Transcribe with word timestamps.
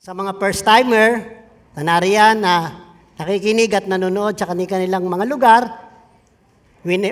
Sa 0.00 0.16
mga 0.16 0.40
first-timer 0.40 1.28
na 1.76 1.84
nariyan 1.84 2.40
na 2.40 2.72
nakikinig 3.20 3.68
at 3.76 3.84
nanonood 3.84 4.32
sa 4.32 4.48
kanilang 4.48 5.04
mga 5.04 5.28
lugar, 5.28 5.62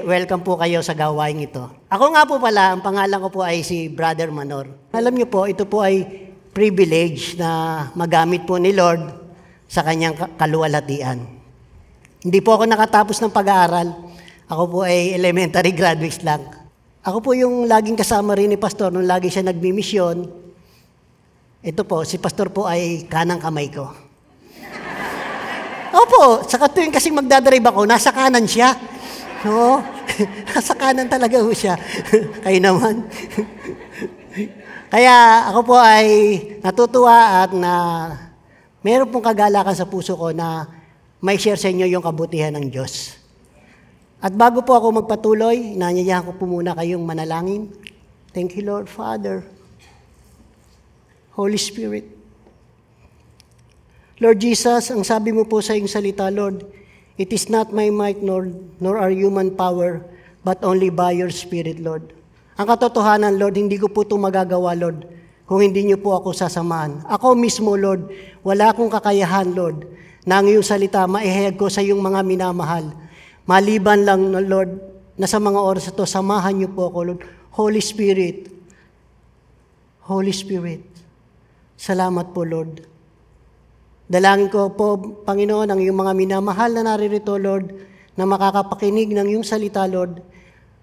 welcome 0.08 0.40
po 0.40 0.56
kayo 0.56 0.80
sa 0.80 0.96
gawain 0.96 1.36
ito. 1.36 1.68
Ako 1.92 2.16
nga 2.16 2.24
po 2.24 2.40
pala, 2.40 2.72
ang 2.72 2.80
pangalan 2.80 3.20
ko 3.20 3.28
po 3.28 3.44
ay 3.44 3.60
si 3.60 3.92
Brother 3.92 4.32
Manor. 4.32 4.72
Alam 4.96 5.20
niyo 5.20 5.28
po, 5.28 5.44
ito 5.44 5.68
po 5.68 5.84
ay 5.84 6.00
privilege 6.56 7.36
na 7.36 7.92
magamit 7.92 8.48
po 8.48 8.56
ni 8.56 8.72
Lord 8.72 9.04
sa 9.68 9.84
kanyang 9.84 10.16
ka- 10.16 10.32
kaluwalhatian. 10.40 11.28
Hindi 12.24 12.40
po 12.40 12.56
ako 12.56 12.72
nakatapos 12.72 13.20
ng 13.20 13.36
pag-aaral. 13.36 13.92
Ako 14.48 14.64
po 14.64 14.88
ay 14.88 15.12
elementary 15.12 15.76
graduates 15.76 16.24
lang. 16.24 16.40
Ako 17.04 17.20
po 17.20 17.36
yung 17.36 17.68
laging 17.68 18.00
kasama 18.00 18.32
rin 18.32 18.48
ni 18.48 18.56
Pastor 18.56 18.88
nung 18.88 19.04
lagi 19.04 19.28
siya 19.28 19.44
nagbimisyon. 19.44 20.37
Ito 21.58 21.82
po, 21.82 22.06
si 22.06 22.22
Pastor 22.22 22.54
po 22.54 22.70
ay 22.70 23.10
kanang 23.10 23.42
kamay 23.42 23.66
ko. 23.66 23.90
Opo, 25.98 26.46
sa 26.46 26.70
tuwing 26.70 26.94
kasing 26.94 27.18
magdadrive 27.18 27.66
ako, 27.66 27.82
nasa 27.82 28.14
kanan 28.14 28.46
siya. 28.46 28.78
Oo, 29.42 29.82
nasa 30.54 30.72
kanan 30.78 31.10
talaga 31.10 31.42
ho 31.42 31.50
siya. 31.50 31.74
Kayo 32.46 32.62
naman. 32.62 33.10
Kaya 34.86 35.50
ako 35.50 35.74
po 35.74 35.76
ay 35.82 36.06
natutuwa 36.62 37.42
at 37.42 37.50
na 37.50 37.74
meron 38.86 39.10
pong 39.10 39.26
kagalakan 39.26 39.74
sa 39.74 39.90
puso 39.90 40.14
ko 40.14 40.30
na 40.30 40.70
may 41.18 41.42
share 41.42 41.58
sa 41.58 41.74
inyo 41.74 41.90
yung 41.90 42.06
kabutihan 42.06 42.54
ng 42.54 42.70
Diyos. 42.70 43.18
At 44.22 44.30
bago 44.30 44.62
po 44.62 44.78
ako 44.78 45.02
magpatuloy, 45.02 45.74
nanyayahan 45.74 46.22
ko 46.22 46.32
po 46.38 46.46
muna 46.46 46.70
kayong 46.78 47.02
manalangin. 47.02 47.66
Thank 48.30 48.54
you, 48.54 48.62
Lord 48.62 48.86
Father. 48.86 49.57
Holy 51.38 51.54
Spirit. 51.54 52.02
Lord 54.18 54.42
Jesus, 54.42 54.90
ang 54.90 55.06
sabi 55.06 55.30
mo 55.30 55.46
po 55.46 55.62
sa 55.62 55.78
iyong 55.78 55.86
salita, 55.86 56.26
Lord, 56.34 56.66
it 57.14 57.30
is 57.30 57.46
not 57.46 57.70
my 57.70 57.86
might 57.94 58.18
nor, 58.18 58.50
nor 58.82 58.98
our 58.98 59.14
human 59.14 59.54
power, 59.54 60.02
but 60.42 60.58
only 60.66 60.90
by 60.90 61.14
your 61.14 61.30
Spirit, 61.30 61.78
Lord. 61.78 62.10
Ang 62.58 62.66
katotohanan, 62.66 63.38
Lord, 63.38 63.54
hindi 63.54 63.78
ko 63.78 63.86
po 63.86 64.02
ito 64.02 64.18
magagawa, 64.18 64.74
Lord, 64.74 65.06
kung 65.46 65.62
hindi 65.62 65.86
niyo 65.86 66.02
po 66.02 66.18
ako 66.18 66.34
sasamahan. 66.34 67.06
Ako 67.06 67.38
mismo, 67.38 67.78
Lord, 67.78 68.10
wala 68.42 68.74
akong 68.74 68.90
kakayahan, 68.90 69.54
Lord, 69.54 69.86
na 70.26 70.42
ang 70.42 70.50
iyong 70.50 70.66
salita 70.66 71.06
maihayag 71.06 71.54
ko 71.54 71.70
sa 71.70 71.86
iyong 71.86 72.02
mga 72.02 72.26
minamahal. 72.26 72.90
Maliban 73.46 74.02
lang, 74.02 74.26
Lord, 74.26 74.74
na 75.14 75.30
sa 75.30 75.38
mga 75.38 75.62
oras 75.62 75.86
ito, 75.86 76.02
samahan 76.02 76.58
niyo 76.58 76.74
po 76.74 76.90
ako, 76.90 76.98
Lord. 77.14 77.22
Holy 77.54 77.78
Spirit, 77.78 78.50
Holy 80.02 80.34
Spirit, 80.34 80.97
salamat 81.78 82.34
po, 82.34 82.42
Lord. 82.42 82.82
Dalangin 84.10 84.50
ko 84.50 84.74
po, 84.74 84.98
Panginoon, 85.22 85.70
ang 85.70 85.80
iyong 85.80 85.94
mga 85.94 86.12
minamahal 86.18 86.74
na 86.74 86.82
naririto, 86.92 87.38
Lord, 87.38 87.70
na 88.18 88.26
makakapakinig 88.26 89.14
ng 89.14 89.36
iyong 89.36 89.46
salita, 89.46 89.86
Lord. 89.86 90.18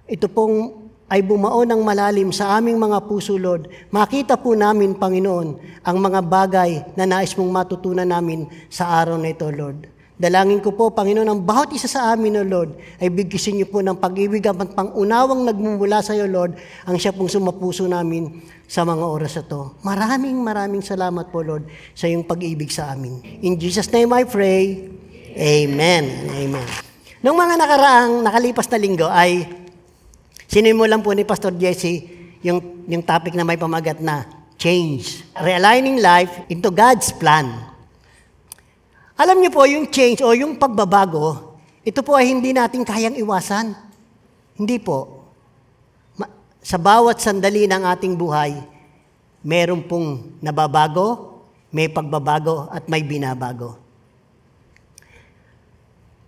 Ito 0.08 0.32
pong 0.32 0.86
ay 1.06 1.22
bumao 1.22 1.62
ng 1.66 1.82
malalim 1.86 2.34
sa 2.34 2.58
aming 2.58 2.82
mga 2.82 3.06
puso, 3.06 3.38
Lord. 3.38 3.70
Makita 3.94 4.42
po 4.42 4.58
namin, 4.58 4.98
Panginoon, 4.98 5.82
ang 5.86 5.98
mga 6.02 6.20
bagay 6.26 6.72
na 6.98 7.06
nais 7.06 7.34
mong 7.38 7.52
matutunan 7.52 8.10
namin 8.10 8.50
sa 8.72 8.90
araw 9.02 9.18
na 9.18 9.30
ito, 9.30 9.46
Lord. 9.50 9.95
Dalangin 10.16 10.64
ko 10.64 10.72
po, 10.72 10.96
Panginoon, 10.96 11.28
ang 11.28 11.44
bawat 11.44 11.76
isa 11.76 11.92
sa 11.92 12.16
amin, 12.16 12.40
O 12.40 12.44
Lord, 12.48 12.80
ay 13.04 13.12
bigkisin 13.12 13.60
niyo 13.60 13.68
po 13.68 13.84
ng 13.84 14.00
pag-ibig 14.00 14.48
at 14.48 14.56
pangunawang 14.56 15.44
nagmumula 15.44 16.00
sa 16.00 16.16
iyo, 16.16 16.24
Lord, 16.24 16.56
ang 16.88 16.96
siya 16.96 17.12
pong 17.12 17.28
sumapuso 17.28 17.84
namin 17.84 18.40
sa 18.64 18.88
mga 18.88 19.04
oras 19.04 19.36
na 19.36 19.44
to. 19.44 19.76
Maraming 19.84 20.40
maraming 20.40 20.80
salamat 20.80 21.28
po, 21.36 21.44
Lord, 21.44 21.68
sa 21.92 22.08
iyong 22.08 22.24
pag-ibig 22.24 22.72
sa 22.72 22.96
amin. 22.96 23.44
In 23.44 23.60
Jesus' 23.60 23.92
name 23.92 24.08
I 24.16 24.24
pray. 24.24 24.88
Amen. 25.36 26.32
Amen. 26.32 26.68
Nung 27.20 27.36
mga 27.36 27.60
nakaraang 27.60 28.24
nakalipas 28.24 28.72
na 28.72 28.80
linggo 28.80 29.12
ay 29.12 29.44
sinimulan 30.48 31.04
po 31.04 31.12
ni 31.12 31.28
Pastor 31.28 31.52
Jesse 31.60 32.08
yung, 32.40 32.88
yung 32.88 33.04
topic 33.04 33.36
na 33.36 33.44
may 33.44 33.60
pamagat 33.60 34.00
na 34.00 34.24
change. 34.56 35.28
Realigning 35.36 36.00
life 36.00 36.32
into 36.48 36.72
God's 36.72 37.12
plan. 37.12 37.75
Alam 39.16 39.40
niyo 39.40 39.52
po, 39.52 39.64
yung 39.64 39.88
change 39.88 40.20
o 40.20 40.36
yung 40.36 40.60
pagbabago, 40.60 41.56
ito 41.88 42.04
po 42.04 42.20
ay 42.20 42.36
hindi 42.36 42.52
natin 42.52 42.84
kayang 42.84 43.16
iwasan. 43.16 43.72
Hindi 44.60 44.76
po. 44.80 45.24
Sa 46.60 46.76
bawat 46.76 47.24
sandali 47.24 47.64
ng 47.64 47.84
ating 47.96 48.18
buhay, 48.18 48.60
meron 49.46 49.86
pong 49.88 50.36
nababago, 50.44 51.40
may 51.72 51.88
pagbabago 51.88 52.68
at 52.68 52.90
may 52.92 53.06
binabago. 53.08 53.80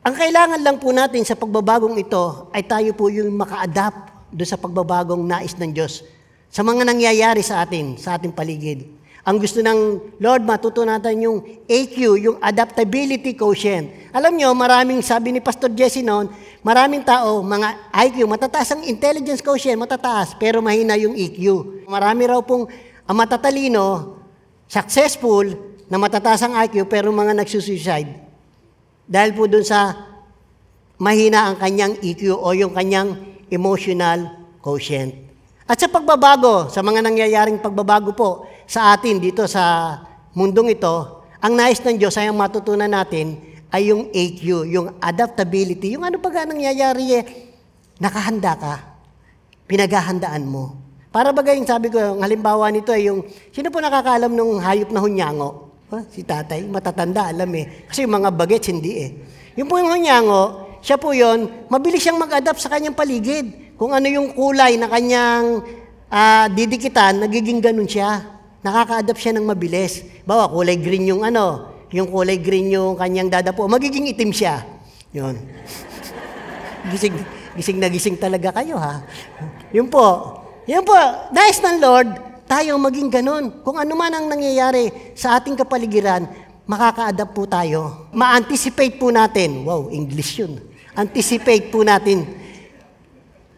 Ang 0.07 0.15
kailangan 0.15 0.63
lang 0.63 0.79
po 0.79 0.95
natin 0.95 1.27
sa 1.27 1.35
pagbabagong 1.35 1.99
ito 1.99 2.47
ay 2.55 2.63
tayo 2.63 2.95
po 2.95 3.11
yung 3.11 3.35
maka-adapt 3.35 4.31
doon 4.31 4.47
sa 4.47 4.55
pagbabagong 4.55 5.27
nais 5.27 5.51
ng 5.59 5.75
Diyos 5.75 6.07
sa 6.47 6.63
mga 6.63 6.87
nangyayari 6.87 7.43
sa 7.43 7.59
atin, 7.67 7.99
sa 7.99 8.15
ating 8.15 8.31
paligid. 8.31 8.87
Ang 9.27 9.43
gusto 9.43 9.59
ng 9.59 9.79
Lord, 10.23 10.47
matutunan 10.47 10.95
natin 10.95 11.27
yung 11.27 11.43
AQ, 11.67 12.15
yung 12.15 12.38
adaptability 12.39 13.35
quotient. 13.35 13.91
Alam 14.15 14.39
nyo, 14.39 14.55
maraming, 14.55 15.03
sabi 15.03 15.35
ni 15.35 15.43
Pastor 15.43 15.67
Jesse 15.75 15.99
noon, 15.99 16.31
maraming 16.63 17.03
tao, 17.03 17.43
mga 17.43 17.91
IQ, 18.07 18.23
matataas 18.23 18.71
ang 18.71 18.87
intelligence 18.87 19.43
quotient, 19.43 19.75
matataas, 19.75 20.31
pero 20.39 20.63
mahina 20.63 20.95
yung 20.95 21.11
EQ. 21.11 21.43
Marami 21.91 22.23
raw 22.23 22.39
pong 22.39 22.71
ang 23.03 23.17
matatalino, 23.19 24.16
successful, 24.63 25.43
na 25.91 25.99
matataas 25.99 26.47
ang 26.47 26.55
IQ, 26.63 26.87
pero 26.87 27.11
mga 27.11 27.35
nagsusuicide. 27.35 28.23
Dahil 29.03 29.35
po 29.35 29.43
dun 29.43 29.67
sa 29.67 30.07
mahina 31.03 31.51
ang 31.51 31.59
kanyang 31.59 31.99
EQ 31.99 32.31
o 32.31 32.47
yung 32.55 32.71
kanyang 32.71 33.43
emotional 33.51 34.47
quotient. 34.63 35.27
At 35.67 35.83
sa 35.83 35.91
pagbabago, 35.91 36.71
sa 36.71 36.79
mga 36.79 37.03
nangyayaring 37.03 37.59
pagbabago 37.59 38.16
po 38.16 38.47
sa 38.67 38.91
atin 38.91 39.17
dito 39.17 39.47
sa 39.47 39.95
mundong 40.35 40.75
ito, 40.75 41.23
ang 41.39 41.55
nais 41.55 41.79
ng 41.79 41.95
Diyos 41.95 42.13
ay 42.19 42.28
ang 42.28 42.38
matutunan 42.38 42.91
natin 42.91 43.39
ay 43.72 43.91
yung 43.91 44.11
AQ, 44.11 44.67
yung 44.67 44.88
adaptability, 45.00 45.95
yung 45.95 46.03
ano 46.03 46.19
pa 46.19 46.28
nga 46.31 46.44
nangyayari 46.44 47.19
eh, 47.19 47.23
nakahanda 48.00 48.59
ka, 48.59 48.75
pinaghahandaan 49.67 50.44
mo. 50.44 50.75
Para 51.11 51.31
bagay 51.31 51.57
yung 51.57 51.67
sabi 51.67 51.88
ko, 51.89 51.97
ang 51.97 52.22
halimbawa 52.22 52.69
nito 52.69 52.91
ay 52.91 53.07
yung, 53.07 53.23
sino 53.55 53.72
po 53.72 53.79
nakakaalam 53.79 54.31
ng 54.31 54.59
hayop 54.59 54.89
na 54.91 54.99
hunyango? 54.99 55.72
Ha? 55.88 56.03
Si 56.11 56.22
tatay, 56.22 56.67
matatanda, 56.67 57.31
alam 57.31 57.47
eh. 57.55 57.88
Kasi 57.88 58.03
yung 58.03 58.19
mga 58.19 58.29
bagets, 58.35 58.67
hindi 58.67 59.07
eh. 59.07 59.09
Yung 59.55 59.72
po 59.72 59.79
yung 59.79 59.89
hunyango, 59.95 60.67
siya 60.84 60.99
po 60.99 61.16
yon, 61.16 61.67
mabilis 61.72 62.03
siyang 62.03 62.19
mag-adapt 62.19 62.59
sa 62.59 62.69
kanyang 62.69 62.94
paligid. 62.94 63.75
Kung 63.79 63.95
ano 63.95 64.05
yung 64.05 64.35
kulay 64.35 64.75
na 64.75 64.91
kanyang 64.91 65.63
ah, 66.11 66.51
didikitan, 66.51 67.23
nagiging 67.23 67.63
ganun 67.63 67.88
siya. 67.88 68.36
Nakaka-adapt 68.66 69.22
siya 69.22 69.38
ng 69.38 69.45
mabilis. 69.45 70.01
Bawa, 70.25 70.50
kulay 70.50 70.78
green 70.78 71.06
yung 71.06 71.22
ano, 71.22 71.75
yung 71.94 72.09
kulay 72.09 72.41
green 72.41 72.73
yung 72.73 72.97
kanyang 72.97 73.29
dadapo, 73.31 73.69
magiging 73.69 74.09
itim 74.12 74.31
siya. 74.34 74.66
Yun. 75.13 75.38
gising, 76.91 77.16
gising 77.56 77.78
na 77.79 77.88
gising 77.88 78.17
talaga 78.19 78.51
kayo 78.62 78.75
ha. 78.75 79.03
Yun 79.72 79.88
po. 79.88 80.40
Yun 80.67 80.84
po, 80.84 80.97
nais 81.31 81.63
ng 81.63 81.79
Lord, 81.79 82.09
tayo 82.44 82.75
maging 82.75 83.07
ganun. 83.07 83.63
Kung 83.63 83.79
ano 83.79 83.94
man 83.96 84.12
ang 84.12 84.28
nangyayari 84.28 85.16
sa 85.16 85.40
ating 85.40 85.56
kapaligiran, 85.56 86.28
makaka-adapt 86.67 87.31
po 87.31 87.47
tayo. 87.47 88.12
Ma-anticipate 88.12 89.00
po 89.00 89.07
natin. 89.07 89.63
Wow, 89.63 89.88
English 89.88 90.44
yun. 90.44 90.59
Anticipate 90.91 91.72
po 91.72 91.88
natin 91.88 92.28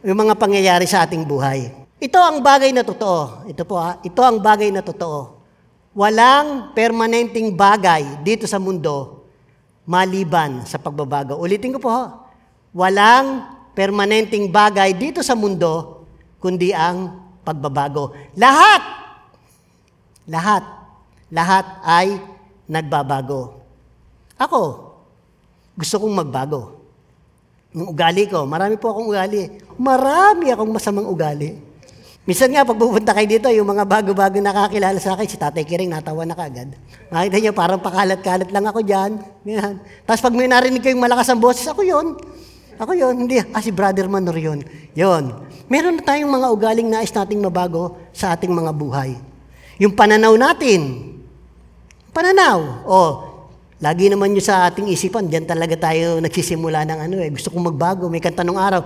yung 0.06 0.20
mga 0.22 0.38
pangyayari 0.38 0.86
sa 0.86 1.08
ating 1.08 1.26
buhay. 1.26 1.79
Ito 2.00 2.16
ang 2.16 2.40
bagay 2.40 2.72
na 2.72 2.88
totoo. 2.88 3.44
Ito 3.52 3.68
po 3.68 3.76
ha. 3.76 4.00
Ito 4.00 4.22
ang 4.24 4.40
bagay 4.40 4.72
na 4.72 4.80
totoo. 4.80 5.36
Walang 5.92 6.72
permanenteng 6.72 7.52
bagay 7.52 8.24
dito 8.24 8.48
sa 8.48 8.56
mundo 8.56 9.28
maliban 9.84 10.64
sa 10.64 10.80
pagbabago. 10.80 11.36
Ulitin 11.36 11.76
ko 11.76 11.80
po 11.84 11.92
ha. 11.92 12.24
Walang 12.72 13.52
permanenteng 13.76 14.48
bagay 14.48 14.96
dito 14.96 15.20
sa 15.20 15.36
mundo 15.36 16.06
kundi 16.40 16.72
ang 16.72 17.20
pagbabago. 17.44 18.16
Lahat, 18.40 18.80
lahat, 20.24 20.64
lahat 21.28 21.66
ay 21.84 22.16
nagbabago. 22.64 23.60
Ako, 24.40 24.62
gusto 25.76 25.96
kong 26.00 26.16
magbago. 26.16 26.80
Yung 27.76 27.92
ugali 27.92 28.24
ko, 28.24 28.48
marami 28.48 28.80
po 28.80 28.96
akong 28.96 29.10
ugali. 29.12 29.52
Marami 29.76 30.48
akong 30.48 30.72
masamang 30.72 31.12
ugali. 31.12 31.69
Minsan 32.30 32.54
nga, 32.54 32.62
pag 32.62 32.78
pupunta 32.78 33.10
kayo 33.18 33.26
dito, 33.26 33.50
yung 33.50 33.66
mga 33.66 33.90
bago-bago 33.90 34.38
nakakilala 34.38 35.02
sa 35.02 35.18
akin, 35.18 35.26
si 35.26 35.34
Tatay 35.42 35.66
Kiring, 35.66 35.90
natawa 35.90 36.30
na 36.30 36.38
kagad. 36.38 36.78
Makita 37.10 37.38
niyo, 37.42 37.52
parang 37.58 37.82
pakalat-kalat 37.82 38.54
lang 38.54 38.66
ako 38.70 38.86
dyan. 38.86 39.18
Yan. 39.50 39.82
Tapos 40.06 40.22
pag 40.22 40.38
may 40.38 40.46
narinig 40.46 40.86
kayong 40.86 41.02
malakas 41.02 41.34
ang 41.34 41.42
boses, 41.42 41.66
ako 41.66 41.82
yon. 41.82 42.14
Ako 42.78 42.94
yon. 42.94 43.26
Hindi, 43.26 43.42
ah, 43.42 43.58
si 43.66 43.74
Brother 43.74 44.06
Manor 44.06 44.38
yun. 44.38 44.62
Yon. 44.94 45.42
Meron 45.66 45.98
na 45.98 46.06
tayong 46.06 46.30
mga 46.30 46.48
ugaling 46.54 46.86
nais 46.86 47.10
nating 47.10 47.42
mabago 47.42 47.98
sa 48.14 48.38
ating 48.38 48.54
mga 48.54 48.78
buhay. 48.78 49.18
Yung 49.82 49.98
pananaw 49.98 50.38
natin, 50.38 51.10
Pananaw. 52.10 52.90
O, 52.90 53.00
lagi 53.80 54.10
naman 54.10 54.34
nyo 54.34 54.42
sa 54.42 54.68
ating 54.68 54.90
isipan, 54.90 55.30
diyan 55.30 55.46
talaga 55.46 55.78
tayo 55.78 56.18
nagsisimula 56.20 56.84
ng 56.84 57.00
ano 57.10 57.16
eh. 57.22 57.30
Gusto 57.30 57.54
kong 57.54 57.70
magbago. 57.74 58.10
May 58.10 58.20
kanta 58.20 58.42
nung 58.42 58.58
araw, 58.58 58.82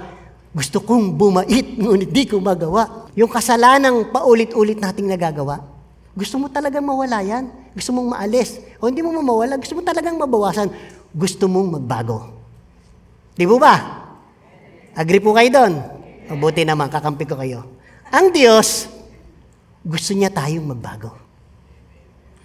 gusto 0.53 0.85
kong 0.85 1.17
bumait, 1.17 1.65
ngunit 1.81 2.13
di 2.13 2.29
ko 2.29 2.37
magawa. 2.37 3.09
Yung 3.17 3.29
kasalanang 3.29 4.13
paulit-ulit 4.13 4.77
nating 4.77 5.09
nagagawa. 5.09 5.65
Gusto 6.13 6.37
mo 6.37 6.45
talagang 6.45 6.85
mawala 6.85 7.25
yan. 7.25 7.49
Gusto 7.73 7.89
mong 7.89 8.13
maalis. 8.13 8.61
O 8.77 8.85
hindi 8.85 9.01
mo 9.01 9.09
mawala, 9.17 9.57
gusto 9.57 9.73
mo 9.73 9.81
talagang 9.81 10.13
mabawasan. 10.13 10.69
Gusto 11.09 11.49
mong 11.49 11.81
magbago. 11.81 12.29
Di 13.33 13.49
po 13.49 13.57
ba? 13.57 14.05
Agree 14.93 15.17
po 15.17 15.33
kayo 15.33 15.49
doon? 15.49 15.73
Mabuti 16.29 16.61
naman, 16.61 16.85
kakampi 16.85 17.25
ko 17.25 17.33
kayo. 17.33 17.65
Ang 18.13 18.29
Diyos, 18.29 18.85
gusto 19.81 20.13
niya 20.13 20.29
tayong 20.29 20.69
magbago. 20.69 21.17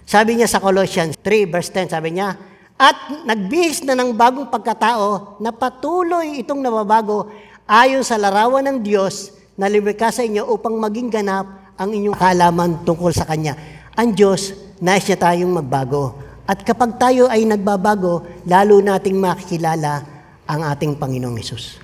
Sabi 0.09 0.33
niya 0.33 0.49
sa 0.49 0.57
Colossians 0.57 1.13
3 1.21 1.45
verse 1.45 1.69
10, 1.69 1.93
sabi 1.93 2.17
niya, 2.17 2.33
At 2.73 3.21
nagbihis 3.29 3.85
na 3.85 3.93
ng 3.93 4.17
bagong 4.17 4.49
pagkatao 4.49 5.37
na 5.37 5.53
patuloy 5.53 6.41
itong 6.41 6.57
nababago 6.57 7.29
ayon 7.69 8.01
sa 8.01 8.17
larawan 8.17 8.65
ng 8.65 8.77
Diyos 8.81 9.29
na 9.53 9.69
lumikha 9.69 10.09
sa 10.09 10.25
inyo 10.25 10.49
upang 10.49 10.73
maging 10.81 11.13
ganap 11.13 11.45
ang 11.77 11.93
inyong 11.93 12.17
kalaman 12.17 12.81
tungkol 12.81 13.13
sa 13.13 13.29
Kanya. 13.29 13.53
Ang 13.93 14.17
Diyos, 14.17 14.57
nais 14.81 15.05
niya 15.05 15.21
tayong 15.21 15.53
magbago. 15.53 16.17
At 16.49 16.65
kapag 16.65 16.97
tayo 16.97 17.29
ay 17.29 17.45
nagbabago, 17.45 18.25
lalo 18.49 18.81
nating 18.81 19.21
makikilala 19.21 20.01
ang 20.49 20.65
ating 20.65 20.97
Panginoong 20.97 21.37
Yesus. 21.37 21.77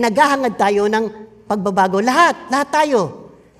Naghahangad 0.00 0.56
tayo 0.56 0.88
ng 0.88 1.04
pagbabago. 1.44 2.00
Lahat, 2.00 2.48
lahat 2.48 2.72
tayo 2.72 3.00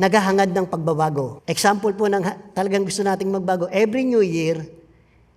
naghahangad 0.00 0.56
ng 0.56 0.64
pagbabago. 0.72 1.44
Example 1.44 1.93
po 1.93 2.08
ng 2.08 2.25
talagang 2.56 2.88
gusto 2.88 3.05
nating 3.05 3.28
magbago. 3.28 3.69
Every 3.69 4.08
New 4.08 4.25
Year, 4.25 4.64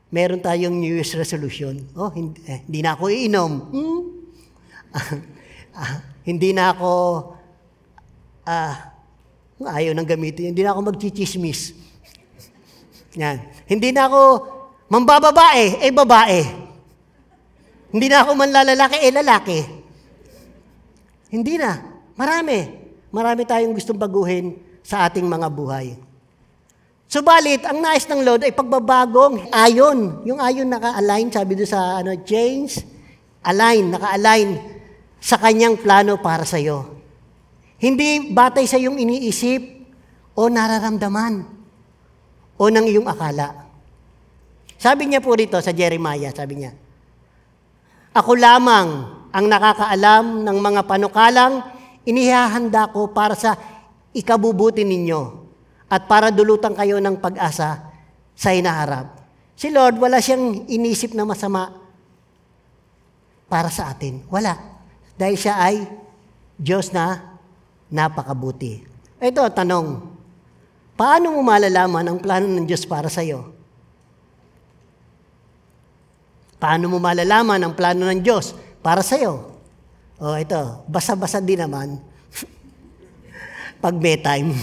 meron 0.08 0.40
tayong 0.40 0.72
New 0.72 0.96
Year's 0.96 1.12
resolution. 1.20 1.84
Oh, 2.00 2.08
hindi, 2.08 2.40
eh, 2.48 2.64
hindi 2.64 2.80
na 2.80 2.96
ako 2.96 3.12
iinom. 3.12 3.52
Hmm? 3.68 4.02
Ah, 5.74 6.06
hindi 6.22 6.54
na 6.54 6.70
ako, 6.70 6.92
ah, 8.46 8.94
ayaw 9.58 9.98
nang 9.98 10.06
gamitin. 10.06 10.54
Hindi 10.54 10.62
na 10.62 10.78
ako 10.78 10.94
magchichismis. 10.94 11.74
Yan. 13.18 13.42
Hindi 13.66 13.90
na 13.90 14.06
ako 14.06 14.22
mambababae, 14.90 15.82
eh 15.82 15.92
babae. 15.94 16.42
Hindi 17.94 18.08
na 18.10 18.26
ako 18.26 18.32
manlalalaki, 18.38 18.98
eh 19.02 19.12
lalaki. 19.14 19.60
Hindi 21.34 21.58
na. 21.58 21.82
Marami. 22.14 22.58
Marami 23.14 23.42
tayong 23.46 23.74
gustong 23.74 23.98
baguhin 23.98 24.58
sa 24.82 25.06
ating 25.10 25.26
mga 25.26 25.50
buhay. 25.50 25.98
Subalit, 27.06 27.62
ang 27.66 27.78
nais 27.78 28.10
ng 28.10 28.26
Lord 28.26 28.42
ay 28.42 28.54
pagbabagong 28.54 29.54
ayon. 29.54 30.26
Yung 30.26 30.42
ayon 30.42 30.66
naka-align, 30.66 31.30
sabi 31.30 31.54
doon 31.54 31.70
sa 31.70 32.02
ano, 32.02 32.18
change, 32.26 32.82
align, 33.46 33.94
naka-align 33.94 34.73
sa 35.24 35.40
kanyang 35.40 35.80
plano 35.80 36.20
para 36.20 36.44
sa 36.44 36.60
iyo. 36.60 37.00
Hindi 37.80 38.36
batay 38.36 38.68
sa 38.68 38.76
iyong 38.76 39.00
iniisip 39.00 39.64
o 40.36 40.52
nararamdaman 40.52 41.48
o 42.60 42.64
ng 42.68 42.86
iyong 42.92 43.08
akala. 43.08 43.72
Sabi 44.76 45.08
niya 45.08 45.24
po 45.24 45.32
rito 45.32 45.56
sa 45.64 45.72
Jeremiah, 45.72 46.36
sabi 46.36 46.60
niya, 46.60 46.76
Ako 48.12 48.36
lamang 48.36 48.88
ang 49.32 49.46
nakakaalam 49.48 50.44
ng 50.44 50.58
mga 50.60 50.82
panukalang 50.84 51.64
inihahanda 52.04 52.92
ko 52.92 53.16
para 53.16 53.34
sa 53.34 53.56
ikabubuti 54.12 54.84
ninyo 54.84 55.22
at 55.88 56.04
para 56.04 56.36
dulutan 56.36 56.76
kayo 56.76 57.00
ng 57.00 57.24
pag-asa 57.24 57.96
sa 58.36 58.50
inaharap. 58.52 59.24
Si 59.56 59.72
Lord, 59.72 60.04
wala 60.04 60.20
siyang 60.20 60.68
inisip 60.68 61.16
na 61.16 61.24
masama 61.24 61.72
para 63.48 63.72
sa 63.72 63.88
atin. 63.88 64.26
Wala. 64.28 64.73
Dahil 65.14 65.38
siya 65.38 65.56
ay 65.62 65.86
Diyos 66.58 66.90
na 66.90 67.38
napakabuti. 67.94 68.82
Ito, 69.22 69.46
tanong. 69.54 70.14
Paano 70.94 71.34
mo 71.34 71.42
malalaman 71.42 72.06
ang 72.06 72.20
plano 72.22 72.46
ng 72.50 72.66
Diyos 72.66 72.86
para 72.86 73.10
sa 73.10 73.26
iyo? 73.26 73.50
Paano 76.62 76.88
mo 76.88 76.98
malalaman 77.02 77.60
ang 77.60 77.74
plano 77.76 78.08
ng 78.08 78.22
Diyos 78.24 78.56
para 78.80 79.02
sa 79.02 79.18
iyo? 79.18 79.58
O 80.22 80.38
ito, 80.38 80.86
basa-basa 80.88 81.42
din 81.42 81.60
naman. 81.60 82.00
Pag 83.84 83.98
may 84.00 84.22
time. 84.22 84.54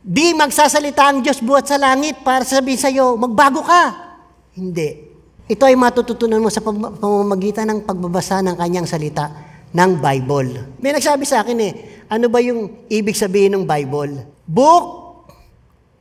Di 0.00 0.32
magsasalita 0.32 1.12
ang 1.12 1.18
Diyos 1.20 1.44
buhat 1.44 1.68
sa 1.68 1.76
langit 1.76 2.24
para 2.24 2.46
sabihin 2.46 2.80
sa 2.80 2.88
iyo, 2.88 3.18
magbago 3.20 3.60
ka. 3.60 4.16
Hindi. 4.56 5.09
Ito 5.50 5.66
ay 5.66 5.74
matututunan 5.74 6.38
mo 6.38 6.46
sa 6.46 6.62
pam- 6.62 6.94
pamamagitan 6.94 7.66
ng 7.66 7.82
pagbabasa 7.82 8.38
ng 8.38 8.54
kanyang 8.54 8.86
salita 8.86 9.34
ng 9.74 9.98
Bible. 9.98 10.78
May 10.78 10.94
nagsabi 10.94 11.26
sa 11.26 11.42
akin 11.42 11.58
eh, 11.58 11.72
ano 12.06 12.30
ba 12.30 12.38
yung 12.38 12.86
ibig 12.86 13.18
sabihin 13.18 13.58
ng 13.58 13.66
Bible? 13.66 14.30
Book 14.46 14.86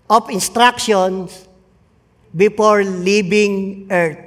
of 0.05 0.29
instructions 0.29 1.49
before 2.29 2.85
leaving 2.85 3.85
earth. 3.89 4.21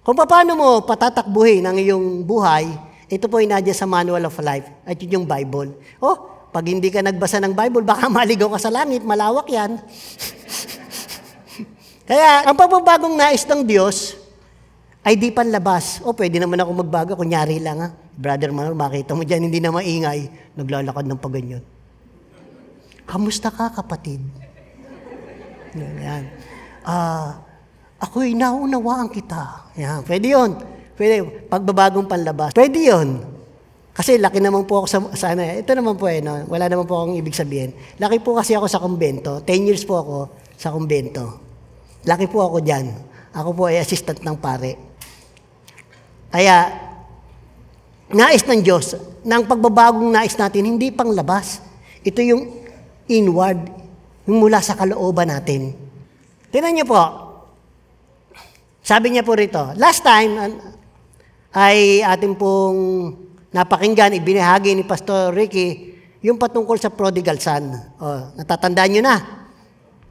Kung 0.00 0.16
paano 0.16 0.56
mo 0.56 0.80
patatakbuhin 0.88 1.68
ang 1.68 1.76
iyong 1.76 2.24
buhay, 2.24 2.64
ito 3.12 3.28
po 3.28 3.44
ay 3.44 3.52
sa 3.76 3.84
Manual 3.84 4.24
of 4.24 4.40
Life 4.40 4.72
at 4.88 4.96
yun 5.04 5.20
yung 5.20 5.26
Bible. 5.28 5.76
Oh, 6.00 6.48
pag 6.48 6.64
hindi 6.64 6.88
ka 6.88 7.04
nagbasa 7.04 7.44
ng 7.44 7.52
Bible, 7.52 7.84
baka 7.84 8.08
maligaw 8.24 8.48
ka 8.56 8.56
sa 8.56 8.72
langit, 8.72 9.04
malawak 9.04 9.52
yan. 9.52 9.76
Kaya, 12.08 12.48
ang 12.48 12.56
pagbabagong 12.56 13.20
nais 13.20 13.44
ng 13.44 13.68
Diyos 13.68 14.16
ay 15.04 15.20
di 15.20 15.28
panlabas. 15.28 16.00
O, 16.00 16.16
pwede 16.16 16.40
naman 16.40 16.56
ako 16.56 16.70
magbago, 16.80 17.12
kunyari 17.20 17.60
lang 17.60 17.84
ha. 17.84 17.88
Brother 18.16 18.48
Manol, 18.48 18.72
makita 18.72 19.12
mo 19.12 19.28
dyan, 19.28 19.44
hindi 19.44 19.60
na 19.60 19.68
maingay, 19.68 20.26
naglalakad 20.56 21.04
ng 21.04 21.20
paganyan. 21.20 21.62
Kamusta 23.04 23.52
ka, 23.52 23.68
kapatid? 23.76 24.24
Yan. 25.76 26.32
Ah, 26.80 27.44
ako'y 28.00 28.32
naunawaan 28.32 29.12
kita. 29.12 29.68
Yan, 29.76 30.00
pwede 30.08 30.32
yun. 30.32 30.56
Pwede, 30.96 31.44
pagbabagong 31.46 32.08
panlabas. 32.08 32.56
Pwede 32.56 32.88
yun. 32.88 33.20
Kasi 33.92 34.16
laki 34.16 34.40
naman 34.40 34.64
po 34.64 34.82
ako 34.82 34.86
sa, 34.88 34.98
sa 35.12 35.26
ano, 35.36 35.44
ito 35.44 35.70
naman 35.74 35.98
po 35.98 36.08
eh, 36.08 36.24
no? 36.24 36.46
wala 36.48 36.70
naman 36.70 36.86
po 36.88 37.02
akong 37.02 37.20
ibig 37.20 37.34
sabihin. 37.36 37.74
Laki 38.00 38.22
po 38.24 38.38
kasi 38.38 38.56
ako 38.56 38.66
sa 38.70 38.80
kumbento. 38.80 39.44
10 39.44 39.68
years 39.68 39.82
po 39.84 40.00
ako 40.00 40.16
sa 40.54 40.70
kumbento. 40.70 41.47
Laki 42.08 42.24
po 42.24 42.40
ako 42.40 42.64
dyan. 42.64 42.88
Ako 43.36 43.52
po 43.52 43.68
ay 43.68 43.84
assistant 43.84 44.24
ng 44.24 44.40
pare. 44.40 44.80
Kaya, 46.32 46.72
nais 48.08 48.40
ng 48.48 48.64
Diyos, 48.64 48.96
ng 49.20 49.42
pagbabagong 49.44 50.08
nais 50.08 50.32
natin, 50.40 50.64
hindi 50.64 50.88
pang 50.88 51.12
labas. 51.12 51.60
Ito 52.00 52.24
yung 52.24 52.48
inward, 53.12 53.60
yung 54.24 54.40
mula 54.40 54.64
sa 54.64 54.72
kalooban 54.72 55.28
natin. 55.28 55.76
Tingnan 56.48 56.80
niyo 56.80 56.86
po, 56.88 57.00
sabi 58.80 59.12
niya 59.12 59.20
po 59.20 59.36
rito, 59.36 59.60
last 59.76 60.00
time 60.00 60.32
ay 61.52 62.00
ating 62.00 62.40
pong 62.40 63.12
napakinggan, 63.52 64.16
ibinahagi 64.16 64.72
ni 64.72 64.84
Pastor 64.88 65.36
Ricky, 65.36 65.92
yung 66.24 66.40
patungkol 66.40 66.80
sa 66.80 66.88
prodigal 66.88 67.36
son. 67.36 67.68
O, 68.00 68.32
natatandaan 68.40 68.88
niyo 68.88 69.02
na. 69.04 69.16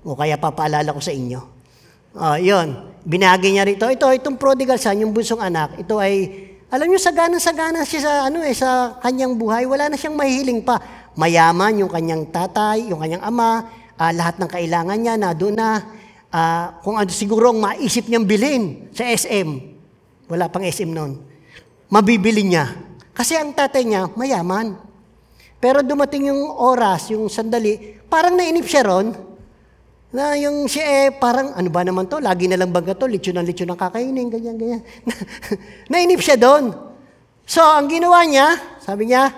O 0.06 0.14
kaya 0.14 0.38
papaalala 0.38 0.94
ko 0.94 1.02
sa 1.02 1.10
inyo. 1.10 1.57
O, 2.18 2.34
yun. 2.42 2.74
Binahagi 3.06 3.54
niya 3.54 3.64
rito. 3.64 3.86
Ito, 3.86 4.10
itong 4.10 4.42
prodigal 4.42 4.82
son, 4.82 4.98
yung 4.98 5.14
bunsong 5.14 5.40
anak, 5.40 5.78
ito 5.78 6.02
ay, 6.02 6.50
alam 6.68 6.90
niyo, 6.90 7.00
sagana-sagana 7.00 7.86
siya 7.86 8.02
sa, 8.04 8.14
ano 8.28 8.42
eh, 8.42 8.58
sa 8.58 8.98
kanyang 9.00 9.38
buhay. 9.38 9.70
Wala 9.70 9.88
na 9.88 9.96
siyang 9.96 10.18
mahihiling 10.18 10.66
pa. 10.66 10.82
Mayaman 11.14 11.86
yung 11.86 11.92
kanyang 11.94 12.28
tatay, 12.34 12.90
yung 12.90 13.00
kanyang 13.00 13.24
ama, 13.24 13.70
ah, 13.96 14.12
lahat 14.12 14.42
ng 14.42 14.50
kailangan 14.50 14.98
niya 14.98 15.16
na 15.16 15.30
doon 15.32 15.56
na, 15.56 15.86
ah, 16.34 16.82
kung 16.82 16.98
ano 16.98 17.08
siguro 17.14 17.54
ang 17.54 17.62
maisip 17.62 18.10
niyang 18.10 18.26
bilhin 18.26 18.90
sa 18.92 19.06
SM. 19.06 19.78
Wala 20.28 20.50
pang 20.52 20.66
SM 20.66 20.90
noon. 20.90 21.22
Mabibili 21.88 22.44
niya. 22.44 22.68
Kasi 23.14 23.38
ang 23.38 23.54
tatay 23.56 23.88
niya, 23.88 24.12
mayaman. 24.18 24.76
Pero 25.62 25.86
dumating 25.86 26.34
yung 26.34 26.50
oras, 26.50 27.14
yung 27.14 27.32
sandali, 27.32 27.98
parang 28.12 28.36
nainip 28.36 28.68
siya 28.68 28.84
ron, 28.84 29.37
na 30.08 30.40
yung 30.40 30.72
siya 30.72 30.86
eh, 30.88 31.08
parang, 31.12 31.52
ano 31.52 31.68
ba 31.68 31.84
naman 31.84 32.08
to? 32.08 32.24
Lagi 32.24 32.48
na 32.48 32.56
lang 32.56 32.72
baga 32.72 32.96
to, 32.96 33.12
lechon 33.12 33.36
na 33.36 33.44
lechon 33.44 33.68
ang 33.68 33.80
kakainin, 33.80 34.32
ganyan, 34.32 34.56
ganyan. 34.56 34.82
nainip 35.92 36.24
siya 36.24 36.40
doon. 36.40 36.72
So, 37.44 37.60
ang 37.60 37.92
ginawa 37.92 38.24
niya, 38.24 38.56
sabi 38.80 39.12
niya, 39.12 39.32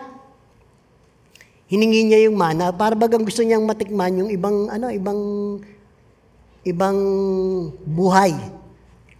hiningi 1.69 2.09
niya 2.09 2.29
yung 2.29 2.37
mana, 2.37 2.69
para 2.69 2.93
bagang 2.93 3.25
gusto 3.25 3.41
niyang 3.41 3.65
matikman 3.65 4.13
yung 4.25 4.29
ibang, 4.29 4.69
ano, 4.69 4.93
ibang, 4.93 5.21
ibang 6.65 6.99
buhay. 7.85 8.33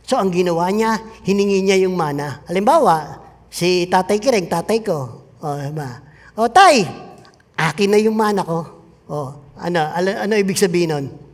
So, 0.06 0.22
ang 0.22 0.29
ginawa 0.29 0.70
niya, 0.70 1.01
hiningi 1.25 1.65
niya 1.65 1.82
yung 1.86 1.98
mana. 1.98 2.46
Halimbawa, 2.46 3.25
si 3.50 3.89
tatay 3.89 4.22
Kireng, 4.22 4.50
tatay 4.50 4.86
ko. 4.86 5.25
O, 5.41 5.46
diba? 5.58 6.01
O, 6.38 6.46
tay, 6.46 6.86
akin 7.58 7.89
na 7.89 7.98
yung 8.01 8.18
mana 8.18 8.46
ko. 8.46 8.60
O, 9.10 9.18
ano, 9.58 9.82
ano, 9.82 10.10
ano 10.13 10.34
ibig 10.38 10.58
sabihin 10.58 10.94
nun? 10.94 11.29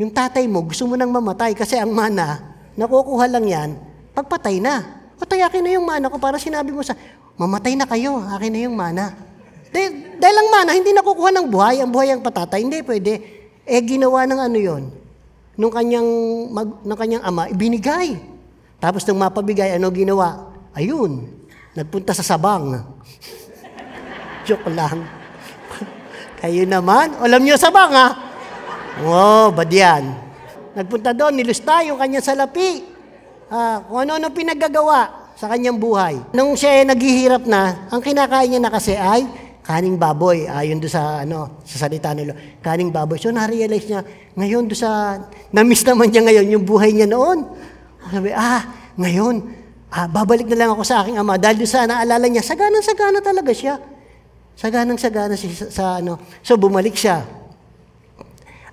Yung 0.00 0.08
tatay 0.08 0.48
mo, 0.48 0.64
gusto 0.64 0.88
mo 0.88 0.96
nang 0.96 1.12
mamatay 1.12 1.52
kasi 1.52 1.76
ang 1.76 1.92
mana, 1.92 2.56
nakukuha 2.72 3.28
lang 3.28 3.44
yan, 3.44 3.70
pagpatay 4.16 4.56
na. 4.56 5.04
O 5.20 5.28
tayakin 5.28 5.60
na 5.60 5.76
yung 5.76 5.84
mana 5.84 6.08
ko 6.08 6.16
para 6.16 6.40
sinabi 6.40 6.72
mo 6.72 6.80
sa, 6.80 6.96
mamatay 7.36 7.76
na 7.76 7.84
kayo, 7.84 8.16
akin 8.32 8.48
na 8.48 8.60
yung 8.64 8.72
mana. 8.72 9.12
Dahil, 9.68 10.16
dahil 10.16 10.36
ang 10.40 10.48
mana, 10.48 10.70
hindi 10.72 10.96
nakukuha 10.96 11.36
ng 11.36 11.46
buhay, 11.52 11.84
ang 11.84 11.92
buhay 11.92 12.16
ang 12.16 12.24
patatay, 12.24 12.64
hindi 12.64 12.80
pwede. 12.80 13.20
Eh, 13.68 13.84
ginawa 13.84 14.24
ng 14.24 14.40
ano 14.40 14.56
yon 14.56 14.82
nung 15.60 15.68
kanyang, 15.68 16.08
mag, 16.48 16.80
ng 16.80 16.96
kanyang 16.96 17.20
ama, 17.28 17.52
ibinigay. 17.52 18.16
Tapos 18.80 19.04
nung 19.04 19.20
mapabigay, 19.20 19.76
ano 19.76 19.92
ginawa? 19.92 20.48
Ayun, 20.72 21.28
nagpunta 21.76 22.16
sa 22.16 22.24
sabang. 22.24 22.72
Joke 24.48 24.72
lang. 24.72 25.04
Kayo 26.40 26.64
naman, 26.64 27.20
alam 27.20 27.44
niyo 27.44 27.60
sabang 27.60 27.92
ha? 27.92 28.29
Oh, 29.00 29.48
bad 29.48 29.72
yan. 29.72 30.04
Nagpunta 30.76 31.16
doon, 31.16 31.32
nilusta 31.40 31.80
yung 31.88 31.96
kanyang 31.96 32.24
salapi. 32.24 32.84
Ah, 33.50 33.82
kung 33.82 34.06
ano-ano 34.06 34.30
pinagagawa 34.30 35.32
sa 35.34 35.48
kanyang 35.48 35.80
buhay. 35.80 36.20
Nung 36.36 36.52
siya 36.52 36.84
ay 36.84 36.84
naghihirap 36.84 37.48
na, 37.48 37.88
ang 37.88 38.04
kinakain 38.04 38.52
niya 38.52 38.60
na 38.60 38.70
kasi 38.70 38.92
ay 38.94 39.24
kaning 39.64 39.96
baboy. 39.96 40.44
Ayon 40.46 40.78
do 40.78 40.86
sa 40.86 41.24
ano, 41.24 41.64
sa 41.64 41.88
salita 41.88 42.12
nila, 42.12 42.36
kaning 42.60 42.92
baboy. 42.92 43.16
So 43.16 43.32
na-realize 43.32 43.88
niya, 43.88 44.04
ngayon 44.36 44.68
do 44.68 44.76
sa 44.76 45.16
na-miss 45.48 45.82
naman 45.82 46.12
niya 46.12 46.22
ngayon 46.28 46.46
yung 46.60 46.64
buhay 46.68 46.92
niya 46.92 47.08
noon. 47.08 47.48
Sabi, 48.12 48.36
ah, 48.36 48.68
ngayon, 49.00 49.48
ah, 49.90 50.06
babalik 50.06 50.44
na 50.44 50.56
lang 50.60 50.70
ako 50.76 50.84
sa 50.84 51.02
aking 51.02 51.16
ama 51.16 51.40
dahil 51.40 51.64
doon 51.64 51.72
sa 51.72 51.88
naalala 51.88 52.26
niya, 52.28 52.44
saganang-sagana 52.44 53.24
talaga 53.24 53.50
siya. 53.56 53.80
Saganang-sagana 54.60 55.34
siya 55.40 55.50
sa, 55.56 55.66
sa 55.72 55.84
ano. 56.04 56.20
So 56.44 56.60
bumalik 56.60 56.94
siya. 56.94 57.39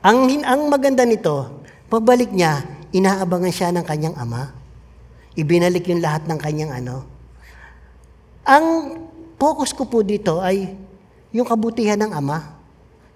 Ang, 0.05 0.45
ang 0.45 0.61
maganda 0.69 1.01
nito, 1.05 1.63
pagbalik 1.89 2.29
niya, 2.29 2.61
inaabangan 2.93 3.53
siya 3.53 3.69
ng 3.73 3.85
kanyang 3.85 4.15
ama. 4.17 4.53
Ibinalik 5.37 5.89
yung 5.89 6.01
lahat 6.01 6.25
ng 6.29 6.39
kanyang 6.41 6.71
ano. 6.73 7.05
Ang 8.45 8.65
focus 9.37 9.73
ko 9.73 9.85
po 9.85 10.01
dito 10.01 10.41
ay 10.41 10.73
yung 11.33 11.45
kabutihan 11.45 11.97
ng 11.97 12.13
ama. 12.13 12.57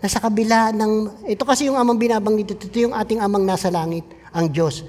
Nasa 0.01 0.17
kabila 0.17 0.73
ng, 0.73 1.25
ito 1.29 1.45
kasi 1.45 1.69
yung 1.69 1.77
amang 1.77 1.97
binabanggit 1.97 2.57
ito, 2.57 2.65
ito 2.65 2.77
yung 2.89 2.97
ating 2.97 3.21
amang 3.21 3.45
nasa 3.45 3.69
langit, 3.69 4.05
ang 4.33 4.49
Diyos. 4.49 4.81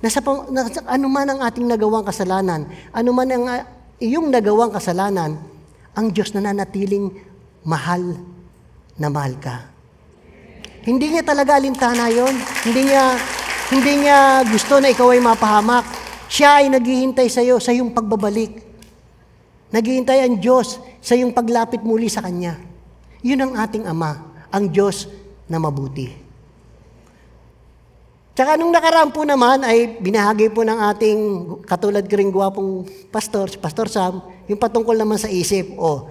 Nasa, 0.00 0.24
nasa 0.48 0.80
ano 0.88 1.06
man 1.08 1.28
ang 1.28 1.40
ating 1.44 1.68
nagawang 1.68 2.04
kasalanan, 2.04 2.68
ano 2.92 3.10
man 3.12 3.28
ang 3.28 3.44
iyong 4.00 4.32
nagawang 4.32 4.72
kasalanan, 4.72 5.36
ang 5.92 6.06
Diyos 6.12 6.32
na 6.32 6.48
nanatiling 6.48 7.12
mahal 7.64 8.16
na 8.96 9.08
mahal 9.12 9.36
ka. 9.36 9.73
Hindi 10.84 11.16
niya 11.16 11.24
talaga 11.24 11.56
alintana 11.56 12.12
yon. 12.12 12.36
Hindi 12.68 12.92
niya, 12.92 13.16
hindi 13.72 13.92
niya 14.04 14.44
gusto 14.44 14.76
na 14.84 14.92
ikaw 14.92 15.16
ay 15.16 15.20
mapahamak. 15.24 15.84
Siya 16.28 16.60
ay 16.60 16.68
naghihintay 16.68 17.28
sa 17.32 17.40
iyo 17.40 17.56
sa 17.56 17.72
iyong 17.72 17.96
pagbabalik. 17.96 18.60
Naghihintay 19.72 20.28
ang 20.28 20.36
Diyos 20.36 20.76
sa 21.00 21.16
iyong 21.16 21.32
paglapit 21.32 21.80
muli 21.80 22.12
sa 22.12 22.20
Kanya. 22.20 22.60
Yun 23.24 23.40
ang 23.48 23.52
ating 23.56 23.88
Ama, 23.88 24.12
ang 24.52 24.68
Diyos 24.68 25.08
na 25.48 25.56
mabuti. 25.56 26.12
Tsaka 28.34 28.58
nung 28.58 28.74
nakaraan 28.74 29.14
po 29.14 29.22
naman 29.22 29.62
ay 29.64 29.96
binahagi 30.02 30.50
po 30.50 30.66
ng 30.66 30.78
ating 30.90 31.18
katulad 31.64 32.02
ko 32.04 32.14
rin 32.18 32.34
gwapong 32.34 32.84
pastor, 33.08 33.46
si 33.46 33.56
Pastor 33.56 33.86
Sam, 33.86 34.20
yung 34.50 34.58
patungkol 34.58 34.98
naman 34.98 35.16
sa 35.16 35.30
isip. 35.30 35.78
O, 35.78 36.10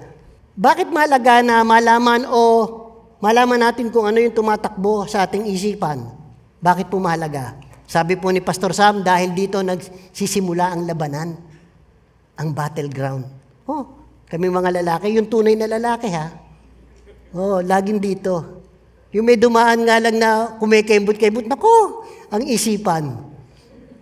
bakit 0.56 0.88
mahalaga 0.88 1.44
na 1.44 1.62
malaman 1.68 2.24
o 2.26 2.40
malaman 3.24 3.72
natin 3.72 3.88
kung 3.88 4.04
ano 4.04 4.20
yung 4.20 4.36
tumatakbo 4.36 5.08
sa 5.08 5.24
ating 5.24 5.48
isipan? 5.48 6.04
Bakit 6.60 6.92
po 6.92 7.00
mahalaga? 7.00 7.56
Sabi 7.88 8.20
po 8.20 8.28
ni 8.36 8.44
Pastor 8.44 8.76
Sam, 8.76 9.00
dahil 9.00 9.32
dito 9.32 9.64
nagsisimula 9.64 10.76
ang 10.76 10.84
labanan, 10.84 11.40
ang 12.36 12.50
battleground. 12.52 13.24
Oh, 13.64 13.88
kami 14.28 14.52
mga 14.52 14.84
lalaki, 14.84 15.16
yung 15.16 15.32
tunay 15.32 15.56
na 15.56 15.72
lalaki 15.72 16.12
ha. 16.12 16.36
Oh, 17.32 17.64
laging 17.64 18.04
dito. 18.04 18.60
Yung 19.16 19.24
may 19.24 19.40
dumaan 19.40 19.88
nga 19.88 20.04
lang 20.04 20.20
na 20.20 20.60
kumikembot-kembot, 20.60 21.48
nako, 21.48 22.04
ang 22.28 22.44
isipan. 22.44 23.24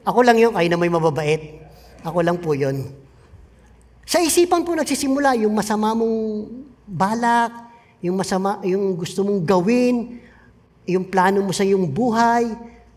Ako 0.01 0.25
lang 0.25 0.41
yun, 0.41 0.49
kayo 0.49 0.65
na 0.65 0.81
may 0.81 0.89
mababait. 0.89 1.61
Ako 2.01 2.25
lang 2.25 2.41
po 2.41 2.57
yun. 2.57 2.89
Sa 4.01 4.17
isipan 4.17 4.65
po 4.65 4.73
nagsisimula 4.73 5.37
yung 5.37 5.53
masama 5.53 5.93
mong 5.93 6.49
balak, 6.89 7.70
yung 8.01 8.17
masama, 8.17 8.57
yung 8.65 8.97
gusto 8.97 9.21
mong 9.21 9.45
gawin, 9.45 10.17
yung 10.89 11.05
plano 11.05 11.45
mo 11.45 11.53
sa 11.53 11.61
iyong 11.61 11.85
buhay, 11.85 12.49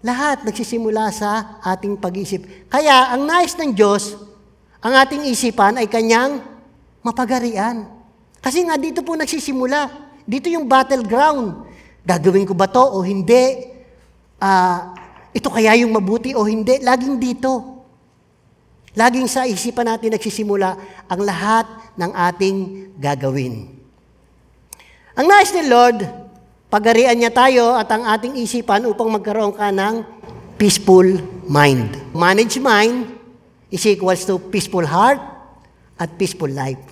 lahat 0.04 0.44
nagsisimula 0.44 1.12
sa 1.12 1.60
ating 1.64 1.96
pag-isip. 2.00 2.44
Kaya 2.68 3.12
ang 3.12 3.28
nais 3.28 3.56
ng 3.56 3.72
Diyos, 3.72 4.16
ang 4.80 4.92
ating 4.96 5.28
isipan 5.28 5.80
ay 5.80 5.88
kanyang 5.88 6.44
mapagarian. 7.04 7.88
Kasi 8.40 8.64
nga 8.64 8.76
dito 8.76 9.00
po 9.00 9.16
nagsisimula. 9.16 9.88
Dito 10.24 10.48
yung 10.52 10.68
battleground. 10.68 11.68
Gagawin 12.04 12.44
ko 12.44 12.52
ba 12.52 12.68
to 12.68 12.80
o 12.80 13.00
hindi? 13.00 13.72
Ah, 14.36 14.92
ito 15.32 15.48
kaya 15.48 15.72
yung 15.80 15.92
mabuti 15.92 16.36
o 16.36 16.44
hindi? 16.44 16.80
Laging 16.84 17.16
dito. 17.16 17.80
Laging 18.92 19.24
sa 19.24 19.48
isipan 19.48 19.88
natin 19.88 20.12
nagsisimula 20.12 20.76
ang 21.08 21.20
lahat 21.24 21.64
ng 21.96 22.12
ating 22.12 22.56
gagawin. 23.00 23.83
Ang 25.14 25.30
nais 25.30 25.54
ni 25.54 25.70
Lord, 25.70 26.02
pagarian 26.66 27.14
niya 27.14 27.30
tayo 27.30 27.78
at 27.78 27.86
ang 27.86 28.02
ating 28.02 28.34
isipan 28.34 28.82
upang 28.90 29.14
magkaroon 29.14 29.54
ka 29.54 29.70
ng 29.70 30.02
peaceful 30.58 31.06
mind. 31.46 31.94
Manage 32.10 32.58
mind 32.58 33.14
is 33.70 33.86
equals 33.86 34.26
to 34.26 34.42
peaceful 34.50 34.82
heart 34.82 35.22
at 36.02 36.10
peaceful 36.18 36.50
life. 36.50 36.82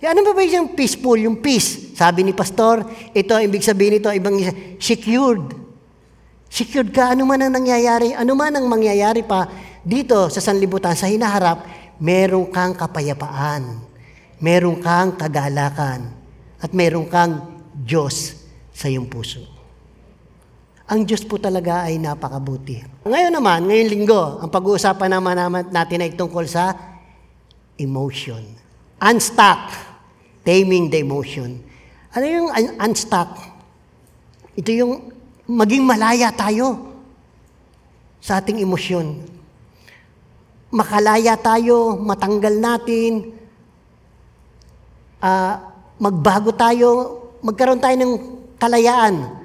Yan, 0.00 0.16
ano 0.16 0.32
ba 0.32 0.32
ba 0.32 0.40
yung 0.40 0.72
peaceful? 0.72 1.20
Yung 1.20 1.44
peace. 1.44 1.92
Sabi 1.92 2.24
ni 2.24 2.32
Pastor, 2.32 2.80
ito, 3.12 3.36
ibig 3.36 3.60
sabihin 3.60 4.00
ito, 4.00 4.08
ibang 4.08 4.40
isa, 4.40 4.56
secured. 4.80 5.52
Secured 6.48 6.96
ka, 6.96 7.12
ano 7.12 7.28
man 7.28 7.44
ang 7.44 7.60
nangyayari, 7.60 8.16
ano 8.16 8.32
man 8.32 8.56
ang 8.56 8.64
mangyayari 8.64 9.20
pa 9.20 9.44
dito 9.84 10.32
sa 10.32 10.40
sanlibutan, 10.40 10.96
sa 10.96 11.12
hinaharap, 11.12 11.68
meron 12.00 12.48
kang 12.48 12.72
kapayapaan, 12.72 13.84
meron 14.40 14.80
kang 14.80 15.12
kagalakan, 15.20 16.19
at 16.60 16.70
meron 16.76 17.08
kang 17.08 17.64
Diyos 17.72 18.36
sa 18.70 18.86
iyong 18.88 19.08
puso. 19.08 19.40
Ang 20.90 21.06
Diyos 21.06 21.22
po 21.22 21.38
talaga 21.38 21.86
ay 21.86 22.02
napakabuti. 22.02 23.06
Ngayon 23.06 23.32
naman, 23.32 23.64
ngayong 23.70 23.90
linggo, 23.94 24.42
ang 24.42 24.50
pag-uusapan 24.50 25.10
naman 25.16 25.38
natin 25.70 26.02
ay 26.02 26.18
tungkol 26.18 26.44
sa 26.50 26.74
emotion. 27.78 28.42
Unstuck. 28.98 29.70
Taming 30.42 30.90
the 30.90 31.00
emotion. 31.00 31.62
Ano 32.10 32.26
yung 32.26 32.48
un- 32.50 32.76
unstuck? 32.82 33.38
Ito 34.58 34.70
yung 34.74 35.14
maging 35.46 35.86
malaya 35.86 36.34
tayo 36.34 36.90
sa 38.18 38.42
ating 38.42 38.58
emosyon. 38.58 39.14
Makalaya 40.74 41.38
tayo, 41.38 41.94
matanggal 42.02 42.58
natin, 42.58 43.30
ah, 45.22 45.69
magbago 46.00 46.56
tayo, 46.56 46.88
magkaroon 47.44 47.78
tayo 47.78 47.96
ng 48.00 48.14
kalayaan 48.56 49.36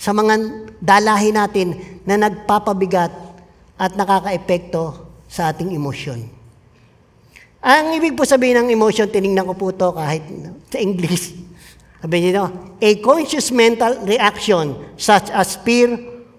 sa 0.00 0.16
mga 0.16 0.34
dalahin 0.80 1.36
natin 1.36 1.68
na 2.08 2.16
nagpapabigat 2.16 3.12
at 3.76 3.92
nakakaepekto 3.92 5.04
sa 5.28 5.52
ating 5.52 5.76
emosyon. 5.76 6.24
Ang 7.60 8.00
ibig 8.00 8.16
po 8.16 8.24
sabihin 8.24 8.64
ng 8.64 8.68
emotion, 8.72 9.10
tinignan 9.10 9.44
ko 9.44 9.54
po 9.54 9.68
to 9.74 9.92
kahit 9.92 10.24
sa 10.72 10.78
English. 10.80 11.36
Sabi 12.00 12.16
niyo, 12.24 12.48
a 12.78 12.90
conscious 13.02 13.50
mental 13.50 14.06
reaction 14.06 14.78
such 14.94 15.34
as 15.34 15.58
fear 15.66 15.98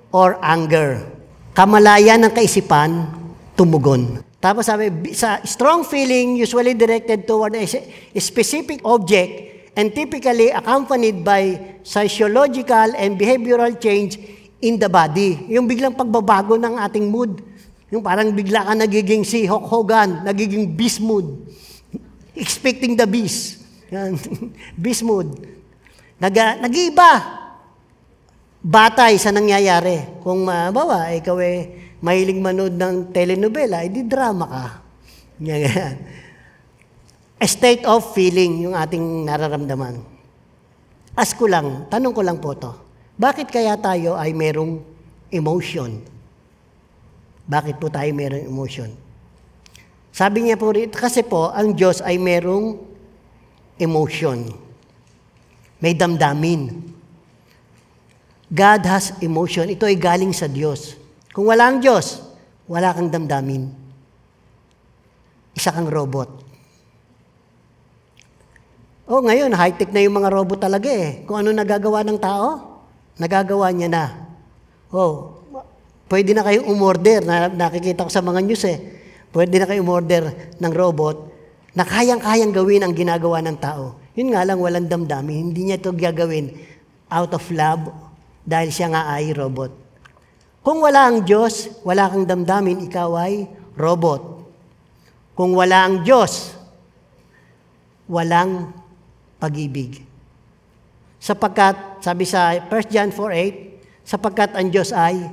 or 0.09 0.39
anger. 0.39 1.03
Kamalayan 1.51 2.23
ng 2.23 2.31
kaisipan, 2.31 3.11
tumugon. 3.59 4.23
Tapos 4.39 4.71
sabi, 4.71 4.87
bi- 4.87 5.11
sa 5.11 5.43
strong 5.43 5.83
feeling 5.83 6.39
usually 6.39 6.71
directed 6.71 7.27
toward 7.27 7.51
a 7.59 7.67
specific 8.23 8.79
object 8.87 9.58
and 9.79 9.95
typically 9.95 10.51
accompanied 10.51 11.23
by 11.23 11.55
physiological 11.87 12.91
and 12.99 13.15
behavioral 13.15 13.71
change 13.79 14.19
in 14.59 14.75
the 14.75 14.91
body. 14.91 15.47
Yung 15.47 15.71
biglang 15.71 15.95
pagbabago 15.95 16.59
ng 16.59 16.75
ating 16.83 17.07
mood. 17.07 17.39
Yung 17.87 18.03
parang 18.03 18.35
bigla 18.35 18.67
ka 18.67 18.75
nagiging 18.75 19.23
si 19.23 19.47
Hulk 19.47 19.71
Hogan, 19.71 20.27
nagiging 20.27 20.75
beast 20.75 20.99
mood. 20.99 21.47
Expecting 22.35 22.99
the 22.99 23.07
beast. 23.07 23.63
Yan. 23.87 24.19
beast 24.83 25.07
mood. 25.07 25.31
Nag, 26.19 26.35
nag-iiba. 26.59 27.39
Batay 28.59 29.15
sa 29.15 29.31
nangyayari. 29.31 30.19
Kung 30.19 30.43
mabawa, 30.43 31.15
ikaw 31.15 31.39
eh, 31.39 31.95
mahilig 32.03 32.35
manood 32.35 32.75
ng 32.75 33.15
telenovela, 33.15 33.87
edi 33.87 34.03
drama 34.03 34.45
ka. 34.45 34.65
Yan, 35.39 35.59
yan. 35.71 35.95
A 37.39 37.47
state 37.47 37.87
of 37.87 38.03
feeling 38.11 38.67
yung 38.67 38.75
ating 38.75 39.23
nararamdaman. 39.23 40.03
Ask 41.15 41.39
ko 41.39 41.47
lang, 41.47 41.87
tanong 41.87 42.11
ko 42.11 42.21
lang 42.23 42.37
po 42.43 42.51
to. 42.55 42.71
Bakit 43.15 43.47
kaya 43.47 43.79
tayo 43.79 44.19
ay 44.19 44.35
merong 44.35 44.83
emotion. 45.31 46.03
Bakit 47.49 47.75
po 47.79 47.87
tayo 47.87 48.11
mayroong 48.11 48.45
emotion? 48.45 48.91
Sabi 50.11 50.45
niya 50.45 50.59
po 50.59 50.75
rito, 50.75 50.99
kasi 50.99 51.23
po, 51.23 51.49
ang 51.49 51.73
Diyos 51.73 52.03
ay 52.03 52.19
merong 52.19 52.75
emotion. 53.79 54.51
May 55.79 55.95
damdamin. 55.95 56.91
God 58.51 58.81
has 58.83 59.15
emotion. 59.23 59.71
Ito 59.71 59.87
ay 59.87 59.95
galing 59.95 60.35
sa 60.35 60.51
Diyos. 60.51 60.99
Kung 61.31 61.47
wala 61.47 61.71
ang 61.71 61.79
Diyos, 61.79 62.19
wala 62.67 62.91
kang 62.91 63.07
damdamin. 63.07 63.71
Isa 65.55 65.71
kang 65.71 65.87
robot. 65.87 66.48
Oh, 69.09 69.25
ngayon, 69.25 69.49
high-tech 69.57 69.89
na 69.89 70.05
yung 70.05 70.21
mga 70.21 70.29
robot 70.29 70.61
talaga 70.61 70.85
eh. 70.85 71.25
Kung 71.25 71.41
ano 71.41 71.49
nagagawa 71.49 72.05
ng 72.05 72.21
tao, 72.21 72.77
nagagawa 73.17 73.73
niya 73.73 73.89
na. 73.89 74.05
Oh, 74.93 75.41
pwede 76.13 76.37
na 76.37 76.45
kayong 76.45 76.69
umorder. 76.69 77.25
Na, 77.25 77.49
nakikita 77.49 78.05
ko 78.05 78.13
sa 78.13 78.21
mga 78.21 78.37
news 78.45 78.61
eh. 78.69 78.77
Pwede 79.33 79.57
na 79.57 79.65
kayong 79.65 79.81
umorder 79.81 80.53
ng 80.61 80.73
robot 80.77 81.25
na 81.73 81.89
kayang-kayang 81.89 82.53
gawin 82.53 82.85
ang 82.85 82.93
ginagawa 82.93 83.41
ng 83.41 83.57
tao. 83.57 83.97
Yun 84.13 84.29
nga 84.29 84.45
lang, 84.45 84.61
walang 84.61 84.85
damdamin. 84.85 85.49
Hindi 85.49 85.73
niya 85.73 85.81
ito 85.81 85.89
gagawin 85.89 86.53
out 87.09 87.33
of 87.33 87.41
love 87.49 87.89
dahil 88.45 88.69
siya 88.69 88.93
nga 88.93 89.09
ay 89.09 89.33
robot. 89.33 89.73
Kung 90.61 90.85
wala 90.85 91.09
ang 91.09 91.25
Diyos, 91.25 91.81
wala 91.81 92.13
kang 92.13 92.29
damdamin, 92.29 92.85
ikaw 92.85 93.09
ay 93.17 93.49
robot. 93.73 94.45
Kung 95.33 95.57
wala 95.57 95.89
ang 95.89 96.05
Diyos, 96.05 96.53
walang 98.05 98.78
pag-ibig. 99.39 100.03
Sapagkat, 101.19 102.03
sabi 102.03 102.23
sa 102.27 102.55
1 102.55 102.93
John 102.93 103.09
4.8, 103.11 104.07
sapagkat 104.07 104.55
ang 104.55 104.67
Diyos 104.71 104.91
ay 104.91 105.27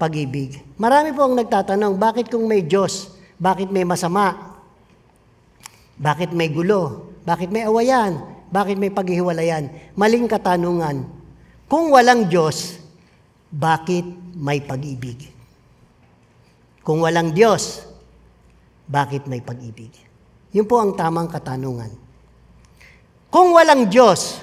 pag-ibig. 0.00 0.60
Marami 0.80 1.12
po 1.12 1.28
ang 1.28 1.36
nagtatanong, 1.36 2.00
bakit 2.00 2.32
kung 2.32 2.48
may 2.48 2.64
Diyos, 2.64 3.12
bakit 3.36 3.68
may 3.68 3.84
masama? 3.84 4.56
Bakit 6.00 6.32
may 6.32 6.48
gulo? 6.48 7.12
Bakit 7.28 7.52
may 7.52 7.68
awayan? 7.68 8.16
Bakit 8.48 8.80
may 8.80 8.88
paghihiwalayan? 8.88 9.92
Maling 9.92 10.24
katanungan. 10.24 11.04
Kung 11.68 11.92
walang 11.92 12.32
Diyos, 12.32 12.80
bakit 13.52 14.08
may 14.32 14.64
pag-ibig? 14.64 15.28
Kung 16.80 17.04
walang 17.04 17.36
Diyos, 17.36 17.84
bakit 18.88 19.28
may 19.28 19.44
pag-ibig? 19.44 19.92
Yun 20.50 20.66
po 20.66 20.82
ang 20.82 20.96
tamang 20.96 21.30
katanungan. 21.30 22.09
Kung 23.30 23.54
walang 23.54 23.86
Diyos, 23.86 24.42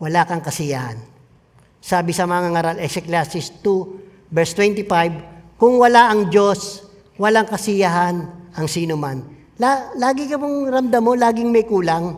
wala 0.00 0.24
kang 0.24 0.40
kasiyahan. 0.40 0.96
Sabi 1.80 2.16
sa 2.16 2.24
mga 2.24 2.48
ngaral, 2.48 2.76
Ecclesiastes 2.80 3.60
2, 3.60 4.32
verse 4.32 4.56
25, 4.56 5.60
kung 5.60 5.76
wala 5.76 6.08
ang 6.08 6.32
Diyos, 6.32 6.88
walang 7.20 7.44
kasiyahan 7.44 8.24
ang 8.56 8.66
sino 8.68 8.96
man. 8.96 9.20
La, 9.60 9.92
lagi 9.92 10.24
ka 10.24 10.40
mong 10.40 10.72
ramdam 10.72 11.04
mo, 11.04 11.12
laging 11.12 11.52
may 11.52 11.68
kulang. 11.68 12.16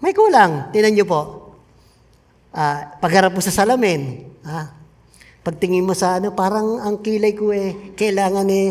May 0.00 0.16
kulang. 0.16 0.72
Tinan 0.72 0.96
niyo 0.96 1.04
po. 1.04 1.20
Ah, 2.56 2.96
pagharap 2.96 3.36
mo 3.36 3.44
sa 3.44 3.52
salamin, 3.52 4.24
ah, 4.48 4.72
pagtingin 5.44 5.84
mo 5.84 5.92
sa 5.92 6.16
ano, 6.16 6.32
parang 6.32 6.80
ang 6.80 7.04
kilay 7.04 7.36
ko 7.36 7.52
eh, 7.52 7.92
kailangan 7.92 8.48
eh, 8.48 8.68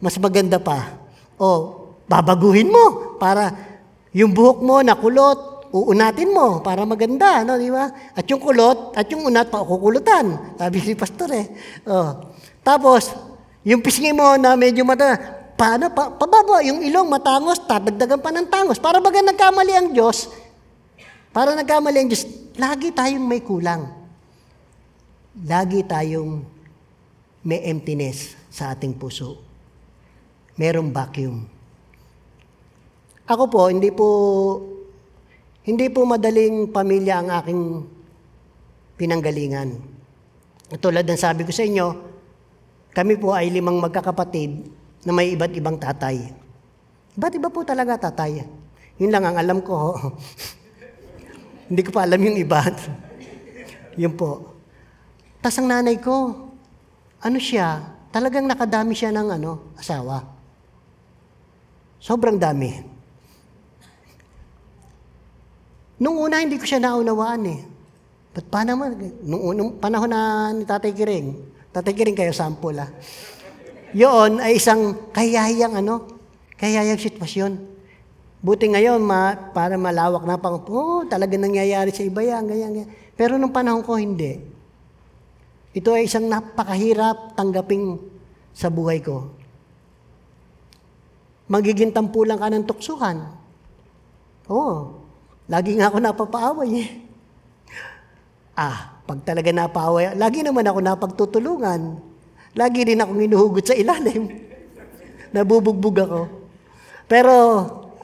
mas 0.00 0.16
maganda 0.16 0.56
pa. 0.56 0.96
O, 1.36 1.76
babaguhin 2.08 2.72
mo 2.72 3.16
para 3.20 3.71
yung 4.12 4.36
buhok 4.36 4.58
mo 4.60 4.84
nakulot, 4.84 5.72
uunatin 5.72 6.28
mo 6.28 6.60
para 6.60 6.84
maganda, 6.84 7.40
no, 7.48 7.56
di 7.56 7.72
ba? 7.72 7.88
At 8.12 8.28
yung 8.28 8.38
kulot, 8.38 8.92
at 8.92 9.08
yung 9.08 9.24
unat, 9.24 9.48
pakukulutan. 9.48 10.56
Sabi 10.60 10.84
ni 10.84 10.92
pastor 10.92 11.32
eh. 11.32 11.48
Oh. 11.88 12.28
Tapos, 12.60 13.08
yung 13.64 13.80
pisngi 13.80 14.12
mo 14.12 14.36
na 14.36 14.52
medyo 14.52 14.84
mata, 14.84 15.16
paano, 15.56 15.88
pa, 15.88 16.12
pababa, 16.12 16.60
yung 16.60 16.84
ilong 16.84 17.08
matangos, 17.08 17.56
tatagdagan 17.64 18.20
pa 18.20 18.30
ng 18.30 18.46
tangos. 18.52 18.76
Para 18.76 19.00
baga 19.00 19.24
nagkamali 19.24 19.72
ang 19.72 19.88
Diyos, 19.96 20.28
para 21.32 21.56
nagkamali 21.56 22.04
ang 22.04 22.08
Diyos, 22.12 22.28
lagi 22.60 22.92
tayong 22.92 23.24
may 23.24 23.40
kulang. 23.40 23.88
Lagi 25.48 25.80
tayong 25.88 26.44
may 27.40 27.64
emptiness 27.64 28.36
sa 28.52 28.76
ating 28.76 28.92
puso. 28.92 29.40
Merong 30.60 30.92
vacuum. 30.92 31.48
Ako 33.32 33.48
po, 33.48 33.72
hindi 33.72 33.88
po 33.88 34.08
hindi 35.64 35.88
po 35.88 36.04
madaling 36.04 36.68
pamilya 36.68 37.24
ang 37.24 37.28
aking 37.40 37.62
pinanggalingan. 39.00 39.80
Tulad 40.76 41.08
ng 41.08 41.16
sabi 41.16 41.48
ko 41.48 41.52
sa 41.54 41.64
inyo, 41.64 41.86
kami 42.92 43.16
po 43.16 43.32
ay 43.32 43.48
limang 43.48 43.80
magkakapatid 43.80 44.68
na 45.08 45.16
may 45.16 45.32
iba't 45.32 45.52
ibang 45.56 45.80
tatay. 45.80 46.28
Iba't 47.16 47.32
iba 47.40 47.48
po 47.48 47.64
talaga 47.64 48.10
tatay. 48.12 48.44
Yun 49.00 49.08
lang 49.08 49.24
ang 49.24 49.40
alam 49.40 49.64
ko. 49.64 49.96
Hindi 51.72 51.88
ko 51.88 51.90
pa 51.94 52.04
alam 52.04 52.20
yung 52.20 52.36
iba. 52.36 52.60
Yun 54.02 54.12
po. 54.12 54.60
Tapos 55.40 55.56
ang 55.56 55.72
nanay 55.72 55.96
ko, 56.04 56.36
ano 57.24 57.38
siya, 57.40 57.80
talagang 58.12 58.44
nakadami 58.44 58.92
siya 58.92 59.08
ng 59.08 59.28
ano, 59.40 59.72
asawa. 59.80 60.20
Sobrang 61.96 62.36
dami. 62.36 62.91
Nung 66.02 66.18
una, 66.18 66.42
hindi 66.42 66.58
ko 66.58 66.66
siya 66.66 66.82
naunawaan 66.82 67.46
eh. 67.46 67.62
Ba't 68.34 68.46
pa 68.50 68.66
naman? 68.66 68.98
Nung 69.22 69.54
unang 69.54 69.78
panahon 69.78 70.10
na 70.10 70.50
ni 70.50 70.66
Tatay 70.66 70.90
Kiring, 70.90 71.38
Tatay 71.70 71.94
Kiring 71.94 72.18
kayo 72.18 72.34
sample 72.34 72.74
ah. 72.82 72.90
Yun 73.94 74.42
ay 74.42 74.58
isang 74.58 74.98
kahiyahiyang 75.14 75.78
ano, 75.78 76.10
kahiyahiyang 76.58 76.98
sitwasyon. 76.98 77.52
Buti 78.42 78.74
ngayon, 78.74 78.98
ma, 78.98 79.38
para 79.54 79.78
malawak 79.78 80.26
na 80.26 80.34
pang, 80.34 80.58
oh, 80.66 81.06
talaga 81.06 81.38
nangyayari 81.38 81.94
sa 81.94 82.02
iba 82.02 82.26
yan, 82.26 82.50
ganyan, 82.50 82.74
ganyan. 82.74 82.90
Pero 83.14 83.38
nung 83.38 83.54
panahon 83.54 83.86
ko, 83.86 83.94
hindi. 83.94 84.42
Ito 85.70 85.94
ay 85.94 86.10
isang 86.10 86.26
napakahirap 86.26 87.38
tanggaping 87.38 88.02
sa 88.50 88.66
buhay 88.66 88.98
ko. 88.98 89.30
Magiging 91.46 91.94
tampulang 91.94 92.42
ka 92.42 92.50
ng 92.50 92.66
tuksuhan. 92.66 93.22
Oo. 94.50 95.01
Lagi 95.52 95.76
nga 95.76 95.92
ako 95.92 96.00
napapaaway 96.00 96.70
eh. 96.80 96.88
Ah, 98.56 99.04
pag 99.04 99.20
talaga 99.20 99.52
napaaway, 99.52 100.16
lagi 100.16 100.40
naman 100.40 100.64
ako 100.64 100.78
napagtutulungan. 100.80 102.00
Lagi 102.56 102.80
rin 102.88 103.04
akong 103.04 103.20
inuhugot 103.20 103.68
sa 103.68 103.76
ilalim. 103.76 104.32
Nabubugbog 105.36 105.96
ako. 106.00 106.20
Pero, 107.04 107.34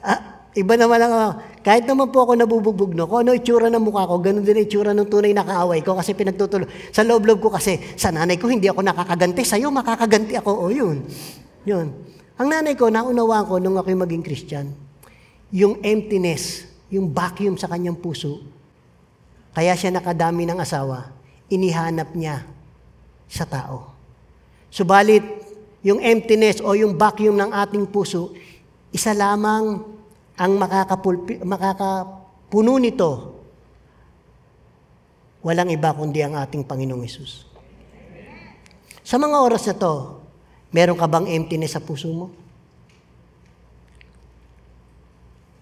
ah, 0.05 0.45
iba 0.53 0.77
naman 0.77 1.01
ako. 1.01 1.17
Kahit 1.65 1.89
naman 1.89 2.13
po 2.13 2.21
ako 2.21 2.37
nabubugbog, 2.37 2.93
no, 2.93 3.09
kung 3.09 3.25
ano 3.25 3.33
itsura 3.33 3.73
ng 3.73 3.81
mukha 3.81 4.05
ko, 4.05 4.21
ganun 4.21 4.45
din 4.45 4.61
itsura 4.61 4.93
ng 4.93 5.09
tunay 5.09 5.33
na 5.33 5.41
kaaway 5.41 5.81
ko 5.81 5.97
kasi 5.97 6.13
pinagtutulong. 6.13 6.69
Sa 6.93 7.01
loob-loob 7.01 7.41
ko 7.41 7.49
kasi, 7.49 7.81
sa 7.97 8.13
nanay 8.13 8.37
ko 8.37 8.45
hindi 8.45 8.69
ako 8.69 8.85
nakakaganti, 8.85 9.41
sa'yo 9.41 9.73
makakaganti 9.73 10.37
ako. 10.37 10.69
O 10.69 10.69
yun. 10.69 11.01
Yun. 11.65 11.97
Ang 12.37 12.47
nanay 12.47 12.77
ko, 12.77 12.93
naunawaan 12.93 13.45
ko 13.49 13.57
nung 13.57 13.75
ako'y 13.75 13.97
maging 13.97 14.21
Christian, 14.21 14.71
yung 15.49 15.81
emptiness, 15.81 16.68
yung 16.89 17.13
vacuum 17.13 17.55
sa 17.57 17.69
kanyang 17.69 17.97
puso, 17.97 18.41
kaya 19.53 19.73
siya 19.73 19.93
nakadami 19.93 20.45
ng 20.45 20.59
asawa, 20.61 21.13
inihanap 21.49 22.13
niya 22.13 22.45
sa 23.29 23.45
tao. 23.45 23.93
Subalit, 24.69 25.25
yung 25.81 26.01
emptiness 26.03 26.59
o 26.59 26.75
yung 26.75 26.97
vacuum 26.97 27.37
ng 27.37 27.51
ating 27.53 27.87
puso, 27.89 28.33
isa 28.89 29.13
lamang 29.13 29.85
ang 30.39 30.53
makakapulpi, 30.57 31.41
makakapuno 31.45 32.73
nito. 32.81 33.11
Walang 35.39 35.71
iba 35.71 35.95
kundi 35.95 36.19
ang 36.19 36.35
ating 36.35 36.67
Panginoong 36.67 37.03
Yesus. 37.05 37.47
Sa 39.05 39.15
mga 39.17 39.37
oras 39.39 39.65
na 39.65 39.75
to, 39.75 40.21
meron 40.69 40.99
ka 40.99 41.07
bang 41.09 41.25
emptiness 41.31 41.73
sa 41.73 41.81
puso 41.81 42.11
mo? 42.11 42.38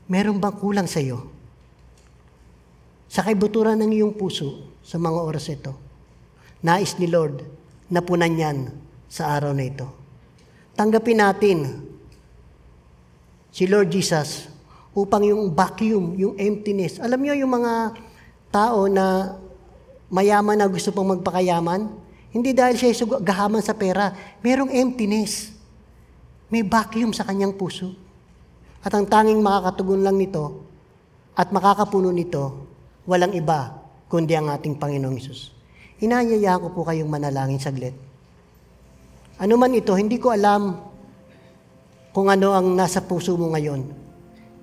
Meron 0.08 0.40
bang 0.40 0.56
kulang 0.56 0.88
sa 0.88 1.04
iyo? 1.04 1.28
Sa 3.12 3.24
kaibuturan 3.24 3.80
ng 3.80 3.92
iyong 3.92 4.16
puso 4.16 4.68
sa 4.84 4.96
mga 5.00 5.20
oras 5.20 5.48
ito, 5.52 5.76
nais 6.64 6.96
ni 7.00 7.08
Lord 7.08 7.44
na 7.92 8.04
punan 8.04 8.36
yan 8.36 8.72
sa 9.08 9.36
araw 9.36 9.52
na 9.56 9.68
ito. 9.68 9.88
Tanggapin 10.76 11.20
natin 11.20 11.88
si 13.52 13.68
Lord 13.68 13.92
Jesus 13.92 14.48
upang 14.96 15.28
yung 15.28 15.52
vacuum, 15.52 16.16
yung 16.16 16.34
emptiness. 16.40 17.00
Alam 17.04 17.20
niyo 17.24 17.44
yung 17.44 17.54
mga 17.54 17.96
tao 18.52 18.88
na 18.88 19.36
mayaman 20.08 20.56
na 20.56 20.72
gusto 20.72 20.90
pang 20.96 21.08
magpakayaman, 21.08 21.88
hindi 22.32 22.56
dahil 22.56 22.80
siya 22.80 23.08
gahaman 23.20 23.64
sa 23.64 23.76
pera, 23.76 24.16
merong 24.40 24.72
emptiness. 24.72 25.52
May 26.48 26.64
vacuum 26.64 27.12
sa 27.12 27.28
kanyang 27.28 27.56
puso. 27.56 28.07
At 28.86 28.94
ang 28.94 29.10
tanging 29.10 29.42
makakatugon 29.42 30.06
lang 30.06 30.18
nito 30.18 30.68
at 31.38 31.54
makakapuno 31.54 32.10
nito, 32.10 32.66
walang 33.06 33.34
iba 33.38 33.78
kundi 34.10 34.34
ang 34.34 34.50
ating 34.50 34.78
Panginoong 34.82 35.18
Isus. 35.18 35.54
inanyaya 35.98 36.62
ko 36.62 36.74
po 36.74 36.86
kayong 36.86 37.10
manalangin 37.10 37.58
saglit. 37.58 37.94
Ano 39.38 39.54
man 39.58 39.74
ito, 39.74 39.94
hindi 39.94 40.18
ko 40.18 40.34
alam 40.34 40.78
kung 42.14 42.30
ano 42.30 42.54
ang 42.58 42.74
nasa 42.74 43.06
puso 43.06 43.38
mo 43.38 43.54
ngayon. 43.54 43.86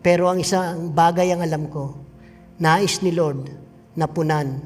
Pero 0.02 0.26
ang 0.26 0.42
isang 0.42 0.90
bagay 0.90 1.30
ang 1.30 1.42
alam 1.46 1.70
ko, 1.70 1.94
nais 2.58 2.98
ni 3.02 3.14
Lord 3.14 3.50
na 3.94 4.10
punan 4.10 4.58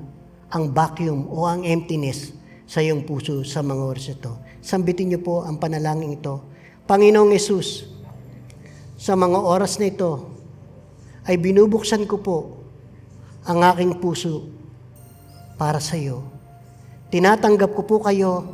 ang 0.48 0.64
vacuum 0.72 1.28
o 1.28 1.44
ang 1.44 1.64
emptiness 1.64 2.32
sa 2.64 2.80
iyong 2.80 3.04
puso 3.04 3.44
sa 3.44 3.61
mga 3.61 3.82
oras 3.84 4.06
ito. 4.08 4.32
Sambitin 4.64 5.12
niyo 5.12 5.20
po 5.20 5.44
ang 5.44 5.61
panalangin 5.61 6.16
ito. 6.16 6.40
Panginoong 6.88 7.32
Yesus, 7.37 7.84
sa 8.98 9.14
mga 9.14 9.38
oras 9.38 9.78
na 9.78 9.87
ito, 9.87 10.34
ay 11.30 11.38
binubuksan 11.38 12.02
ko 12.11 12.18
po 12.18 12.38
ang 13.46 13.62
aking 13.62 14.02
puso 14.02 14.50
para 15.54 15.78
sa 15.78 15.94
iyo. 15.94 16.26
Tinatanggap 17.08 17.72
ko 17.78 17.82
po 17.87 17.96
kayo 18.02 18.44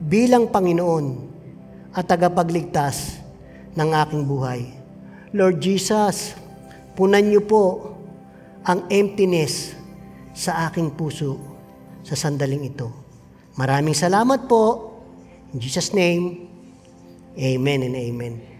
bilang 0.00 0.50
Panginoon 0.50 1.30
at 1.92 2.08
tagapagligtas 2.08 3.20
ng 3.76 3.90
aking 3.92 4.24
buhay. 4.24 4.72
Lord 5.36 5.60
Jesus, 5.60 6.34
punan 6.96 7.28
niyo 7.28 7.44
po 7.44 7.94
ang 8.64 8.88
emptiness 8.88 9.76
sa 10.32 10.68
aking 10.68 10.96
puso 10.96 11.38
sa 12.02 12.16
sandaling 12.16 12.66
ito. 12.66 12.88
Maraming 13.56 13.94
salamat 13.94 14.48
po. 14.48 14.90
In 15.52 15.60
Jesus' 15.60 15.92
name, 15.92 16.48
Amen 17.36 17.84
and 17.84 17.96
Amen. 17.96 18.51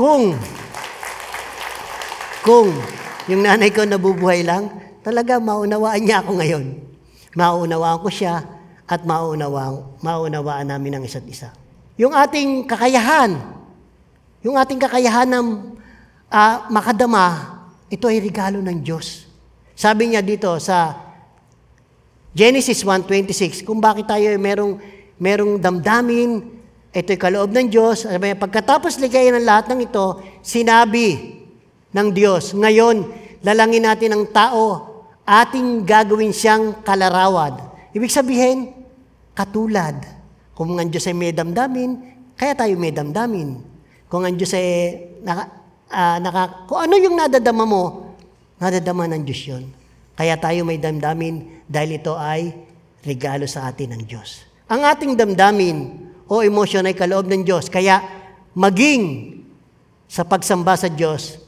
Kung, 0.00 0.32
kung 2.40 2.72
yung 3.28 3.44
nanay 3.44 3.68
ko 3.68 3.84
nabubuhay 3.84 4.40
lang, 4.40 4.72
talaga 5.04 5.36
maunawaan 5.36 6.00
niya 6.00 6.24
ako 6.24 6.40
ngayon. 6.40 6.64
Maunawaan 7.36 8.00
ko 8.00 8.08
siya 8.08 8.48
at 8.88 9.04
maunawaan, 9.04 10.00
maunawaan 10.00 10.72
namin 10.72 10.96
ang 10.96 11.04
isa't 11.04 11.28
isa. 11.28 11.52
Yung 12.00 12.16
ating 12.16 12.64
kakayahan, 12.64 13.44
yung 14.40 14.56
ating 14.56 14.80
kakayahan 14.80 15.28
ng 15.28 15.76
ah, 16.32 16.64
makadama, 16.72 17.60
ito 17.92 18.08
ay 18.08 18.24
regalo 18.24 18.56
ng 18.64 18.80
Diyos. 18.80 19.28
Sabi 19.76 20.16
niya 20.16 20.24
dito 20.24 20.48
sa 20.64 20.96
Genesis 22.32 22.88
1.26, 22.88 23.68
kung 23.68 23.84
bakit 23.84 24.08
tayo 24.08 24.32
ay 24.32 24.40
merong, 24.40 24.80
merong 25.20 25.60
damdamin, 25.60 26.59
ito'y 26.90 27.18
kaloob 27.18 27.54
ng 27.54 27.70
Diyos. 27.70 28.06
Pagkatapos 28.10 28.98
ligayin 28.98 29.38
ng 29.38 29.46
lahat 29.46 29.70
ng 29.70 29.80
ito, 29.86 30.18
sinabi 30.42 31.38
ng 31.90 32.08
Diyos, 32.10 32.54
ngayon, 32.54 33.06
lalangin 33.46 33.86
natin 33.86 34.10
ang 34.14 34.24
tao, 34.30 34.86
ating 35.22 35.86
gagawin 35.86 36.34
siyang 36.34 36.82
kalarawan. 36.82 37.56
Ibig 37.94 38.10
sabihin, 38.10 38.74
katulad. 39.34 39.98
Kung 40.54 40.76
ang 40.76 40.90
Diyos 40.90 41.06
ay 41.08 41.16
may 41.16 41.32
damdamin, 41.32 41.96
kaya 42.36 42.52
tayo 42.52 42.74
may 42.76 42.92
damdamin. 42.92 43.62
Kung 44.10 44.26
ang 44.26 44.34
Diyos 44.34 44.52
ay 44.52 44.66
naka, 45.22 45.48
ah, 45.88 46.18
naka, 46.18 46.66
kung 46.66 46.82
ano 46.82 46.94
yung 46.98 47.16
nadadama 47.16 47.64
mo, 47.64 48.12
nadadama 48.58 49.06
ng 49.08 49.22
Diyos 49.22 49.42
yun. 49.46 49.64
Kaya 50.18 50.36
tayo 50.36 50.66
may 50.68 50.76
damdamin 50.76 51.64
dahil 51.64 51.96
ito 51.96 52.12
ay 52.18 52.52
regalo 53.06 53.48
sa 53.48 53.70
atin 53.70 53.96
ng 53.96 54.02
Diyos. 54.04 54.44
Ang 54.68 54.84
ating 54.84 55.16
damdamin 55.16 56.09
o 56.30 56.46
emosyon 56.46 56.86
ay 56.86 56.94
kaloob 56.94 57.26
ng 57.26 57.42
Diyos. 57.42 57.66
Kaya 57.66 57.98
maging 58.54 59.34
sa 60.06 60.22
pagsamba 60.22 60.78
sa 60.78 60.86
Diyos, 60.86 61.42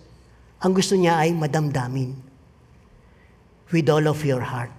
ang 0.59 0.75
gusto 0.75 0.99
niya 0.99 1.23
ay 1.23 1.31
madamdamin 1.35 2.19
with 3.71 3.87
all 3.87 4.11
of 4.11 4.19
your 4.27 4.43
heart. 4.43 4.75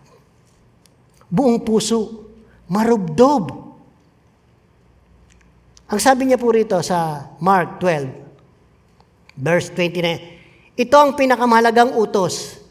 Buong 1.32 1.64
puso, 1.64 2.30
marubdob. 2.68 3.50
Ang 5.90 6.00
sabi 6.00 6.30
niya 6.30 6.38
po 6.38 6.52
rito 6.52 6.78
sa 6.84 7.32
Mark 7.40 7.80
12, 7.82 9.40
verse 9.40 9.72
29, 9.76 10.78
ito 10.78 10.96
ang 10.96 11.18
pinakamahalagang 11.18 11.96
utos. 11.98 12.62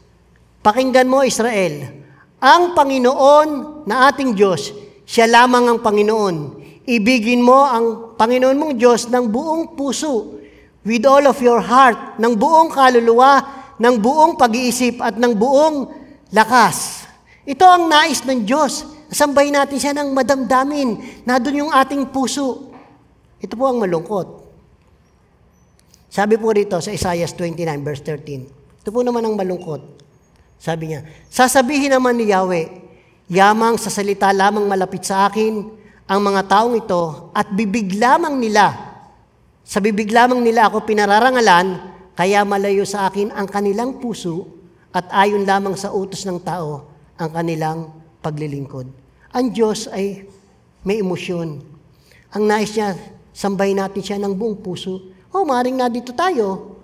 Pakinggan 0.63 1.11
mo, 1.11 1.27
Israel, 1.27 2.03
ang 2.39 2.71
Panginoon 2.71 3.83
na 3.83 4.07
ating 4.11 4.31
Diyos, 4.31 4.71
siya 5.03 5.27
lamang 5.27 5.67
ang 5.67 5.79
Panginoon. 5.83 6.62
Ibigin 6.83 7.39
mo 7.39 7.63
ang 7.63 8.15
Panginoon 8.19 8.57
mong 8.59 8.73
Diyos 8.75 9.07
ng 9.07 9.31
buong 9.31 9.79
puso, 9.79 10.35
with 10.83 11.07
all 11.07 11.23
of 11.23 11.39
your 11.39 11.63
heart, 11.63 12.19
ng 12.19 12.35
buong 12.35 12.67
kaluluwa, 12.67 13.39
ng 13.79 13.95
buong 14.03 14.35
pag-iisip 14.35 14.99
at 14.99 15.15
ng 15.15 15.31
buong 15.31 15.87
lakas. 16.35 17.07
Ito 17.47 17.63
ang 17.63 17.87
nais 17.87 18.19
ng 18.27 18.43
Diyos. 18.43 18.83
Sambay 19.07 19.47
natin 19.47 19.79
siya 19.79 19.93
ng 19.95 20.11
madamdamin 20.11 21.23
na 21.23 21.39
doon 21.39 21.67
yung 21.67 21.71
ating 21.71 22.11
puso. 22.11 22.71
Ito 23.39 23.55
po 23.55 23.71
ang 23.71 23.79
malungkot. 23.79 24.43
Sabi 26.11 26.35
po 26.35 26.51
rito 26.51 26.77
sa 26.83 26.91
Isaiah 26.91 27.27
29 27.27 27.63
verse 27.79 28.03
13. 28.05 28.83
Ito 28.83 28.89
po 28.91 29.01
naman 29.01 29.23
ang 29.23 29.39
malungkot. 29.39 30.03
Sabi 30.59 30.91
niya, 30.91 31.03
sasabihin 31.27 31.91
naman 31.95 32.15
ni 32.15 32.31
Yahweh, 32.31 32.67
yamang 33.27 33.75
sa 33.79 33.91
salita 33.91 34.31
lamang 34.31 34.67
malapit 34.67 35.03
sa 35.03 35.27
akin 35.27 35.82
ang 36.03 36.19
mga 36.19 36.41
taong 36.47 36.75
ito 36.75 37.31
at 37.31 37.47
bibig 37.51 37.95
lamang 37.95 38.35
nila. 38.35 38.75
Sa 39.63 39.79
bibig 39.79 40.11
lamang 40.11 40.43
nila 40.43 40.67
ako 40.67 40.83
pinararangalan, 40.83 41.95
kaya 42.13 42.43
malayo 42.43 42.83
sa 42.83 43.07
akin 43.07 43.31
ang 43.31 43.47
kanilang 43.47 43.97
puso 43.97 44.45
at 44.93 45.07
ayon 45.09 45.47
lamang 45.47 45.73
sa 45.73 45.89
utos 45.89 46.27
ng 46.27 46.37
tao 46.43 46.85
ang 47.17 47.29
kanilang 47.31 47.89
paglilingkod. 48.19 48.85
Ang 49.33 49.45
Diyos 49.49 49.89
ay 49.89 50.27
may 50.85 50.99
emosyon. 51.01 51.63
Ang 52.35 52.43
nais 52.45 52.75
niya, 52.75 52.93
sambay 53.33 53.73
natin 53.73 54.03
siya 54.03 54.17
ng 54.21 54.35
buong 54.35 54.59
puso. 54.61 55.09
Oh, 55.33 55.47
maring 55.47 55.79
na 55.79 55.89
dito 55.89 56.13
tayo. 56.13 56.77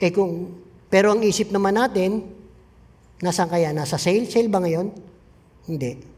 Eh 0.00 0.10
kung, 0.10 0.58
pero 0.90 1.14
ang 1.14 1.22
isip 1.22 1.54
naman 1.54 1.78
natin, 1.78 2.26
nasaan 3.22 3.52
kaya? 3.52 3.70
Nasa 3.70 4.00
sale? 4.00 4.26
Sale 4.26 4.50
ba 4.50 4.58
ngayon? 4.58 4.90
Hindi. 5.70 6.11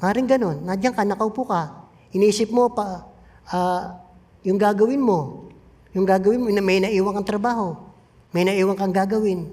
Maring 0.00 0.28
ganon. 0.28 0.56
Nandiyan 0.64 0.96
ka, 0.96 1.04
nakaupo 1.04 1.44
ka. 1.44 1.92
Iniisip 2.16 2.48
mo 2.50 2.72
pa, 2.72 3.04
ah, 3.52 4.00
yung 4.42 4.56
gagawin 4.56 4.98
mo. 4.98 5.52
Yung 5.92 6.08
gagawin 6.08 6.40
mo, 6.40 6.48
may 6.48 6.80
naiwan 6.80 7.20
kang 7.20 7.28
trabaho. 7.36 7.76
May 8.32 8.48
naiwan 8.48 8.74
kang 8.80 8.94
gagawin. 8.94 9.44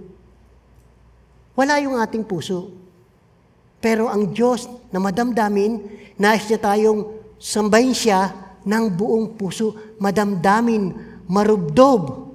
Wala 1.57 1.83
yung 1.83 1.99
ating 1.99 2.23
puso. 2.23 2.71
Pero 3.83 4.09
ang 4.09 4.31
Diyos 4.31 4.65
na 4.89 4.97
madamdamin, 4.97 5.83
nais 6.17 6.45
niya 6.47 6.61
tayong 6.61 7.17
sambahin 7.37 7.93
siya 7.93 8.33
ng 8.65 8.85
buong 8.93 9.37
puso, 9.37 9.95
madamdamin, 10.01 10.93
marubdob. 11.29 12.33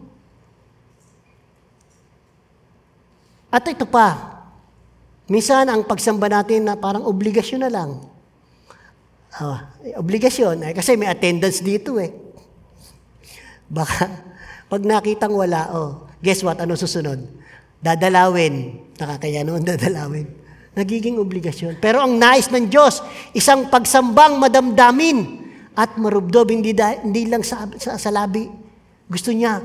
At 3.52 3.68
ito 3.68 3.84
pa, 3.84 4.31
minsan 5.30 5.66
ang 5.70 5.86
pagsamba 5.86 6.30
natin 6.30 6.66
na 6.66 6.74
parang 6.74 7.06
obligasyon 7.06 7.66
na 7.66 7.70
lang. 7.70 7.90
Ah, 9.32 9.72
obligasyon, 9.96 10.60
eh, 10.68 10.72
kasi 10.76 10.92
may 10.94 11.08
attendance 11.08 11.64
dito 11.64 11.96
eh. 11.96 12.12
Baka, 13.64 14.04
pag 14.72 14.82
nakitang 14.84 15.32
wala, 15.32 15.72
oh, 15.72 15.90
guess 16.20 16.44
what, 16.44 16.60
ano 16.60 16.76
susunod? 16.76 17.16
Dadalawin. 17.80 18.78
Nakakaya 19.00 19.40
noon 19.42 19.64
dadalawin. 19.72 20.28
Nagiging 20.72 21.20
obligasyon. 21.20 21.80
Pero 21.80 22.00
ang 22.00 22.16
nais 22.16 22.48
ng 22.48 22.68
Diyos, 22.68 23.00
isang 23.36 23.68
pagsambang 23.68 24.40
madamdamin 24.40 25.44
at 25.76 25.96
marubdob, 25.96 26.48
hindi, 26.52 26.76
da, 26.76 27.00
hindi 27.00 27.28
lang 27.28 27.44
sa, 27.44 27.68
sa, 27.76 27.96
sa 27.96 28.10
labi. 28.12 28.48
Gusto 29.08 29.32
niya 29.32 29.60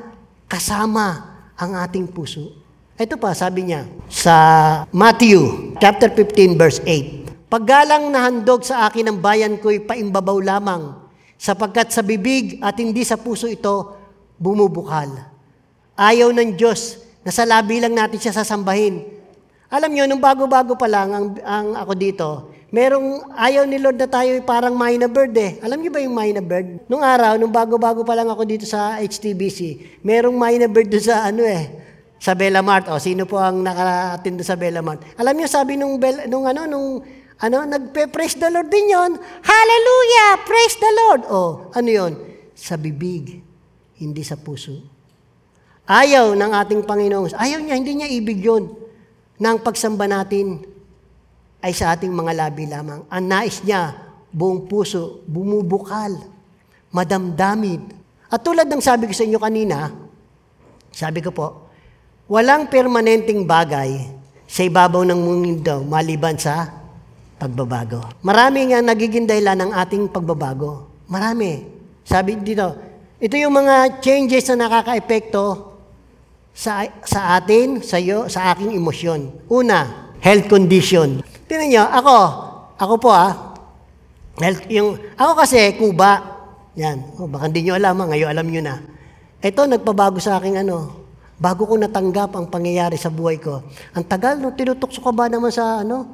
kasama 0.47 1.37
ang 1.55 1.75
ating 1.75 2.11
puso. 2.11 2.56
Ito 2.97 3.13
pa, 3.13 3.29
sabi 3.37 3.69
niya 3.69 3.85
sa 4.09 4.33
Matthew 4.89 5.69
chapter 5.77 6.09
15 6.09 6.57
verse 6.57 6.81
8. 6.81 7.45
Paggalang 7.45 8.09
na 8.09 8.25
handog 8.25 8.65
sa 8.65 8.89
akin 8.89 9.13
ng 9.13 9.17
bayan 9.21 9.53
ko'y 9.61 9.85
paimbabaw 9.85 10.41
lamang, 10.41 10.97
sapagkat 11.37 11.93
sa 11.93 12.01
bibig 12.01 12.57
at 12.57 12.73
hindi 12.81 13.05
sa 13.05 13.13
puso 13.13 13.45
ito 13.45 13.93
bumubukal. 14.41 15.13
Ayaw 15.93 16.33
ng 16.33 16.57
Diyos 16.57 16.97
na 17.21 17.29
sa 17.29 17.45
labi 17.45 17.77
lang 17.77 17.93
natin 17.93 18.17
siya 18.17 18.33
sasambahin. 18.33 19.05
Alam 19.69 19.93
niyo, 19.93 20.09
nung 20.09 20.23
bago-bago 20.23 20.73
pa 20.73 20.89
lang 20.89 21.13
ang, 21.13 21.27
ang 21.45 21.67
ako 21.77 21.93
dito, 21.93 22.27
merong 22.73 23.29
ayaw 23.37 23.69
ni 23.69 23.77
Lord 23.77 24.01
na 24.01 24.09
tayo 24.09 24.33
parang 24.41 24.73
minor 24.73 25.13
bird 25.13 25.37
eh. 25.37 25.61
Alam 25.61 25.85
niyo 25.85 25.93
ba 25.93 26.01
yung 26.01 26.17
minor 26.17 26.41
bird? 26.41 26.81
Nung 26.89 27.05
araw, 27.05 27.37
nung 27.37 27.53
bago-bago 27.53 28.01
pa 28.01 28.17
lang 28.17 28.25
ako 28.25 28.41
dito 28.41 28.65
sa 28.65 28.97
HTBC, 28.97 29.85
merong 30.01 30.33
minor 30.33 30.65
bird 30.65 30.89
doon 30.89 31.05
sa 31.05 31.29
ano 31.29 31.45
eh, 31.45 31.85
sa 32.17 32.33
Bella 32.33 32.65
Mart. 32.65 32.89
O, 32.89 32.99
sino 32.99 33.29
po 33.29 33.37
ang 33.41 33.61
naka-attend 33.61 34.41
doon 34.41 34.49
sa 34.49 34.57
Bella 34.57 34.81
Mart? 34.81 35.01
Alam 35.17 35.33
niyo, 35.37 35.47
sabi 35.49 35.77
nung, 35.77 35.97
Bel, 36.01 36.25
nung 36.29 36.45
ano, 36.45 36.65
nung 36.65 37.01
ano, 37.37 37.57
nagpe-praise 37.69 38.37
the 38.41 38.49
Lord 38.49 38.69
din 38.73 38.89
yon. 38.89 39.13
Hallelujah! 39.45 40.29
Praise 40.41 40.75
the 40.81 40.91
Lord! 41.05 41.21
O, 41.29 41.39
ano 41.69 41.89
yon? 41.89 42.13
Sa 42.57 42.73
bibig, 42.75 43.45
hindi 44.01 44.21
sa 44.25 44.33
puso. 44.37 44.81
Ayaw 45.87 46.33
ng 46.33 46.51
ating 46.51 46.81
Panginoon. 46.83 47.37
Ayaw 47.37 47.61
niya, 47.61 47.75
hindi 47.77 47.93
niya 47.95 48.09
ibig 48.09 48.41
yun 48.41 48.73
ng 49.37 49.57
pagsamba 49.61 50.09
natin 50.09 50.65
ay 51.61 51.71
sa 51.73 51.93
ating 51.93 52.09
mga 52.09 52.33
labi 52.33 52.65
lamang. 52.65 53.05
Ang 53.07 53.25
nais 53.29 53.61
niya, 53.61 53.93
buong 54.33 54.65
puso, 54.65 55.21
bumubukal, 55.29 56.11
madamdamid. 56.89 57.81
At 58.27 58.41
tulad 58.41 58.65
ng 58.67 58.81
sabi 58.83 59.07
ko 59.07 59.13
sa 59.13 59.23
inyo 59.23 59.39
kanina, 59.39 59.93
sabi 60.91 61.21
ko 61.21 61.29
po, 61.29 61.66
walang 62.27 62.67
permanenteng 62.67 63.47
bagay 63.47 64.11
sa 64.47 64.63
ibabaw 64.63 65.03
ng 65.07 65.19
mundo 65.19 65.83
maliban 65.87 66.35
sa 66.35 66.67
pagbabago. 67.39 68.03
Marami 68.23 68.71
nga 68.71 68.83
nagiging 68.83 69.27
dahilan 69.27 69.67
ng 69.67 69.71
ating 69.71 70.11
pagbabago. 70.11 70.87
Marami. 71.07 71.63
Sabi 72.03 72.39
dito, 72.39 72.75
ito 73.19 73.35
yung 73.35 73.55
mga 73.55 74.03
changes 74.03 74.47
na 74.51 74.67
nakaka-epekto 74.67 75.75
sa, 76.51 76.83
sa 77.03 77.39
atin, 77.39 77.79
sa 77.83 77.99
iyo, 77.99 78.27
sa 78.27 78.51
aking 78.51 78.75
emosyon. 78.75 79.31
Una, 79.47 80.11
health 80.19 80.51
condition. 80.51 81.23
Tingnan 81.47 81.67
nyo, 81.71 81.83
ako, 81.87 82.17
ako 82.75 82.93
po 82.99 83.09
ah, 83.13 83.55
health, 84.41 84.67
yung, 84.67 84.97
ako 85.15 85.31
kasi, 85.37 85.75
kuba. 85.77 86.35
Yan, 86.77 87.13
oh, 87.17 87.29
baka 87.29 87.49
hindi 87.49 87.67
nyo 87.67 87.73
alam, 87.77 87.95
ah, 88.03 88.07
ngayon 88.09 88.29
alam 88.31 88.47
nyo 88.49 88.61
na. 88.63 88.75
Ito, 89.39 89.69
nagpabago 89.69 90.17
sa 90.17 90.41
aking 90.41 90.65
ano, 90.65 91.06
bago 91.37 91.69
ko 91.69 91.77
natanggap 91.77 92.33
ang 92.33 92.49
pangyayari 92.49 92.97
sa 92.97 93.13
buhay 93.13 93.37
ko. 93.37 93.61
Ang 93.93 94.05
tagal, 94.09 94.41
no, 94.41 94.57
tinutokso 94.57 94.99
ka 94.99 95.13
ba 95.13 95.29
naman 95.29 95.53
sa 95.53 95.85
ano? 95.85 96.09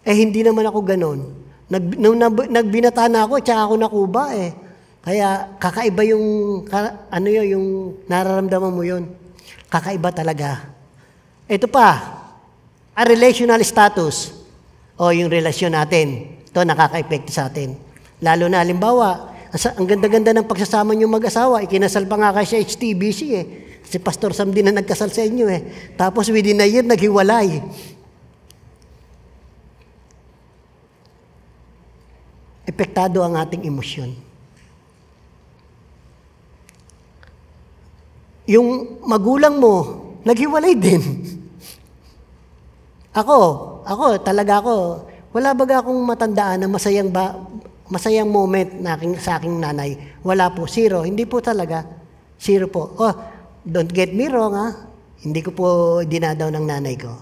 Eh, 0.00 0.16
hindi 0.16 0.40
naman 0.40 0.64
ako 0.64 0.78
ganon. 0.80 1.20
Nag, 1.68 1.84
nung 2.00 2.16
nab, 2.16 2.48
nagbinata 2.48 3.04
na 3.10 3.28
ako, 3.28 3.44
tsaka 3.44 3.68
ako 3.68 3.74
nakuba 3.76 4.24
eh. 4.32 4.50
Kaya 5.04 5.54
kakaiba 5.60 6.02
yung, 6.08 6.26
ka, 6.66 7.06
ano 7.12 7.28
yun, 7.28 7.46
yung 7.46 7.66
nararamdaman 8.08 8.72
mo 8.72 8.82
yun. 8.82 9.06
Kakaiba 9.68 10.10
talaga. 10.10 10.72
Ito 11.46 11.68
pa, 11.70 11.88
a 12.96 13.02
relational 13.04 13.60
status 13.60 14.32
o 14.96 15.12
yung 15.12 15.28
relasyon 15.28 15.76
natin. 15.76 16.38
Ito 16.48 16.64
nakaka-epekto 16.64 17.30
sa 17.30 17.52
atin. 17.52 17.76
Lalo 18.24 18.48
na, 18.48 18.64
halimbawa, 18.64 19.36
ang 19.52 19.86
ganda-ganda 19.86 20.32
ng 20.32 20.48
pagsasama 20.48 20.96
niyo 20.96 21.10
mag-asawa, 21.10 21.66
ikinasal 21.66 22.08
pa 22.08 22.16
nga 22.16 22.32
kayo 22.32 22.46
sa 22.48 22.58
HTBC 22.62 23.20
eh. 23.36 23.65
Si 23.86 24.02
Pastor 24.02 24.34
Sam 24.34 24.50
din 24.50 24.66
na 24.66 24.74
nagkasal 24.74 25.14
sa 25.14 25.22
inyo 25.22 25.46
eh. 25.46 25.94
Tapos 25.94 26.26
within 26.34 26.58
a 26.58 26.66
year, 26.66 26.82
naghiwalay. 26.82 27.62
Epektado 32.66 33.22
ang 33.22 33.38
ating 33.38 33.62
emosyon. 33.62 34.10
Yung 38.50 38.98
magulang 39.06 39.62
mo, 39.62 39.74
naghiwalay 40.26 40.74
din. 40.74 41.02
Ako, 43.16 43.40
ako, 43.88 44.20
talaga 44.20 44.60
ako, 44.60 45.08
wala 45.32 45.56
baga 45.56 45.80
akong 45.80 46.04
matandaan 46.04 46.60
na 46.60 46.68
masayang 46.68 47.08
ba, 47.08 47.32
masayang 47.88 48.28
moment 48.28 48.76
na 48.76 48.92
aking, 48.92 49.16
sa 49.16 49.40
aking 49.40 49.56
nanay. 49.56 49.96
Wala 50.20 50.52
po, 50.52 50.68
zero. 50.68 51.00
Hindi 51.00 51.24
po 51.24 51.40
talaga. 51.40 51.80
Zero 52.36 52.68
po. 52.68 52.92
Oh, 53.00 53.35
don't 53.66 53.90
get 53.90 54.14
me 54.14 54.30
wrong 54.30 54.54
ha. 54.54 54.68
Hindi 55.26 55.42
ko 55.42 55.50
po 55.50 55.66
dinadaw 56.06 56.48
ng 56.54 56.64
nanay 56.64 56.94
ko. 56.94 57.12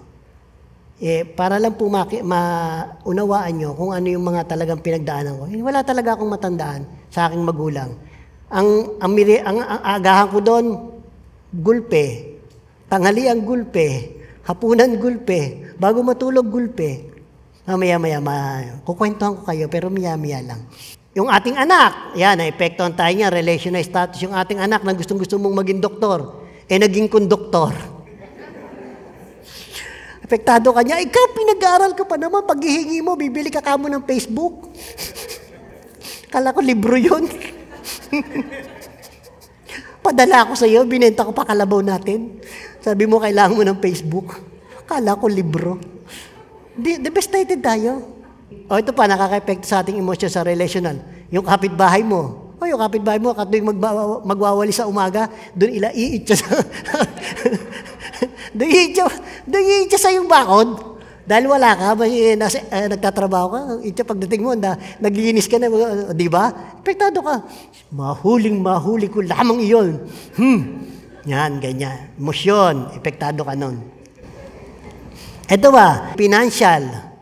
Eh, 1.00 1.26
para 1.26 1.58
lang 1.58 1.74
po 1.74 1.90
maki, 1.90 2.22
maunawaan 2.22 3.54
nyo 3.58 3.74
kung 3.74 3.90
ano 3.90 4.06
yung 4.06 4.22
mga 4.22 4.46
talagang 4.46 4.78
pinagdaanan 4.78 5.34
ko. 5.40 5.44
Eh, 5.50 5.58
Wala 5.58 5.82
talaga 5.82 6.14
akong 6.14 6.30
matandaan 6.30 6.86
sa 7.10 7.26
aking 7.26 7.42
magulang. 7.42 7.96
Ang, 8.52 9.00
ang, 9.02 9.12
ang, 9.18 9.58
ang 9.58 9.82
agahan 9.82 10.28
ko 10.30 10.38
doon, 10.38 10.66
gulpe. 11.50 12.38
Tanghali 12.86 13.26
ang 13.26 13.42
gulpe. 13.42 14.20
Hapunan 14.46 14.94
gulpe. 15.00 15.72
Bago 15.80 16.04
matulog 16.06 16.46
gulpe. 16.46 17.10
Mamaya-maya, 17.64 18.20
ma, 18.20 18.60
kukwentuhan 18.84 19.40
ko 19.40 19.42
kayo, 19.48 19.66
pero 19.72 19.88
maya-maya 19.88 20.44
lang. 20.44 20.60
Yung 21.14 21.30
ating 21.30 21.54
anak, 21.54 22.18
yan, 22.18 22.34
naepektuhan 22.34 22.90
tayo 22.90 23.14
niya, 23.14 23.30
relational 23.30 23.86
status. 23.86 24.18
Yung 24.26 24.34
ating 24.34 24.58
anak 24.58 24.82
na 24.82 24.98
gustong-gusto 24.98 25.38
mong 25.38 25.62
maging 25.62 25.78
doktor, 25.78 26.42
eh 26.66 26.74
naging 26.74 27.06
konduktor. 27.06 27.70
Apektado 30.26 30.74
ka 30.74 30.82
niya, 30.82 30.98
ikaw 30.98 31.24
pinag-aaral 31.30 31.94
ka 31.94 32.02
pa 32.02 32.18
naman, 32.18 32.42
paghihingi 32.42 32.98
mo, 32.98 33.14
bibili 33.14 33.46
ka 33.46 33.62
kamo 33.62 33.86
ng 33.86 34.02
Facebook. 34.02 34.74
Kala 36.34 36.50
ko 36.50 36.58
libro 36.58 36.98
yun. 36.98 37.30
Padala 40.04 40.50
ko 40.50 40.58
sa 40.58 40.66
iyo, 40.66 40.82
binenta 40.82 41.22
ko 41.22 41.30
pa 41.30 41.46
kalabaw 41.46 41.78
natin. 41.78 42.42
Sabi 42.82 43.06
mo, 43.06 43.22
kailangan 43.22 43.54
mo 43.54 43.62
ng 43.62 43.78
Facebook. 43.78 44.34
Kala 44.82 45.14
ko 45.14 45.30
libro. 45.30 45.78
Devastated 46.74 47.62
tayo. 47.62 48.13
O 48.64 48.80
ito 48.80 48.96
pa, 48.96 49.04
nakaka-epekto 49.04 49.68
sa 49.68 49.84
ating 49.84 50.00
emosyon 50.00 50.32
sa 50.32 50.40
relational. 50.40 50.96
Yung 51.28 51.44
kapitbahay 51.44 52.00
mo. 52.00 52.52
O 52.56 52.64
yung 52.64 52.80
kapitbahay 52.80 53.20
mo, 53.20 53.36
katuwing 53.36 53.76
magbawa, 53.76 54.24
magwawali 54.24 54.72
sa 54.72 54.88
umaga, 54.88 55.28
doon 55.52 55.72
ila 55.84 55.88
iit 55.92 56.24
siya 56.24 56.36
sa... 56.40 56.48
doon 58.56 58.70
iit 58.72 58.90
siya, 58.96 59.06
doon 59.44 59.64
iit 59.68 59.88
siya 59.92 60.00
sa 60.00 60.10
yung 60.16 60.24
bakod. 60.24 60.96
Dahil 61.24 61.44
wala 61.48 61.76
ka, 61.76 61.92
may, 61.96 62.36
nasa, 62.36 62.60
eh, 62.60 62.88
nagtatrabaho 62.88 63.46
ka, 63.48 63.60
itya 63.84 64.04
pagdating 64.04 64.42
mo, 64.44 64.52
na, 64.56 64.76
naglinis 65.00 65.48
ka 65.48 65.56
na, 65.60 65.68
uh, 65.68 66.12
di 66.16 66.28
ba? 66.28 66.52
Apektado 66.80 67.20
ka. 67.20 67.44
Mahuling 67.92 68.60
mahuli 68.60 69.12
ko 69.12 69.20
lamang 69.24 69.60
iyon. 69.60 69.88
Hmm. 70.36 70.60
Yan, 71.24 71.60
ganyan. 71.60 72.12
Emosyon, 72.20 72.96
epektado 72.96 73.44
ka 73.44 73.56
nun. 73.56 73.80
Ito 75.48 75.68
ba, 75.68 76.12
financial 76.16 77.13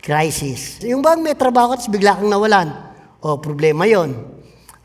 crisis. 0.00 0.80
Yung 0.82 1.04
bang 1.04 1.20
may 1.20 1.36
trabaho 1.36 1.72
ka, 1.72 1.84
tapos 1.84 1.92
bigla 1.92 2.16
kang 2.16 2.32
nawalan. 2.32 2.68
O, 3.20 3.36
problema 3.36 3.84
yon. 3.84 4.16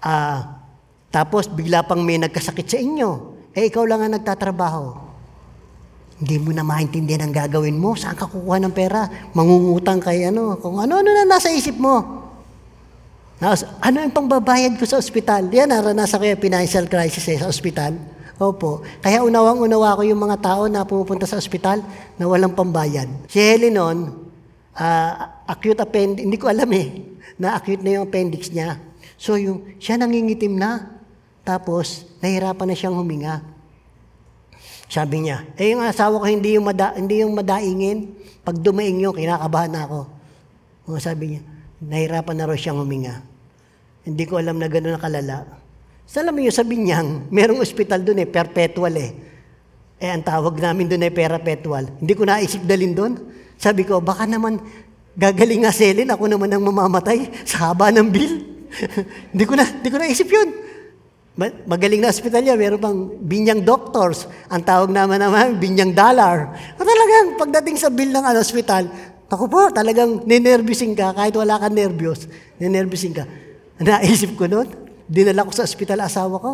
Ah, 0.04 0.62
tapos 1.10 1.47
bigla 1.47 1.88
pang 1.88 2.04
may 2.04 2.19
nagkasakit 2.19 2.67
sa 2.67 2.78
inyo. 2.78 3.10
Eh, 3.56 3.71
ikaw 3.71 3.88
lang 3.88 4.04
ang 4.04 4.19
nagtatrabaho. 4.19 5.08
Hindi 6.19 6.36
mo 6.39 6.51
na 6.51 6.63
maintindihan 6.63 7.28
ang 7.28 7.34
gagawin 7.36 7.80
mo. 7.80 7.95
Saan 7.95 8.15
ka 8.15 8.28
kukuha 8.28 8.60
ng 8.63 8.75
pera? 8.75 9.08
Mangungutang 9.32 10.04
kay 10.04 10.28
ano. 10.28 10.60
Kung 10.60 10.80
ano-ano 10.80 11.08
na 11.12 11.23
nasa 11.23 11.51
isip 11.51 11.75
mo. 11.80 12.23
Tapos, 13.36 13.67
ano 13.84 13.99
yung 13.99 14.15
pangbabayad 14.15 14.80
ko 14.80 14.88
sa 14.88 14.95
ospital? 14.95 15.51
Yan, 15.51 15.71
naranasan 15.71 16.23
ko 16.23 16.25
yung 16.28 16.39
financial 16.39 16.88
crisis 16.88 17.28
eh, 17.32 17.39
sa 17.39 17.51
ospital. 17.51 17.99
Opo. 18.39 18.84
Kaya 18.99 19.23
unawang-unawa 19.23 19.99
ko 19.99 20.04
yung 20.08 20.19
mga 20.19 20.39
tao 20.39 20.67
na 20.67 20.88
pumupunta 20.88 21.23
sa 21.28 21.39
ospital 21.39 21.84
na 22.19 22.28
walang 22.28 22.56
pambayad. 22.56 23.08
Si 23.28 23.39
Helen 23.39 23.75
noon, 23.75 24.24
ah, 24.75 25.43
acute 25.47 25.79
appendix, 25.79 26.23
hindi 26.23 26.38
ko 26.38 26.51
alam 26.51 26.69
eh, 26.75 26.88
na 27.39 27.55
acute 27.55 27.81
na 27.81 27.99
yung 27.99 28.05
appendix 28.11 28.51
niya. 28.51 28.79
So, 29.15 29.39
yung, 29.39 29.79
siya 29.79 29.95
nangingitim 29.95 30.59
na. 30.59 30.91
Tapos, 31.45 32.09
nahirapan 32.19 32.67
na 32.67 32.75
siyang 32.75 32.97
huminga. 32.97 33.41
Sabi 34.85 35.25
niya, 35.25 35.45
eh 35.57 35.73
yung 35.73 35.81
asawa 35.81 36.21
ko 36.21 36.25
hindi 36.29 36.57
yung, 36.57 36.65
mada, 36.67 36.93
hindi 36.93 37.21
yung 37.23 37.33
madaingin. 37.33 38.13
Pag 38.45 38.61
dumaing 38.61 39.01
yun, 39.01 39.13
kinakabahan 39.17 39.71
na 39.73 39.81
ako. 39.89 40.01
O, 40.85 41.01
sabi 41.01 41.38
niya, 41.38 41.41
nahirapan 41.81 42.35
na 42.38 42.45
raw 42.45 42.57
siyang 42.57 42.77
huminga. 42.77 43.25
Hindi 44.05 44.23
ko 44.29 44.38
alam 44.38 44.61
na 44.61 44.69
gano'n 44.69 44.93
na 44.97 45.01
kalala. 45.01 45.38
Sa 46.05 46.21
alam 46.21 46.38
niyo, 46.38 46.53
sabi 46.53 46.77
niyang, 46.77 47.25
merong 47.33 47.65
ospital 47.65 48.05
doon 48.05 48.21
eh, 48.21 48.29
perpetual 48.29 48.93
eh. 48.93 49.11
Eh, 49.97 50.11
ang 50.13 50.21
tawag 50.21 50.53
namin 50.61 50.85
doon 50.85 51.01
ay 51.01 51.13
perpetual. 51.13 51.89
Hindi 51.97 52.13
ko 52.13 52.21
naisip 52.29 52.61
dalin 52.61 52.93
doon. 52.93 53.13
Sabi 53.55 53.87
ko, 53.87 54.03
baka 54.03 54.27
naman 54.27 54.59
gagaling 55.15 55.63
nga 55.63 55.71
selin, 55.71 56.11
ako 56.11 56.27
naman 56.27 56.51
ang 56.51 56.63
mamamatay 56.63 57.31
sa 57.47 57.71
haba 57.71 57.89
ng 57.91 58.07
bill. 58.11 58.33
hindi 59.31 59.45
ko 59.47 59.53
na, 59.55 59.63
hindi 59.63 59.89
ko 59.89 59.97
naisip 59.97 60.27
yun. 60.27 60.49
Ma- 61.35 61.55
Magaling 61.67 62.03
na 62.03 62.11
ospital 62.11 62.43
niya, 62.43 62.55
meron 62.59 62.79
pang 62.79 62.99
binyang 63.23 63.63
doctors. 63.63 64.27
Ang 64.51 64.63
tawag 64.63 64.91
naman 64.91 65.19
naman, 65.19 65.59
binyang 65.59 65.95
dollar. 65.95 66.51
O 66.75 66.83
talagang, 66.83 67.39
pagdating 67.39 67.75
sa 67.79 67.91
bill 67.91 68.11
ng 68.11 68.23
ano, 68.23 68.39
ospital, 68.39 68.87
ako 69.31 69.45
po, 69.49 69.61
talagang 69.71 70.23
ninervyusin 70.23 70.93
ka, 70.93 71.11
kahit 71.15 71.33
wala 71.33 71.57
kang 71.57 71.73
nervyos, 71.73 72.29
ninervyusin 72.61 73.15
ka. 73.15 73.23
Naisip 73.83 74.35
ko 74.39 74.47
noon, 74.47 74.67
dinala 75.07 75.43
ko 75.43 75.51
sa 75.51 75.67
ospital 75.67 76.03
asawa 76.03 76.39
ko. 76.39 76.51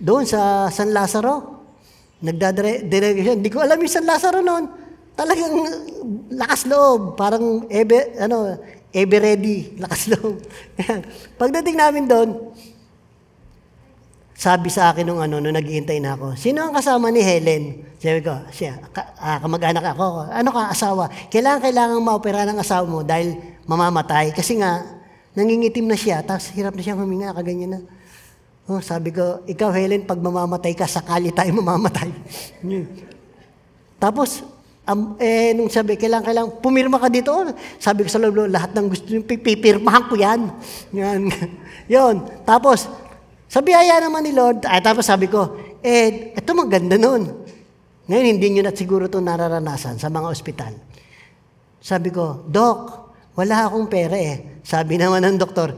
Doon 0.00 0.24
sa 0.24 0.72
San 0.72 0.92
Lazaro. 0.96 1.60
Nagdadirection. 2.18 3.38
Hindi 3.38 3.52
ko 3.52 3.62
alam 3.62 3.78
yung 3.78 3.92
San 3.92 4.08
Lazaro 4.08 4.40
noon. 4.42 4.87
Talagang 5.18 5.54
lakas 6.30 6.62
loob. 6.70 7.18
Parang 7.18 7.66
ever, 7.66 8.14
ano, 8.22 8.54
ever 8.94 9.18
ready. 9.18 9.74
Lakas 9.74 10.14
loob. 10.14 10.38
Yan. 10.86 11.02
Pagdating 11.34 11.74
namin 11.74 12.06
doon, 12.06 12.54
sabi 14.38 14.70
sa 14.70 14.94
akin 14.94 15.02
nung 15.02 15.18
ano, 15.18 15.42
nung 15.42 15.58
naghihintay 15.58 15.98
na 15.98 16.14
ako, 16.14 16.38
sino 16.38 16.62
ang 16.62 16.70
kasama 16.70 17.10
ni 17.10 17.18
Helen? 17.18 17.82
Sabi 17.98 18.22
ko, 18.22 18.38
siya, 18.54 18.78
ka, 18.94 19.18
ah, 19.18 19.42
kamag-anak 19.42 19.98
ako. 19.98 20.30
Ano 20.30 20.54
ka, 20.54 20.70
asawa? 20.70 21.10
Kailangan, 21.26 21.66
kailangan 21.66 21.98
maopera 21.98 22.46
ng 22.46 22.62
asawa 22.62 22.86
mo 22.86 23.02
dahil 23.02 23.34
mamamatay. 23.66 24.30
Kasi 24.30 24.62
nga, 24.62 24.86
nangingitim 25.34 25.90
na 25.90 25.98
siya, 25.98 26.22
tapos 26.22 26.54
hirap 26.54 26.78
na 26.78 26.82
siyang 26.86 27.02
huminga, 27.02 27.34
kaganyan 27.34 27.74
na. 27.74 27.80
Oh, 28.70 28.78
sabi 28.78 29.10
ko, 29.10 29.42
ikaw 29.50 29.74
Helen, 29.74 30.06
pag 30.06 30.22
mamamatay 30.22 30.78
ka, 30.78 30.86
sakali 30.86 31.34
tayo 31.34 31.50
mamamatay. 31.58 32.12
Tapos, 34.04 34.46
Um, 34.88 35.20
eh, 35.20 35.52
nung 35.52 35.68
sabi, 35.68 36.00
kailangan, 36.00 36.24
kailangan, 36.24 36.50
pumirma 36.64 36.96
ka 36.96 37.12
dito. 37.12 37.28
Sabi 37.76 38.02
ko 38.02 38.08
sa 38.08 38.16
loob, 38.16 38.48
lahat 38.48 38.72
ng 38.72 38.88
gusto 38.88 39.04
nyo, 39.12 39.20
pipirmahan 39.20 40.08
ko 40.08 40.16
yan. 40.16 40.48
Yan. 40.96 41.28
Yun. 41.92 42.24
Tapos, 42.48 42.88
sabi 43.52 43.76
aya 43.76 44.00
naman 44.00 44.24
ni 44.24 44.32
Lord, 44.32 44.64
ay 44.64 44.80
tapos 44.80 45.04
sabi 45.04 45.28
ko, 45.28 45.56
eh, 45.84 46.32
ito 46.32 46.50
maganda 46.56 46.96
nun. 46.96 47.28
Ngayon, 48.08 48.26
hindi 48.32 48.46
nyo 48.48 48.62
na 48.64 48.72
siguro 48.72 49.12
ito 49.12 49.20
nararanasan 49.20 50.00
sa 50.00 50.08
mga 50.08 50.26
ospital. 50.32 50.72
Sabi 51.84 52.08
ko, 52.08 52.48
Dok, 52.48 52.80
wala 53.36 53.68
akong 53.68 53.92
pera 53.92 54.16
eh. 54.16 54.64
Sabi 54.64 54.96
naman 54.96 55.20
ng 55.20 55.36
doktor, 55.36 55.76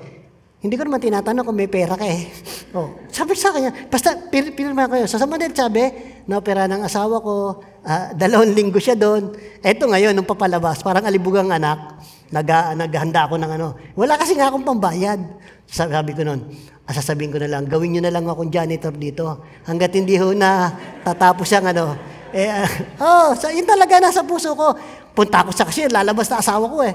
hindi 0.61 0.77
ko 0.77 0.85
naman 0.85 1.01
tinatanong 1.01 1.45
kung 1.49 1.57
may 1.57 1.73
pera 1.73 1.97
ka 1.97 2.05
eh. 2.05 2.29
Oh, 2.77 2.93
sabi 3.09 3.33
sa 3.33 3.49
kanya, 3.49 3.73
basta 3.89 4.13
pir 4.29 4.53
pirma 4.53 4.85
kayo. 4.93 5.09
Sa 5.09 5.17
Samanel 5.17 5.57
sabi, 5.57 5.89
naopera 6.29 6.69
ng 6.69 6.85
asawa 6.85 7.17
ko, 7.25 7.65
ah, 7.81 8.13
dalawang 8.21 8.53
linggo 8.53 8.77
siya 8.77 8.93
doon. 8.93 9.33
Eto 9.65 9.89
ngayon, 9.89 10.13
nung 10.13 10.29
papalabas, 10.29 10.85
parang 10.85 11.09
alibugang 11.09 11.49
anak, 11.49 11.97
nag, 12.29 12.45
naghanda 12.77 13.25
ako 13.25 13.41
ng 13.41 13.53
ano. 13.57 13.69
Wala 13.97 14.21
kasi 14.21 14.37
nga 14.37 14.53
akong 14.53 14.69
pambayad. 14.69 15.17
Sabi, 15.65 15.97
sabi 15.97 16.13
ko 16.13 16.29
noon, 16.29 16.45
ah, 16.85 16.93
sasabihin 16.93 17.33
ko 17.33 17.41
na 17.41 17.49
lang, 17.49 17.65
gawin 17.65 17.97
nyo 17.97 18.03
na 18.05 18.13
lang 18.13 18.29
akong 18.29 18.53
janitor 18.53 18.93
dito. 18.93 19.41
Hanggat 19.65 19.97
hindi 19.97 20.21
ho 20.21 20.37
na 20.37 20.77
tatapos 21.01 21.49
ang 21.57 21.73
ano. 21.73 21.97
Eh, 22.37 22.53
ah, 22.53 22.69
oh, 23.01 23.29
so, 23.33 23.49
yun 23.49 23.65
talaga 23.65 23.97
nasa 23.97 24.21
puso 24.29 24.53
ko. 24.53 24.77
Punta 25.17 25.41
ako 25.41 25.57
sa 25.57 25.65
cashier, 25.65 25.89
lalabas 25.89 26.29
na 26.29 26.45
asawa 26.45 26.69
ko 26.69 26.85
eh. 26.85 26.93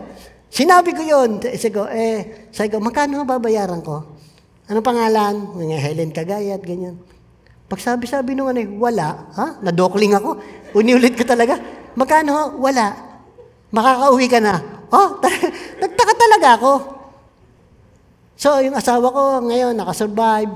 Sinabi 0.55 0.95
ko 0.95 1.03
yun. 1.03 1.43
Sabi 1.43 1.73
ko, 1.75 1.83
eh, 1.91 2.47
sabi 2.47 2.71
ko, 2.71 2.79
magkano 2.79 3.27
babayaran 3.27 3.83
ko? 3.83 4.15
Ano 4.71 4.79
pangalan? 4.79 5.51
Mga 5.51 5.77
Helen 5.83 6.15
Cagayat, 6.15 6.63
ganyan. 6.63 6.95
Pag 7.67 7.83
sabi-sabi 7.83 8.39
nung 8.39 8.47
ano, 8.47 8.63
eh, 8.63 8.69
wala. 8.71 9.35
Ha? 9.35 9.59
Nadokling 9.59 10.15
ako. 10.15 10.39
Uniulit 10.79 11.19
ko 11.19 11.27
talaga. 11.27 11.59
Magkano? 11.99 12.55
Wala. 12.63 12.95
Makakauwi 13.75 14.27
ka 14.31 14.39
na. 14.39 14.55
Oh, 14.95 15.19
nagtaka 15.83 16.13
talaga 16.15 16.47
ako. 16.55 16.73
So, 18.39 18.55
yung 18.63 18.79
asawa 18.79 19.11
ko 19.11 19.43
ngayon, 19.51 19.75
nakasurvive. 19.75 20.55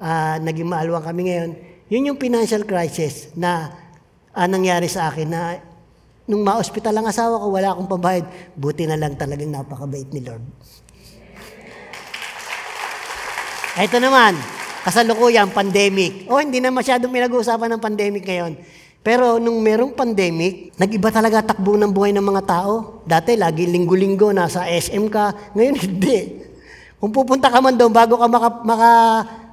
Ah, 0.00 0.40
naging 0.40 0.72
maalwang 0.72 1.04
kami 1.04 1.28
ngayon. 1.28 1.50
Yun 1.92 2.08
yung 2.14 2.18
financial 2.22 2.64
crisis 2.64 3.28
na 3.36 3.76
ah, 4.32 4.48
nangyari 4.48 4.88
sa 4.88 5.12
akin 5.12 5.28
na 5.28 5.60
nung 6.28 6.44
ma-hospital 6.44 6.92
ang 7.00 7.08
asawa 7.08 7.40
ko, 7.40 7.48
wala 7.48 7.72
akong 7.72 7.88
pambayad. 7.88 8.28
Buti 8.52 8.84
na 8.84 9.00
lang 9.00 9.16
talagang 9.16 9.48
napakabait 9.48 10.12
ni 10.12 10.20
Lord. 10.20 10.44
Ito 13.80 13.96
naman, 13.96 14.36
kasalukuyan, 14.84 15.48
pandemic. 15.48 16.28
O, 16.28 16.36
hindi 16.36 16.60
na 16.60 16.68
masyadong 16.68 17.08
pinag-uusapan 17.08 17.72
ng 17.74 17.80
pandemic 17.80 18.28
ngayon. 18.28 18.60
Pero 19.00 19.40
nung 19.40 19.64
merong 19.64 19.96
pandemic, 19.96 20.76
nag-iba 20.76 21.08
talaga 21.08 21.40
takbo 21.40 21.80
ng 21.80 21.88
buhay 21.88 22.12
ng 22.12 22.20
mga 22.20 22.42
tao. 22.44 23.00
Dati, 23.08 23.32
lagi 23.40 23.64
linggo-linggo, 23.64 24.36
nasa 24.36 24.68
SM 24.68 25.08
ka. 25.08 25.56
Ngayon, 25.56 25.76
hindi. 25.88 26.44
Kung 27.00 27.14
pupunta 27.14 27.48
ka 27.48 27.62
man 27.64 27.78
doon, 27.78 27.94
bago 27.94 28.20
ka 28.20 28.26
maka, 28.28 28.48
maka, 28.66 28.90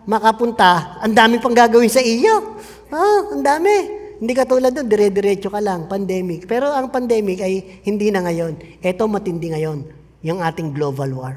makapunta, 0.04 1.00
ang 1.00 1.14
dami 1.16 1.40
pang 1.40 1.56
gagawin 1.56 1.88
sa 1.88 2.04
iyo. 2.04 2.60
Ah, 2.92 3.32
ang 3.32 3.46
dami. 3.46 4.05
Hindi 4.16 4.34
ka 4.34 4.48
tulad 4.48 4.72
doon, 4.72 4.88
dire-diretso 4.88 5.52
ka 5.52 5.60
lang, 5.60 5.92
pandemic. 5.92 6.48
Pero 6.48 6.72
ang 6.72 6.88
pandemic 6.88 7.44
ay 7.44 7.84
hindi 7.84 8.10
na 8.12 8.24
ngayon. 8.24 8.80
Ito 8.80 9.08
matindi 9.12 9.52
ngayon, 9.52 9.80
yung 10.24 10.40
ating 10.40 10.72
global 10.72 11.12
war. 11.12 11.36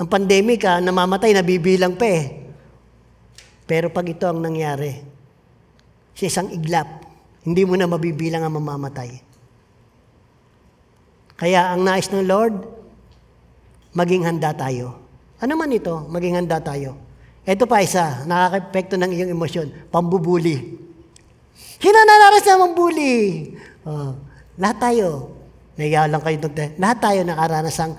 Ang 0.00 0.08
pandemic, 0.08 0.64
ah, 0.64 0.80
namamatay, 0.80 1.36
nabibilang 1.36 2.00
pa 2.00 2.08
eh. 2.08 2.24
Pero 3.68 3.92
pag 3.92 4.08
ito 4.08 4.24
ang 4.24 4.40
nangyari, 4.40 4.96
sa 6.16 6.24
isang 6.24 6.48
iglap, 6.50 7.04
hindi 7.44 7.62
mo 7.68 7.76
na 7.76 7.84
mabibilang 7.84 8.44
ang 8.44 8.56
mamamatay. 8.56 9.20
Kaya 11.40 11.72
ang 11.72 11.84
nais 11.84 12.08
ng 12.12 12.24
Lord, 12.24 12.56
maging 13.96 14.28
handa 14.28 14.52
tayo. 14.52 15.00
Ano 15.40 15.56
man 15.56 15.72
ito, 15.72 16.04
maging 16.08 16.36
handa 16.36 16.60
tayo. 16.60 17.00
Ito 17.48 17.64
pa 17.64 17.80
isa, 17.80 18.28
nakaka-epekto 18.28 19.00
ng 19.00 19.10
iyong 19.16 19.32
emosyon, 19.32 19.68
pambubuli. 19.88 20.76
Hinananaras 21.80 22.44
na 22.44 22.60
mambuli. 22.60 23.16
Oh, 23.88 24.12
lahat 24.60 24.78
tayo, 24.78 25.32
naiya 25.80 26.04
lang 26.04 26.20
kayo. 26.20 26.36
Lahat 26.76 26.98
tayo 27.00 27.20
nakaranas 27.24 27.80
ng 27.80 27.92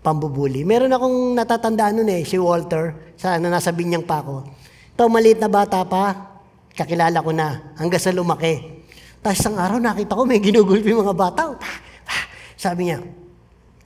pambubuli. 0.00 0.62
Meron 0.62 0.94
akong 0.94 1.34
natatandaan 1.34 2.00
nun 2.00 2.08
eh, 2.14 2.22
si 2.22 2.38
Walter, 2.38 3.14
sa 3.18 3.36
na 3.36 3.50
nasa 3.50 3.74
binyang 3.74 4.06
pa 4.06 4.22
ako. 4.22 4.46
Ito, 4.96 5.10
maliit 5.10 5.42
na 5.42 5.50
bata 5.50 5.84
pa, 5.84 6.14
kakilala 6.72 7.18
ko 7.20 7.34
na, 7.34 7.74
hanggang 7.76 8.00
sa 8.00 8.14
lumaki. 8.14 8.86
Tapos 9.20 9.42
isang 9.42 9.58
araw 9.58 9.82
nakita 9.82 10.14
ko 10.14 10.22
may 10.22 10.38
ginugulpi 10.38 10.94
mga 10.94 11.12
bata. 11.12 11.58
Sabi 12.54 12.88
niya, 12.88 13.02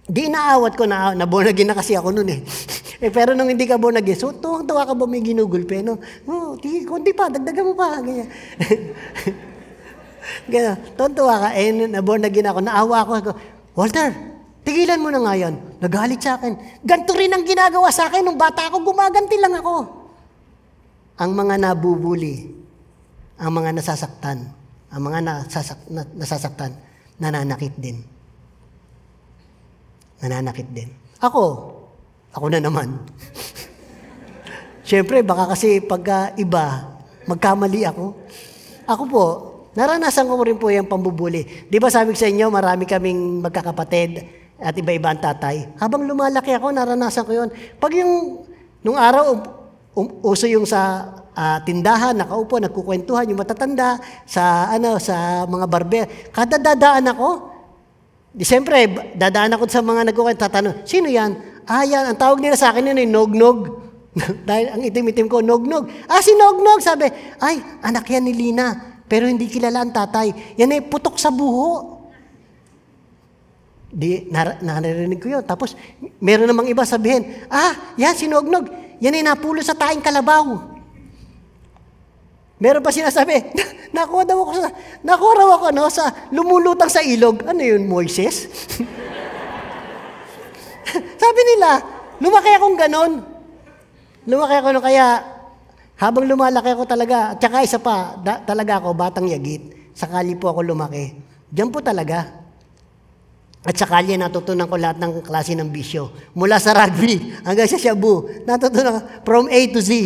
di 0.05 0.29
naawat 0.29 0.77
ko 0.77 0.85
na, 0.85 1.17
na 1.17 1.25
born 1.25 1.49
again 1.49 1.73
na 1.73 1.75
kasi 1.75 1.97
ako 1.97 2.13
nun 2.13 2.29
eh. 2.29 2.41
eh 3.01 3.09
pero 3.09 3.33
nung 3.33 3.49
hindi 3.49 3.65
ka 3.65 3.81
born 3.81 3.97
again, 3.97 4.21
so 4.21 4.29
tuwang-tuwa 4.29 4.85
ka 4.85 4.93
ba 4.93 5.09
may 5.09 5.25
ginugulpi, 5.25 5.81
no? 5.81 5.97
Oh, 6.29 6.53
di, 6.61 6.85
kunti 6.85 7.17
pa, 7.17 7.33
dagdagan 7.33 7.73
mo 7.73 7.75
pa. 7.75 7.97
Ganyan. 8.05 8.29
Ganyan. 10.53 10.77
Tuwang-tuwa 11.01 11.49
ka. 11.49 11.49
Eh, 11.57 11.73
na 11.89 12.05
born 12.05 12.29
again 12.29 12.53
ako, 12.53 12.61
naawa 12.61 12.97
ako. 13.09 13.13
ako 13.17 13.31
Walter, 13.73 14.13
tigilan 14.69 15.01
mo 15.01 15.09
na 15.09 15.25
nga 15.25 15.33
yan. 15.33 15.57
Nagalit 15.81 16.21
sa 16.21 16.37
akin. 16.37 16.85
Ganito 16.85 17.17
rin 17.17 17.33
ang 17.33 17.41
ginagawa 17.49 17.89
sa 17.89 18.13
akin. 18.13 18.21
Nung 18.21 18.37
bata 18.37 18.69
ako, 18.69 18.85
gumaganti 18.85 19.41
lang 19.41 19.57
ako. 19.57 19.77
Ang 21.25 21.31
mga 21.33 21.57
nabubuli, 21.57 22.53
ang 23.41 23.51
mga 23.57 23.81
nasasaktan, 23.81 24.45
ang 24.93 25.01
mga 25.01 25.19
nasasak, 25.25 25.81
na, 25.89 26.05
nasasaktan, 26.13 26.77
nananakit 27.17 27.73
din. 27.81 28.05
Nananakit 30.21 30.69
din. 30.69 30.93
Ako, 31.25 31.80
ako 32.35 32.47
na 32.51 32.63
naman. 32.63 33.03
Siyempre, 34.87 35.23
baka 35.23 35.55
kasi 35.55 35.79
pagka 35.83 36.35
iba, 36.35 36.99
magkamali 37.27 37.87
ako. 37.87 38.15
Ako 38.91 39.03
po, 39.07 39.25
naranasan 39.79 40.27
ko 40.27 40.35
rin 40.43 40.59
po 40.59 40.67
yung 40.71 40.91
pambubuli. 40.91 41.47
Di 41.71 41.79
ba 41.79 41.87
sabi 41.91 42.11
ko 42.15 42.19
sa 42.19 42.27
inyo, 42.27 42.51
marami 42.51 42.87
kaming 42.91 43.39
magkakapatid 43.39 44.27
at 44.59 44.75
iba-iba 44.75 45.15
ang 45.15 45.23
tatay. 45.23 45.79
Habang 45.79 46.03
lumalaki 46.03 46.51
ako, 46.55 46.75
naranasan 46.75 47.23
ko 47.23 47.33
yun. 47.35 47.49
Pag 47.79 47.93
yung, 48.03 48.43
nung 48.83 48.99
araw, 48.99 49.39
um, 49.95 50.07
uso 50.27 50.51
yung 50.51 50.67
sa 50.67 51.07
ah, 51.39 51.63
tindahan, 51.63 52.19
nakaupo, 52.19 52.59
nagkukwentuhan, 52.59 53.31
yung 53.31 53.39
matatanda, 53.39 54.03
sa, 54.27 54.75
ano, 54.75 54.99
sa 54.99 55.47
mga 55.47 55.67
barber. 55.71 56.07
Kada 56.35 56.59
dadaan 56.59 57.07
ako, 57.15 57.51
Di 58.31 58.47
siyempre, 58.47 58.87
dadaan 59.19 59.59
ako 59.59 59.67
sa 59.67 59.83
mga 59.83 60.07
nagkukwento, 60.07 60.47
tatanong, 60.47 60.87
sino 60.87 61.11
yan? 61.11 61.50
Ah, 61.67 61.85
yan. 61.85 62.13
Ang 62.13 62.19
tawag 62.19 62.39
nila 62.41 62.57
sa 62.57 62.73
akin 62.73 62.93
yun 62.93 63.01
ay 63.01 63.09
Nognog. 63.09 63.59
Dahil 64.49 64.67
ang 64.75 64.83
itim-itim 64.83 65.27
ko, 65.27 65.41
Nognog. 65.45 65.89
Ah, 66.07 66.21
si 66.21 66.33
Nognog, 66.37 66.81
sabi. 66.83 67.11
Ay, 67.41 67.61
anak 67.81 68.07
yan 68.09 68.25
ni 68.25 68.35
Lina. 68.37 69.01
Pero 69.11 69.27
hindi 69.27 69.51
kilala 69.51 69.83
ang 69.83 69.91
tatay. 69.91 70.55
Yan 70.61 70.71
ay 70.71 70.87
putok 70.87 71.19
sa 71.19 71.35
buho. 71.35 71.99
Di, 73.91 74.31
nar- 74.31 74.63
naririnig 74.63 75.19
ko 75.19 75.27
yun. 75.27 75.43
Tapos, 75.43 75.75
meron 76.23 76.47
namang 76.47 76.71
iba 76.71 76.87
sabihin, 76.87 77.27
ah, 77.51 77.95
yan, 77.99 78.15
si 78.15 78.31
Nognog. 78.31 78.71
Yan 79.03 79.17
ay 79.17 79.25
napulo 79.27 79.59
sa 79.65 79.75
taing 79.75 80.05
kalabaw. 80.05 80.71
Meron 82.61 82.85
pa 82.85 82.93
sinasabi, 82.93 83.41
nakuha 83.97 84.23
daw 84.29 84.37
ako 84.45 84.53
sa, 84.53 84.69
nakuha 85.01 85.33
raw 85.33 85.49
ako 85.57 85.67
no, 85.73 85.89
sa 85.89 86.13
lumulutang 86.29 86.93
sa 86.93 87.01
ilog. 87.01 87.41
Ano 87.49 87.65
yun, 87.65 87.89
Moises? 87.89 88.45
Sabi 91.23 91.41
nila, 91.55 91.71
lumaki 92.19 92.51
akong 92.55 92.79
ganon. 92.79 93.13
Lumaki 94.29 94.55
ako 94.61 94.69
no, 94.77 94.85
kaya 94.85 95.07
habang 96.01 96.25
lumalaki 96.25 96.73
ako 96.73 96.89
talaga, 96.89 97.37
at 97.37 97.39
saka 97.41 97.61
isa 97.61 97.77
pa, 97.77 98.17
da, 98.21 98.41
talaga 98.41 98.81
ako, 98.81 98.97
batang 98.97 99.29
yagit, 99.29 99.93
sakali 99.93 100.33
po 100.33 100.49
ako 100.49 100.65
lumaki. 100.65 101.13
Diyan 101.53 101.69
po 101.69 101.85
talaga. 101.85 102.41
At 103.61 103.77
sakali 103.77 104.17
natutunan 104.17 104.65
ko 104.65 104.81
lahat 104.81 104.97
ng 104.97 105.21
klase 105.21 105.53
ng 105.53 105.69
bisyo. 105.69 106.09
Mula 106.33 106.57
sa 106.57 106.73
rugby 106.73 107.37
hanggang 107.45 107.69
sa 107.69 107.77
shabu. 107.77 108.25
Natutunan 108.49 108.97
ko 108.97 109.01
from 109.29 109.53
A 109.53 109.61
to 109.69 109.85
Z. 109.85 109.93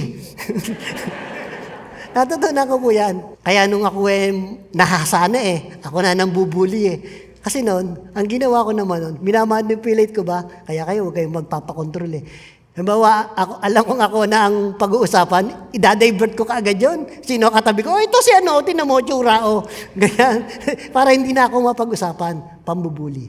Natutunan 2.18 2.66
ko 2.66 2.82
po 2.82 2.90
yan. 2.90 3.22
Kaya 3.46 3.70
nung 3.70 3.86
ako 3.86 4.10
eh, 4.10 4.34
nahasana 4.74 5.38
eh, 5.38 5.78
ako 5.78 6.02
na 6.02 6.18
nang 6.18 6.34
bubuli 6.34 6.90
eh. 6.90 6.98
Kasi 7.44 7.60
noon, 7.60 7.92
ang 8.16 8.24
ginawa 8.24 8.64
ko 8.64 8.72
naman 8.72 8.98
noon, 9.04 9.16
minamanipulate 9.20 10.16
ko 10.16 10.24
ba? 10.24 10.48
Kaya 10.64 10.88
kayo, 10.88 11.04
huwag 11.04 11.20
kayong 11.20 11.44
magpapakontrol 11.44 12.08
eh. 12.16 12.24
Halimbawa, 12.72 13.36
ako, 13.36 13.52
alam 13.60 13.82
kong 13.84 14.02
ako 14.02 14.18
na 14.24 14.38
ang 14.48 14.56
pag-uusapan, 14.80 15.44
idadivert 15.76 16.32
ko 16.32 16.48
kaagad 16.48 16.80
yun. 16.80 17.04
Sino 17.20 17.52
katabi 17.52 17.84
ko, 17.84 17.92
oh, 17.92 18.00
ito 18.00 18.16
si 18.24 18.32
ano, 18.32 18.64
tinan 18.64 18.88
mo, 18.88 18.96
oh. 18.98 19.60
Ganyan. 20.00 20.48
Para 20.96 21.12
hindi 21.12 21.36
na 21.36 21.46
ako 21.46 21.68
mapag-usapan, 21.68 22.64
pambubuli. 22.64 23.28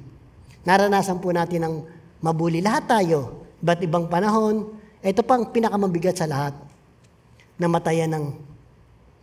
Naranasan 0.63 1.19
po 1.19 1.35
natin 1.35 1.67
ang 1.67 1.75
mabuli. 2.23 2.63
Lahat 2.63 2.87
tayo, 2.87 3.51
iba't 3.59 3.83
ibang 3.83 4.07
panahon. 4.07 4.79
Ito 5.03 5.21
pang 5.27 5.51
pinakamabigat 5.51 6.17
sa 6.17 6.25
lahat, 6.25 6.55
namatayan 7.61 8.15
ng 8.15 8.25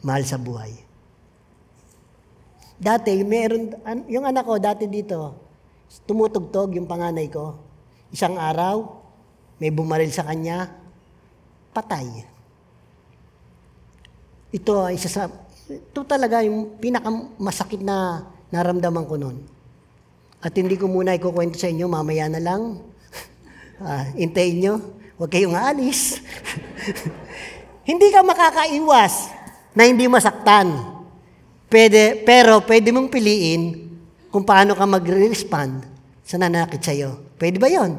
mahal 0.04 0.22
sa 0.22 0.38
buhay. 0.38 0.91
Dati, 2.82 3.14
meron, 3.22 3.70
yung 4.10 4.26
anak 4.26 4.42
ko 4.42 4.58
dati 4.58 4.90
dito, 4.90 5.38
tumutugtog 6.02 6.74
yung 6.74 6.90
panganay 6.90 7.30
ko. 7.30 7.54
Isang 8.10 8.34
araw, 8.34 8.98
may 9.62 9.70
bumaril 9.70 10.10
sa 10.10 10.26
kanya, 10.26 10.66
patay. 11.70 12.26
Ito 14.50 14.90
ay 14.90 14.98
isa 14.98 15.06
sa, 15.06 15.30
ito 15.70 16.00
talaga 16.02 16.42
yung 16.42 16.74
pinakamasakit 16.82 17.86
na 17.86 18.26
naramdaman 18.50 19.06
ko 19.06 19.14
noon. 19.14 19.38
At 20.42 20.50
hindi 20.58 20.74
ko 20.74 20.90
muna 20.90 21.14
ikukwento 21.14 21.62
sa 21.62 21.70
inyo, 21.70 21.86
mamaya 21.86 22.26
na 22.26 22.42
lang. 22.42 22.62
Ah, 23.82 24.06
intayin 24.14 24.62
nyo, 24.62 24.74
huwag 25.18 25.34
kayong 25.34 25.58
aalis. 25.58 26.22
hindi 27.90 28.14
ka 28.14 28.22
makakaiwas 28.22 29.26
na 29.74 29.90
hindi 29.90 30.06
masaktan. 30.06 30.91
Pwede, 31.72 32.20
pero 32.20 32.60
pwede 32.68 32.92
mong 32.92 33.08
piliin 33.08 33.88
kung 34.28 34.44
paano 34.44 34.76
ka 34.76 34.84
mag-respond 34.84 35.88
sa 36.20 36.36
nanakit 36.36 36.84
sa'yo. 36.84 37.32
Pwede 37.40 37.56
ba 37.56 37.72
yon? 37.72 37.96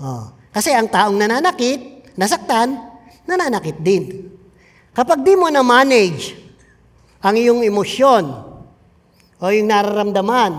Oh. 0.00 0.32
Kasi 0.48 0.72
ang 0.72 0.88
taong 0.88 1.12
nananakit, 1.12 2.08
nasaktan, 2.16 2.80
nananakit 3.28 3.84
din. 3.84 4.32
Kapag 4.96 5.20
di 5.20 5.36
mo 5.36 5.52
na-manage 5.52 6.40
ang 7.20 7.36
iyong 7.36 7.60
emosyon 7.68 8.24
o 9.36 9.44
yung 9.52 9.68
nararamdaman 9.68 10.52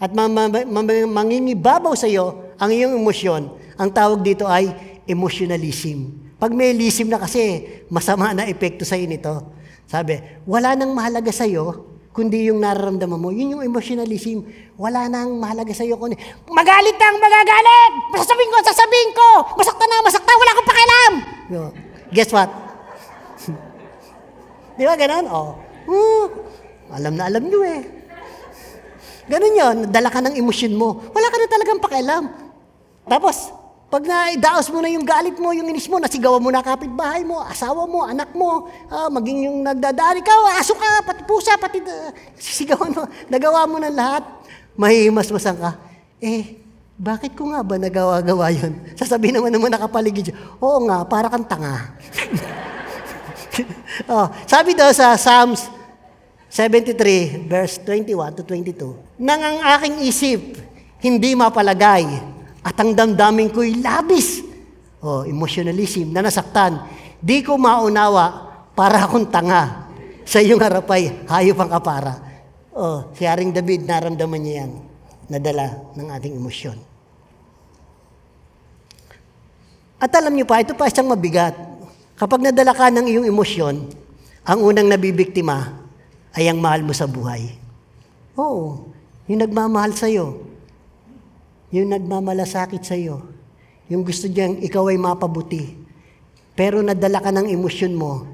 at 0.00 0.10
ma- 0.16 0.32
ma- 0.32 0.48
ma- 0.48 1.12
mangingibabaw 1.20 1.92
sa 1.92 2.08
iyo 2.08 2.56
ang 2.56 2.72
iyong 2.72 2.96
emosyon, 2.96 3.44
ang 3.76 3.92
tawag 3.92 4.24
dito 4.24 4.48
ay 4.48 4.72
emotionalism. 5.04 6.16
Pag 6.40 6.56
may 6.56 6.72
lisim 6.72 7.12
na 7.12 7.20
kasi, 7.20 7.66
masama 7.92 8.32
na 8.32 8.48
epekto 8.48 8.88
sa 8.88 8.96
nito. 8.96 9.57
Sabi, 9.88 10.20
wala 10.44 10.76
nang 10.76 10.92
mahalaga 10.92 11.32
sa 11.32 11.48
iyo 11.48 11.88
kundi 12.12 12.50
yung 12.50 12.58
nararamdaman 12.58 13.14
mo. 13.14 13.30
Yun 13.30 13.54
yung 13.54 13.62
emotionalism. 13.62 14.42
Wala 14.74 15.06
nang 15.06 15.38
mahalaga 15.38 15.70
sa 15.70 15.86
iyo 15.86 15.94
kundi, 15.96 16.18
magalit 16.50 16.98
kang 16.98 17.14
magagalit! 17.16 17.92
Sasabihin 18.18 18.50
ko, 18.50 18.58
sasabihin 18.58 19.10
ko! 19.14 19.28
Masakta 19.54 19.84
na, 19.86 20.02
masakta, 20.02 20.30
wala 20.34 20.50
akong 20.50 20.68
pakialam! 20.68 21.12
Yo, 21.48 21.62
Guess 22.08 22.32
what? 22.32 22.50
Di 24.80 24.84
ba 24.88 24.96
ganun? 24.96 25.26
Oh. 25.28 25.56
Hmm, 25.88 26.26
alam 26.92 27.12
na 27.16 27.28
alam 27.28 27.44
nyo 27.48 27.60
eh. 27.64 27.80
Ganun 29.28 29.60
yun, 29.60 29.76
dala 29.92 30.08
ka 30.08 30.24
ng 30.24 30.36
emosyon 30.40 30.72
mo. 30.72 31.04
Wala 31.12 31.28
ka 31.28 31.36
na 31.36 31.52
talagang 31.52 31.80
pakialam. 31.84 32.24
Tapos, 33.04 33.52
pag 33.88 34.04
naidaos 34.04 34.68
mo 34.68 34.84
na 34.84 34.92
yung 34.92 35.04
galit 35.04 35.32
mo, 35.40 35.48
yung 35.56 35.64
inis 35.72 35.88
mo, 35.88 35.96
nasigawan 35.96 36.44
mo 36.44 36.52
na 36.52 36.60
kapitbahay 36.60 37.24
mo, 37.24 37.40
asawa 37.40 37.88
mo, 37.88 38.04
anak 38.04 38.36
mo, 38.36 38.68
ah, 38.92 39.08
maging 39.08 39.48
yung 39.48 39.64
nagdadaan, 39.64 40.20
ikaw, 40.20 40.60
aso 40.60 40.76
ka, 40.76 41.08
pati 41.08 41.24
pusa, 41.24 41.56
pati 41.56 41.80
uh, 41.80 42.12
sisigawan 42.36 42.92
mo, 42.92 43.08
nagawa 43.32 43.64
mo 43.64 43.80
na 43.80 43.88
lahat, 43.88 44.28
mahihimas-masan 44.76 45.56
ka. 45.56 45.80
Eh, 46.20 46.60
bakit 47.00 47.32
ko 47.32 47.48
nga 47.48 47.64
ba 47.64 47.80
nagawa-gawa 47.80 48.52
yun? 48.52 48.76
Sasabihin 48.92 49.40
naman 49.40 49.56
naman 49.56 49.72
nakapaligid 49.72 50.30
siya, 50.30 50.36
oo 50.60 50.84
nga, 50.84 51.08
para 51.08 51.32
kang 51.32 51.48
tanga. 51.48 51.96
oh, 54.12 54.28
sabi 54.44 54.76
daw 54.76 54.92
sa 54.92 55.16
Psalms 55.16 55.64
73, 56.52 57.48
verse 57.48 57.80
21 57.80 58.36
to 58.36 58.44
22, 58.44 59.16
Nang 59.16 59.40
ang 59.40 59.58
aking 59.80 60.04
isip 60.04 60.60
hindi 61.00 61.32
mapalagay 61.32 62.36
at 62.62 62.74
ang 62.78 62.94
damdamin 62.94 63.50
ko'y 63.54 63.78
labis, 63.78 64.42
oh, 65.02 65.22
emotionalism, 65.22 66.10
na 66.10 66.24
nasaktan, 66.24 66.82
di 67.18 67.42
ko 67.42 67.54
maunawa 67.54 68.50
para 68.74 69.06
akong 69.06 69.30
tanga. 69.30 69.90
Sa 70.28 70.42
iyong 70.42 70.60
harap 70.60 70.86
ay 70.92 71.24
hayop 71.24 71.58
ang 71.64 71.70
kapara. 71.72 72.14
Oh, 72.78 73.10
si 73.16 73.26
Haring 73.26 73.50
David, 73.50 73.88
naramdaman 73.88 74.38
niya 74.38 74.54
yan, 74.62 74.72
nadala 75.26 75.66
ng 75.98 76.08
ating 76.14 76.36
emosyon. 76.36 76.78
At 79.98 80.14
alam 80.14 80.30
niyo 80.30 80.46
pa, 80.46 80.62
ito 80.62 80.78
pa 80.78 80.86
isang 80.86 81.10
mabigat. 81.10 81.58
Kapag 82.14 82.38
nadala 82.38 82.70
ka 82.70 82.86
ng 82.86 83.06
iyong 83.10 83.26
emosyon, 83.26 83.82
ang 84.46 84.58
unang 84.62 84.86
nabibiktima 84.86 85.74
ay 86.38 86.46
ang 86.46 86.62
mahal 86.62 86.86
mo 86.86 86.94
sa 86.94 87.10
buhay. 87.10 87.50
Oo, 88.38 88.94
yung 89.26 89.42
nagmamahal 89.42 89.92
sa 89.98 90.06
iyo, 90.06 90.47
yung 91.68 91.92
nagmamalasakit 91.92 92.82
sa 92.84 92.96
iyo, 92.96 93.24
yung 93.88 94.04
gusto 94.04 94.28
niyang 94.28 94.60
ikaw 94.64 94.88
ay 94.88 94.96
mapabuti. 94.96 95.76
Pero 96.56 96.80
nadala 96.80 97.20
ka 97.22 97.30
ng 97.30 97.48
emosyon 97.48 97.92
mo, 97.94 98.26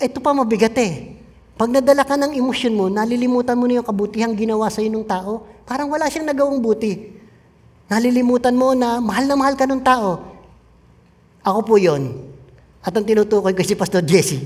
ito 0.00 0.18
pa 0.18 0.32
mabigat 0.32 0.74
eh. 0.80 1.16
Pag 1.60 1.76
nadala 1.76 2.08
ka 2.08 2.16
ng 2.16 2.32
emosyon 2.32 2.72
mo, 2.72 2.88
nalilimutan 2.88 3.52
mo 3.52 3.68
na 3.68 3.80
yung 3.80 3.88
kabutihang 3.88 4.32
ginawa 4.32 4.72
sa 4.72 4.80
ng 4.80 5.04
tao, 5.04 5.44
parang 5.68 5.92
wala 5.92 6.08
siyang 6.08 6.32
nagawang 6.32 6.56
buti. 6.56 7.20
Nalilimutan 7.84 8.56
mo 8.56 8.72
na 8.72 8.96
mahal 8.96 9.28
na 9.28 9.36
mahal 9.36 9.54
ka 9.60 9.68
ng 9.68 9.82
tao. 9.84 10.24
Ako 11.44 11.60
po 11.64 11.74
yon. 11.76 12.16
At 12.80 12.96
ang 12.96 13.04
tinutukoy 13.04 13.52
ko 13.52 13.60
si 13.60 13.76
Pastor 13.76 14.00
Jesse. 14.00 14.40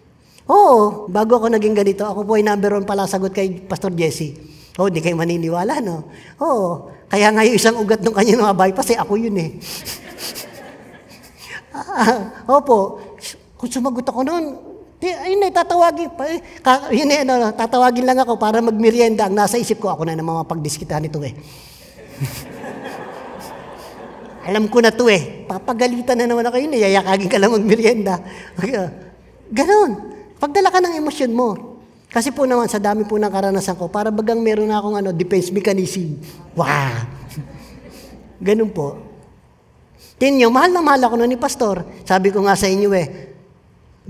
Oo, 0.52 1.08
bago 1.08 1.40
ako 1.40 1.48
naging 1.48 1.72
ganito, 1.72 2.04
ako 2.04 2.28
po 2.28 2.36
ay 2.36 2.44
number 2.44 2.76
one 2.76 2.84
pala 2.84 3.08
sagot 3.08 3.32
kay 3.32 3.64
Pastor 3.64 3.94
Jesse. 3.96 4.36
Oh, 4.78 4.86
di 4.86 5.02
kayo 5.02 5.18
maniniwala, 5.18 5.82
no? 5.82 6.06
Oo, 6.38 6.92
kaya 7.10 7.34
nga 7.34 7.42
yung 7.42 7.58
isang 7.58 7.74
ugat 7.80 7.98
ng 8.04 8.14
kanyang 8.14 8.42
mga 8.46 8.54
bypass, 8.54 8.94
eh, 8.94 8.98
ako 9.00 9.18
yun 9.18 9.36
eh. 9.38 9.50
Ah, 11.70 12.44
opo, 12.50 12.98
kung 13.54 13.70
sumagot 13.70 14.02
ako 14.02 14.26
noon, 14.26 14.58
di, 14.98 15.06
ayun 15.06 15.46
eh, 15.46 15.54
tatawagin, 15.54 16.10
pa, 16.18 16.26
eh, 16.26 16.42
yun 16.92 17.08
eh, 17.14 17.22
ano, 17.22 17.54
tatawagin 17.54 18.02
lang 18.02 18.18
ako 18.18 18.36
para 18.42 18.58
magmerienda. 18.58 19.30
Ang 19.30 19.38
nasa 19.38 19.54
isip 19.54 19.78
ko, 19.78 19.94
ako 19.94 20.02
na 20.02 20.18
naman 20.18 20.34
mapagdiskitahan 20.42 21.06
ito 21.06 21.22
eh. 21.22 21.30
Alam 24.50 24.66
ko 24.66 24.82
na 24.82 24.90
to 24.90 25.06
eh. 25.06 25.46
Papagalitan 25.46 26.18
na 26.18 26.26
naman 26.26 26.42
ako 26.42 26.58
yun 26.58 26.74
eh. 26.74 26.82
Yayakagin 26.90 27.30
ka 27.30 27.38
lang 27.38 27.54
magmerienda. 27.54 28.18
Ganon. 29.52 29.90
Pagdala 30.40 30.74
ka 30.74 30.82
ng 30.82 30.98
emosyon 30.98 31.32
mo. 31.36 31.69
Kasi 32.10 32.34
po 32.34 32.42
naman, 32.42 32.66
sa 32.66 32.82
dami 32.82 33.06
po 33.06 33.22
ng 33.22 33.30
karanasan 33.30 33.78
ko, 33.78 33.86
para 33.86 34.10
bagang 34.10 34.42
meron 34.42 34.66
na 34.66 34.82
akong 34.82 34.98
ano, 34.98 35.14
defense 35.14 35.54
mechanism. 35.54 36.18
Wow! 36.58 37.06
Ganun 38.50 38.74
po. 38.74 38.98
Tingnan 40.18 40.36
nyo, 40.42 40.48
mahal 40.50 40.70
na 40.74 40.82
mahal 40.82 41.00
ako 41.06 41.14
nun 41.22 41.30
ni 41.30 41.38
Pastor. 41.38 41.86
Sabi 42.02 42.34
ko 42.34 42.42
nga 42.42 42.58
sa 42.58 42.66
inyo 42.66 42.90
eh, 42.98 43.06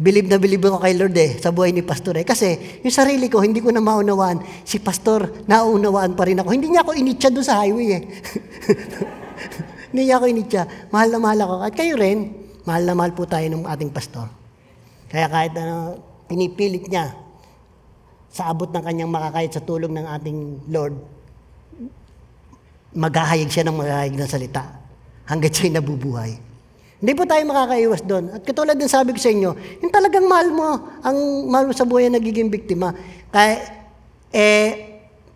believe 0.01 0.33
na 0.33 0.41
believe 0.41 0.65
ako 0.65 0.81
kay 0.81 0.97
Lord 0.97 1.15
eh, 1.15 1.37
sa 1.39 1.53
buhay 1.53 1.77
ni 1.77 1.85
Pastor 1.85 2.17
eh. 2.17 2.25
Kasi 2.25 2.81
yung 2.81 2.91
sarili 2.91 3.29
ko, 3.29 3.45
hindi 3.45 3.61
ko 3.61 3.69
na 3.69 3.85
maunawaan. 3.85 4.65
Si 4.65 4.81
Pastor, 4.81 5.45
naunawaan 5.45 6.17
pa 6.17 6.25
rin 6.25 6.41
ako. 6.41 6.57
Hindi 6.57 6.73
niya 6.73 6.83
ako 6.83 6.97
initya 6.97 7.29
doon 7.29 7.47
sa 7.47 7.61
highway 7.61 8.01
eh. 8.01 8.03
hindi 9.93 10.09
niya 10.09 10.17
ako 10.17 10.25
initya. 10.25 10.63
Mahal 10.89 11.13
na 11.13 11.19
mahal 11.21 11.39
ako. 11.45 11.55
At 11.69 11.75
kayo 11.77 12.01
rin, 12.01 12.33
mahal 12.65 12.83
na 12.89 12.97
mahal 12.97 13.13
po 13.13 13.29
tayo 13.29 13.45
ng 13.45 13.69
ating 13.69 13.93
Pastor. 13.93 14.25
Kaya 15.13 15.29
kahit 15.29 15.53
ano, 15.53 16.01
pinipilit 16.27 16.89
niya 16.89 17.30
sa 18.31 18.55
abot 18.55 18.71
ng 18.71 18.83
kanyang 18.83 19.11
makakayat 19.11 19.53
sa 19.59 19.63
tulong 19.63 19.91
ng 19.91 20.07
ating 20.07 20.39
Lord, 20.71 20.95
maghahayag 22.95 23.51
siya 23.51 23.67
ng 23.67 23.77
maghahayag 23.77 24.15
ng 24.15 24.31
salita 24.31 24.63
hanggat 25.27 25.55
siya'y 25.55 25.75
nabubuhay. 25.75 26.33
Hindi 27.01 27.13
po 27.17 27.25
tayo 27.25 27.43
makakaiwas 27.49 28.03
doon. 28.05 28.25
At 28.29 28.43
katulad 28.45 28.77
din 28.77 28.91
sabi 28.91 29.17
ko 29.17 29.19
sa 29.23 29.33
inyo, 29.33 29.51
yung 29.81 29.93
talagang 29.95 30.29
mahal 30.29 30.49
mo, 30.53 30.69
ang 31.01 31.19
mahal 31.49 31.71
mo 31.71 31.75
sa 31.75 31.89
buhay 31.89 32.13
ang 32.13 32.21
nagiging 32.21 32.53
biktima. 32.53 32.93
Kaya, 33.33 33.57
eh, 34.29 34.69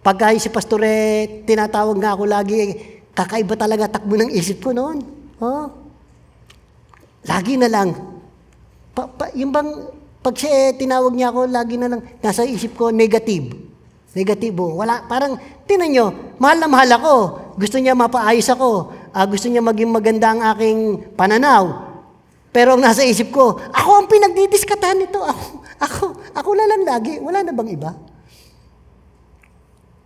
pagka 0.04 0.36
si 0.36 0.52
Pastor 0.52 0.84
eh, 0.84 1.42
tinatawag 1.48 1.96
nga 1.96 2.12
ako 2.12 2.28
lagi, 2.28 2.54
eh, 2.60 2.70
kakaiba 3.16 3.56
talaga 3.56 3.96
takbo 3.96 4.12
ng 4.20 4.28
isip 4.36 4.60
ko 4.60 4.76
noon. 4.76 5.00
Oh. 5.40 5.72
Lagi 7.24 7.56
na 7.56 7.72
lang. 7.72 7.96
Pa, 8.92 9.08
pa, 9.08 9.32
yung 9.32 9.48
bang, 9.48 9.70
pag 10.24 10.34
siya 10.40 10.72
eh, 10.72 10.80
tinawag 10.80 11.12
niya 11.12 11.28
ako, 11.28 11.52
lagi 11.52 11.76
na 11.76 11.92
lang, 11.92 12.00
nasa 12.24 12.48
isip 12.48 12.80
ko, 12.80 12.88
negative. 12.88 13.52
Negatibo. 14.16 14.72
Wala, 14.80 15.04
parang, 15.04 15.36
tinan 15.68 15.92
nyo, 15.92 16.06
mahal 16.40 16.64
na 16.64 16.68
mahal 16.70 16.88
ako. 16.96 17.14
Gusto 17.60 17.76
niya 17.76 17.92
mapaayos 17.92 18.48
ako. 18.48 18.88
Ah, 19.12 19.28
gusto 19.28 19.52
niya 19.52 19.60
maging 19.60 19.92
maganda 19.92 20.32
ang 20.32 20.40
aking 20.56 21.12
pananaw. 21.12 21.92
Pero 22.54 22.72
ang 22.72 22.80
nasa 22.80 23.04
isip 23.04 23.34
ko, 23.34 23.60
ako 23.68 23.90
ang 24.00 24.06
pinagdidiskatahan 24.08 25.04
nito. 25.04 25.20
Ako, 25.28 25.60
ako, 25.74 26.04
ako 26.38 26.50
na 26.54 26.64
lang 26.70 26.86
lagi. 26.86 27.18
Wala 27.18 27.42
na 27.42 27.50
bang 27.50 27.76
iba? 27.76 27.92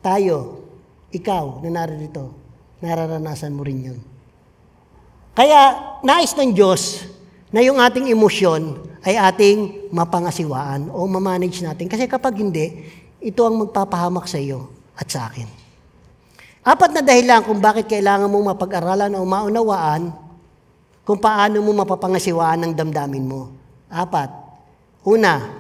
Tayo, 0.01 0.65
ikaw 1.13 1.61
na 1.61 1.71
narito, 1.85 2.33
nararanasan 2.81 3.53
mo 3.53 3.63
rin 3.63 3.93
yun. 3.93 4.01
Kaya, 5.37 5.77
nais 6.01 6.33
ng 6.35 6.57
Diyos 6.57 7.05
na 7.53 7.61
yung 7.61 7.79
ating 7.79 8.09
emosyon 8.09 8.88
ay 9.07 9.15
ating 9.15 9.91
mapangasiwaan 9.95 10.91
o 10.91 11.07
mamanage 11.07 11.63
natin. 11.63 11.87
Kasi 11.87 12.11
kapag 12.11 12.39
hindi, 12.39 12.87
ito 13.19 13.43
ang 13.47 13.67
magpapahamak 13.67 14.27
sa 14.27 14.39
iyo 14.39 14.71
at 14.99 15.07
sa 15.11 15.31
akin. 15.31 15.47
Apat 16.63 16.91
na 16.99 17.03
dahilan 17.03 17.47
kung 17.47 17.63
bakit 17.63 17.87
kailangan 17.87 18.29
mong 18.29 18.55
mapag-aralan 18.55 19.13
o 19.17 19.25
maunawaan 19.25 20.11
kung 21.07 21.17
paano 21.17 21.65
mo 21.65 21.73
mapapangasiwaan 21.73 22.69
ang 22.69 22.73
damdamin 22.77 23.25
mo. 23.25 23.55
Apat. 23.89 24.29
Una, 25.09 25.59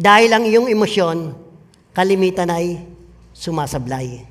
Dahil 0.00 0.32
ang 0.32 0.48
iyong 0.48 0.72
emosyon, 0.72 1.36
kalimitan 1.92 2.48
ay 2.48 2.80
sumasablay. 3.36 4.24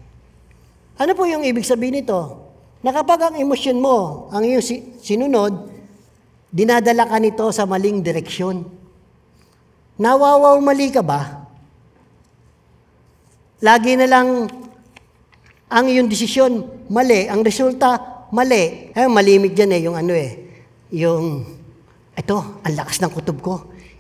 Ano 0.97 1.13
po 1.13 1.30
yung 1.30 1.45
ibig 1.45 1.61
sabihin 1.61 2.01
nito? 2.01 2.41
Na 2.82 2.89
kapag 2.89 3.30
ang 3.30 3.36
emosyon 3.38 3.77
mo, 3.77 4.25
ang 4.34 4.41
iyong 4.41 4.65
si- 4.65 4.97
sinunod, 4.97 5.69
dinadala 6.50 7.06
ka 7.06 7.18
nito 7.22 7.45
sa 7.54 7.70
maling 7.70 8.02
direksyon. 8.02 8.66
Nawawaw 10.00 10.58
mali 10.62 10.89
ka 10.89 11.06
ba? 11.06 11.45
Lagi 13.60 14.00
na 14.00 14.08
lang 14.08 14.47
ang 15.70 15.86
iyong 15.86 16.10
desisyon 16.10 16.66
mali, 16.89 17.30
ang 17.30 17.45
resulta 17.45 18.26
mali. 18.34 18.89
Eh, 18.95 19.06
malimit 19.06 19.54
dyan 19.54 19.76
eh, 19.76 19.80
yung 19.86 19.95
ano 20.00 20.14
eh, 20.16 20.32
yung, 20.95 21.45
ito, 22.18 22.38
ang 22.66 22.74
lakas 22.74 23.04
ng 23.04 23.12
kutob 23.14 23.38
ko. 23.43 23.56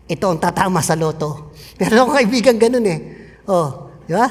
Ito 0.09 0.25
ang 0.33 0.41
tatama 0.41 0.81
sa 0.81 0.97
loto. 0.97 1.53
Pero 1.79 2.07
ako 2.07 2.17
kaibigan 2.17 2.57
ganun 2.57 2.85
eh. 2.89 2.99
Oh, 3.45 3.93
di 4.09 4.13
ba? 4.17 4.25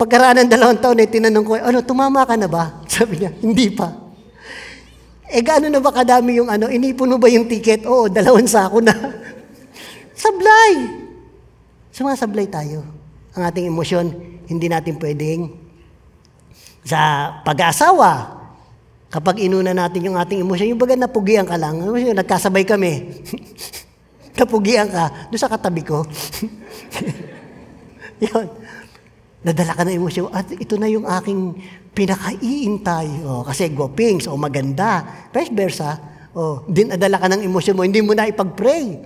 Pagkaraan 0.00 0.48
ng 0.48 0.50
dalawang 0.50 0.80
taon 0.80 1.02
eh, 1.04 1.08
tinanong 1.10 1.44
ko, 1.44 1.52
ano, 1.60 1.78
tumama 1.84 2.24
ka 2.24 2.38
na 2.40 2.48
ba? 2.48 2.80
Sabi 2.92 3.20
niya, 3.20 3.36
hindi 3.44 3.68
pa. 3.68 4.09
Eh, 5.30 5.46
gaano 5.46 5.70
na 5.70 5.78
ba 5.78 5.94
kadami 5.94 6.42
yung 6.42 6.50
ano, 6.50 6.66
inipon 6.66 7.06
mo 7.06 7.16
ba 7.22 7.30
yung 7.30 7.46
ticket? 7.46 7.86
Oo, 7.86 8.10
dalawang 8.10 8.50
sako 8.50 8.82
na. 8.82 8.90
Sablay! 10.18 10.90
Sumasablay 11.94 12.50
tayo. 12.50 12.82
Ang 13.38 13.42
ating 13.46 13.70
emosyon, 13.70 14.10
hindi 14.50 14.66
natin 14.66 14.98
pwedeng 14.98 15.54
sa 16.82 17.30
pag-aasawa, 17.46 18.42
kapag 19.10 19.42
inuna 19.42 19.70
natin 19.70 20.10
yung 20.10 20.18
ating 20.18 20.42
emosyon, 20.42 20.74
yung 20.74 20.82
baga 20.82 20.98
napugian 20.98 21.46
ka 21.46 21.54
lang, 21.54 21.78
nagkasabay 21.78 22.66
kami, 22.66 23.22
napugian 24.40 24.90
ka, 24.90 25.30
doon 25.30 25.40
sa 25.40 25.50
katabi 25.50 25.82
ko. 25.86 26.02
yun. 28.24 28.46
Nadala 29.40 29.72
ka 29.72 29.88
ng 29.88 29.96
emosyon, 29.96 30.28
at 30.36 30.52
ito 30.52 30.76
na 30.76 30.84
yung 30.84 31.08
aking 31.08 31.56
pinakaiintay. 31.96 33.24
Oh, 33.24 33.40
kasi 33.40 33.72
gwapings, 33.72 34.28
o 34.28 34.36
maganda. 34.36 35.00
Vice 35.32 35.52
versa. 35.56 35.96
Oh, 36.36 36.60
din 36.68 36.92
nadala 36.92 37.16
ka 37.16 37.26
ng 37.32 37.42
emosyon 37.48 37.74
mo, 37.74 37.82
hindi 37.82 38.04
mo 38.04 38.12
na 38.12 38.28
ipag-pray. 38.28 39.00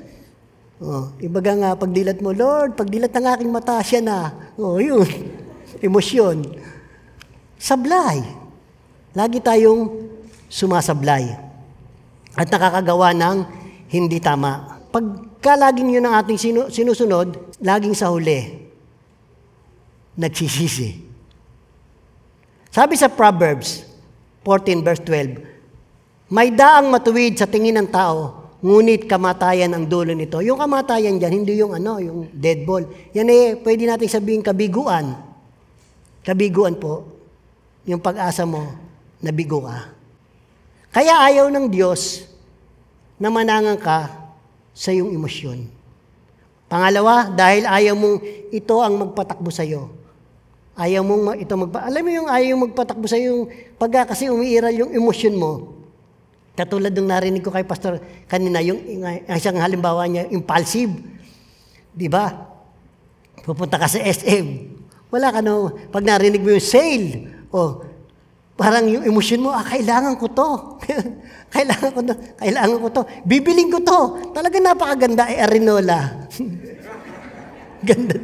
Oh, 0.83 1.15
ibaga 1.23 1.55
nga, 1.55 1.71
pagdilat 1.79 2.19
mo, 2.19 2.35
Lord, 2.35 2.75
pagdilat 2.75 3.15
ng 3.15 3.27
aking 3.31 3.51
mata, 3.55 3.79
siya 3.79 4.03
na. 4.03 4.51
Oh, 4.59 4.83
yun. 4.83 5.07
Emosyon. 5.87 6.43
Sablay. 7.55 8.27
Lagi 9.15 9.39
tayong 9.39 10.11
sumasablay. 10.51 11.31
At 12.35 12.51
nakakagawa 12.51 13.15
ng 13.15 13.37
hindi 13.87 14.19
tama. 14.19 14.83
Pagka 14.91 15.55
laging 15.55 15.95
yun 15.95 16.07
ang 16.11 16.19
ating 16.19 16.39
sinu- 16.43 16.71
sinusunod, 16.75 17.55
laging 17.63 17.95
sa 17.95 18.11
huli, 18.11 18.64
nagsisisi. 20.19 21.03
Sabi 22.75 22.99
sa 22.99 23.07
Proverbs 23.07 23.87
14 24.43 24.83
verse 24.83 25.03
12, 25.07 26.31
May 26.35 26.51
daang 26.51 26.91
matuwid 26.91 27.39
sa 27.39 27.47
tingin 27.47 27.79
ng 27.79 27.89
tao, 27.93 28.51
ngunit 28.65 29.07
kamatayan 29.07 29.71
ang 29.71 29.85
dulo 29.87 30.17
nito. 30.17 30.41
Yung 30.41 30.59
kamatayan 30.59 31.21
dyan, 31.21 31.45
hindi 31.45 31.55
yung 31.61 31.77
ano, 31.77 32.01
yung 32.01 32.33
dead 32.33 32.65
ball. 32.67 32.83
Yan 33.15 33.29
eh, 33.31 33.55
pwede 33.61 33.87
natin 33.87 34.09
sabihin 34.09 34.43
kabiguan. 34.43 35.15
Kabiguan 36.25 36.75
po. 36.81 37.05
Yung 37.85 38.01
pag-asa 38.01 38.49
mo, 38.49 38.73
nabigo 39.21 39.69
ka. 39.69 39.93
Kaya 40.91 41.21
ayaw 41.29 41.53
ng 41.53 41.69
Diyos 41.69 42.25
na 43.21 43.29
manangan 43.29 43.77
ka 43.77 43.99
sa 44.73 44.91
iyong 44.91 45.13
emosyon. 45.13 45.69
Pangalawa, 46.67 47.31
dahil 47.31 47.69
ayaw 47.69 47.95
mong 47.95 48.19
ito 48.51 48.77
ang 48.83 48.99
magpatakbo 48.99 49.53
sa 49.53 49.63
iyo. 49.63 50.04
Ayaw 50.75 51.07
mong 51.07 51.39
ito 51.39 51.55
magpa... 51.55 51.87
Alam 51.87 52.03
mo 52.03 52.11
yung 52.11 52.29
ayaw 52.29 52.55
magpatakbo 52.67 53.07
sa 53.07 53.15
yung 53.15 53.47
pagka 53.79 54.11
kasi 54.11 54.27
umiiral 54.27 54.75
yung 54.75 54.91
emosyon 54.91 55.39
mo. 55.39 55.71
Katulad 56.59 56.91
ng 56.91 57.11
narinig 57.11 57.43
ko 57.43 57.55
kay 57.55 57.67
Pastor 57.67 58.03
kanina, 58.27 58.59
yung 58.63 58.79
isang 59.31 59.59
halimbawa 59.59 60.07
niya, 60.11 60.27
impulsive. 60.31 60.91
Di 61.95 62.11
ba? 62.11 62.31
Pupunta 63.47 63.79
ka 63.79 63.87
sa 63.87 64.03
SM. 64.03 64.75
Wala 65.15 65.31
ka 65.31 65.39
no, 65.43 65.71
pag 65.95 66.03
narinig 66.03 66.43
mo 66.43 66.51
yung 66.55 66.63
sale, 66.63 67.31
oh, 67.55 67.87
parang 68.59 68.87
yung 68.91 69.07
emosyon 69.07 69.47
mo, 69.47 69.55
ah, 69.55 69.63
kailangan 69.63 70.19
ko 70.19 70.27
to. 70.31 70.51
kailangan 71.55 71.91
ko 71.95 72.01
to. 72.03 72.15
Kailangan 72.39 72.79
ko 72.83 72.89
to. 72.91 73.03
Bibiling 73.23 73.71
ko 73.71 73.79
to. 73.79 74.01
Talaga 74.35 74.59
napakaganda, 74.59 75.31
eh, 75.31 75.39
Arinola. 75.39 76.27
Ganda. 77.87 78.19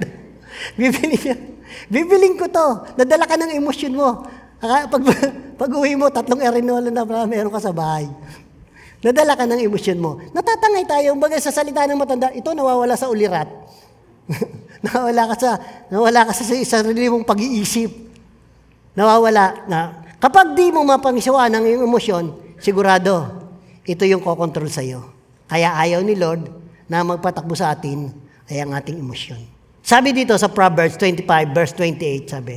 Bibili 0.74 1.14
niya. 1.14 1.36
Bibiling 1.88 2.36
ko 2.36 2.46
to. 2.50 2.66
Nadala 2.98 3.24
ka 3.26 3.36
ng 3.38 3.52
emosyon 3.56 3.94
mo. 3.94 4.24
Pag, 4.60 5.02
pag 5.60 5.70
uwi 5.72 5.96
mo, 5.96 6.12
tatlong 6.12 6.44
Arinola 6.44 6.92
na 6.92 7.04
meron 7.24 7.52
ka 7.52 7.60
sa 7.60 7.72
bahay. 7.72 8.06
Nadala 9.00 9.32
ka 9.32 9.48
ng 9.48 9.64
emosyon 9.64 9.98
mo. 9.98 10.20
Natatangay 10.36 10.84
tayo. 10.84 11.16
Baga 11.16 11.40
sa 11.40 11.48
salita 11.48 11.88
ng 11.88 11.96
matanda, 11.96 12.28
ito 12.36 12.52
nawawala 12.52 12.94
sa 13.00 13.08
ulirat. 13.08 13.48
nawawala 14.84 15.22
ka 15.32 15.34
sa, 15.40 15.50
nawawala 15.88 16.20
ka 16.28 16.32
sa 16.36 16.44
sarili 16.52 17.08
mong 17.08 17.24
pag-iisip. 17.24 17.88
Nawawala 18.92 19.64
na. 19.64 19.80
Kapag 20.20 20.52
di 20.52 20.68
mo 20.68 20.84
mapangisawaan 20.84 21.56
ang 21.56 21.64
iyong 21.64 21.88
emosyon, 21.88 22.24
sigurado, 22.60 23.24
ito 23.88 24.04
yung 24.04 24.20
kokontrol 24.20 24.68
sa 24.68 24.84
iyo. 24.84 25.08
Kaya 25.48 25.72
ayaw 25.80 26.04
ni 26.04 26.12
Lord 26.14 26.52
na 26.84 27.00
magpatakbo 27.00 27.56
sa 27.56 27.72
atin 27.72 28.12
ay 28.52 28.60
ang 28.60 28.76
ating 28.76 29.00
emosyon. 29.00 29.59
Sabi 29.80 30.12
dito 30.12 30.36
sa 30.36 30.52
Proverbs 30.52 31.00
25 31.00 31.56
verse 31.56 31.72
28, 31.72 32.28
sabi, 32.28 32.56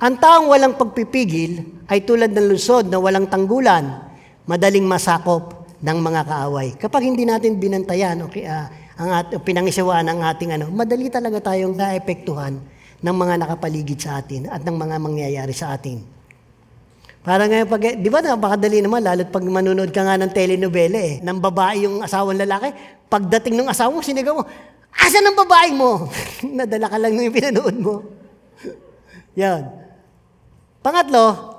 Ang 0.00 0.16
taong 0.16 0.48
walang 0.48 0.74
pagpipigil 0.74 1.84
ay 1.86 2.02
tulad 2.02 2.32
ng 2.32 2.46
lusod 2.48 2.88
na 2.88 2.96
walang 2.96 3.28
tanggulan, 3.28 4.08
madaling 4.48 4.88
masakop 4.88 5.68
ng 5.84 5.98
mga 6.00 6.22
kaaway. 6.24 6.68
Kapag 6.80 7.02
hindi 7.04 7.28
natin 7.28 7.60
binantayan, 7.60 8.24
okay, 8.24 8.48
ah, 8.48 8.72
ang 8.96 9.10
at, 9.12 9.36
pinangisawaan 9.44 10.08
ang 10.08 10.24
ating 10.24 10.56
ano, 10.56 10.72
madali 10.72 11.12
talaga 11.12 11.52
tayong 11.52 11.76
naepektuhan 11.76 12.56
ng 13.02 13.14
mga 13.14 13.34
nakapaligid 13.44 13.98
sa 14.00 14.22
atin 14.22 14.48
at 14.48 14.64
ng 14.64 14.76
mga 14.78 14.96
mangyayari 14.96 15.52
sa 15.52 15.76
atin. 15.76 16.00
Para 17.22 17.46
ngayon, 17.46 17.70
pag, 17.70 17.82
di 18.02 18.10
ba 18.10 18.18
napakadali 18.18 18.82
naman, 18.82 18.98
lalo't 19.06 19.30
pag 19.30 19.46
manonood 19.46 19.94
ka 19.94 20.02
nga 20.02 20.18
ng 20.18 20.34
telenovela 20.34 20.98
eh, 20.98 21.22
ng 21.22 21.38
babae 21.38 21.86
yung 21.86 22.02
asawang 22.02 22.34
lalaki, 22.34 22.74
pagdating 23.06 23.62
ng 23.62 23.70
asawa 23.70 23.94
mo, 23.94 24.02
sinigaw 24.02 24.42
mo, 24.42 24.42
asa 24.92 25.18
ng 25.24 25.36
babae 25.36 25.70
mo? 25.72 26.08
Nadala 26.58 26.86
ka 26.92 26.98
lang 27.00 27.16
ng 27.16 27.32
pinanood 27.32 27.76
mo. 27.80 27.94
Yan. 29.40 29.68
Pangatlo, 30.84 31.52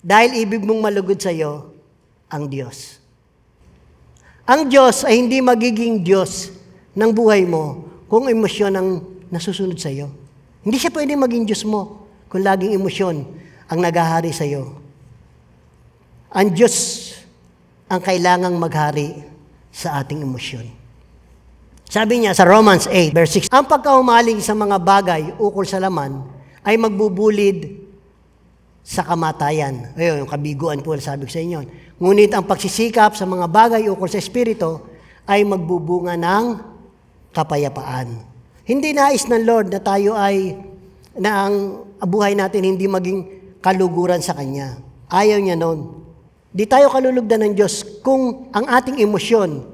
dahil 0.00 0.40
ibig 0.40 0.64
mong 0.64 0.80
malugod 0.80 1.20
sa 1.20 1.28
iyo, 1.28 1.76
ang 2.30 2.48
Diyos. 2.48 3.02
Ang 4.48 4.66
Diyos 4.66 5.04
ay 5.04 5.20
hindi 5.20 5.38
magiging 5.44 6.00
Diyos 6.00 6.50
ng 6.96 7.10
buhay 7.12 7.44
mo 7.44 7.86
kung 8.10 8.26
emosyon 8.26 8.72
ang 8.74 8.88
nasusunod 9.30 9.78
sa 9.78 9.92
iyo. 9.92 10.10
Hindi 10.66 10.76
siya 10.80 10.90
pwede 10.90 11.14
maging 11.14 11.46
Diyos 11.46 11.62
mo 11.62 12.08
kung 12.26 12.42
laging 12.42 12.74
emosyon 12.74 13.22
ang 13.70 13.78
naghahari 13.78 14.34
sa 14.34 14.42
iyo. 14.42 14.78
Ang 16.30 16.54
Diyos 16.54 16.74
ang 17.90 17.98
kailangang 18.02 18.54
maghari 18.54 19.18
sa 19.74 19.98
ating 20.02 20.22
emosyon. 20.22 20.79
Sabi 21.90 22.22
niya 22.22 22.38
sa 22.38 22.46
Romans 22.46 22.86
8, 22.86 23.10
verse 23.10 23.50
6, 23.50 23.50
Ang 23.50 23.66
pagkaumaling 23.66 24.38
sa 24.38 24.54
mga 24.54 24.78
bagay 24.78 25.22
ukol 25.42 25.66
sa 25.66 25.82
laman 25.82 26.22
ay 26.62 26.78
magbubulid 26.78 27.82
sa 28.86 29.02
kamatayan. 29.02 29.90
Ayun, 29.98 30.22
yung 30.22 30.30
kabiguan 30.30 30.86
po, 30.86 30.94
sabi 31.02 31.26
ko 31.26 31.34
sa 31.34 31.42
inyo. 31.42 31.66
Ngunit 31.98 32.30
ang 32.30 32.46
pagsisikap 32.46 33.18
sa 33.18 33.26
mga 33.26 33.50
bagay 33.50 33.90
ukol 33.90 34.06
sa 34.06 34.22
Espiritu 34.22 34.78
ay 35.26 35.42
magbubunga 35.42 36.14
ng 36.14 36.62
kapayapaan. 37.34 38.22
Hindi 38.70 38.94
nais 38.94 39.26
ng 39.26 39.42
Lord 39.42 39.74
na 39.74 39.82
tayo 39.82 40.14
ay, 40.14 40.54
na 41.18 41.50
ang 41.50 41.54
buhay 41.98 42.38
natin 42.38 42.70
hindi 42.70 42.86
maging 42.86 43.26
kaluguran 43.58 44.22
sa 44.22 44.38
Kanya. 44.38 44.78
Ayaw 45.10 45.42
niya 45.42 45.58
noon. 45.58 45.90
Di 46.54 46.70
tayo 46.70 46.86
kalulugdan 46.86 47.50
ng 47.50 47.54
Diyos 47.58 47.82
kung 47.98 48.46
ang 48.54 48.70
ating 48.70 49.02
emosyon 49.02 49.66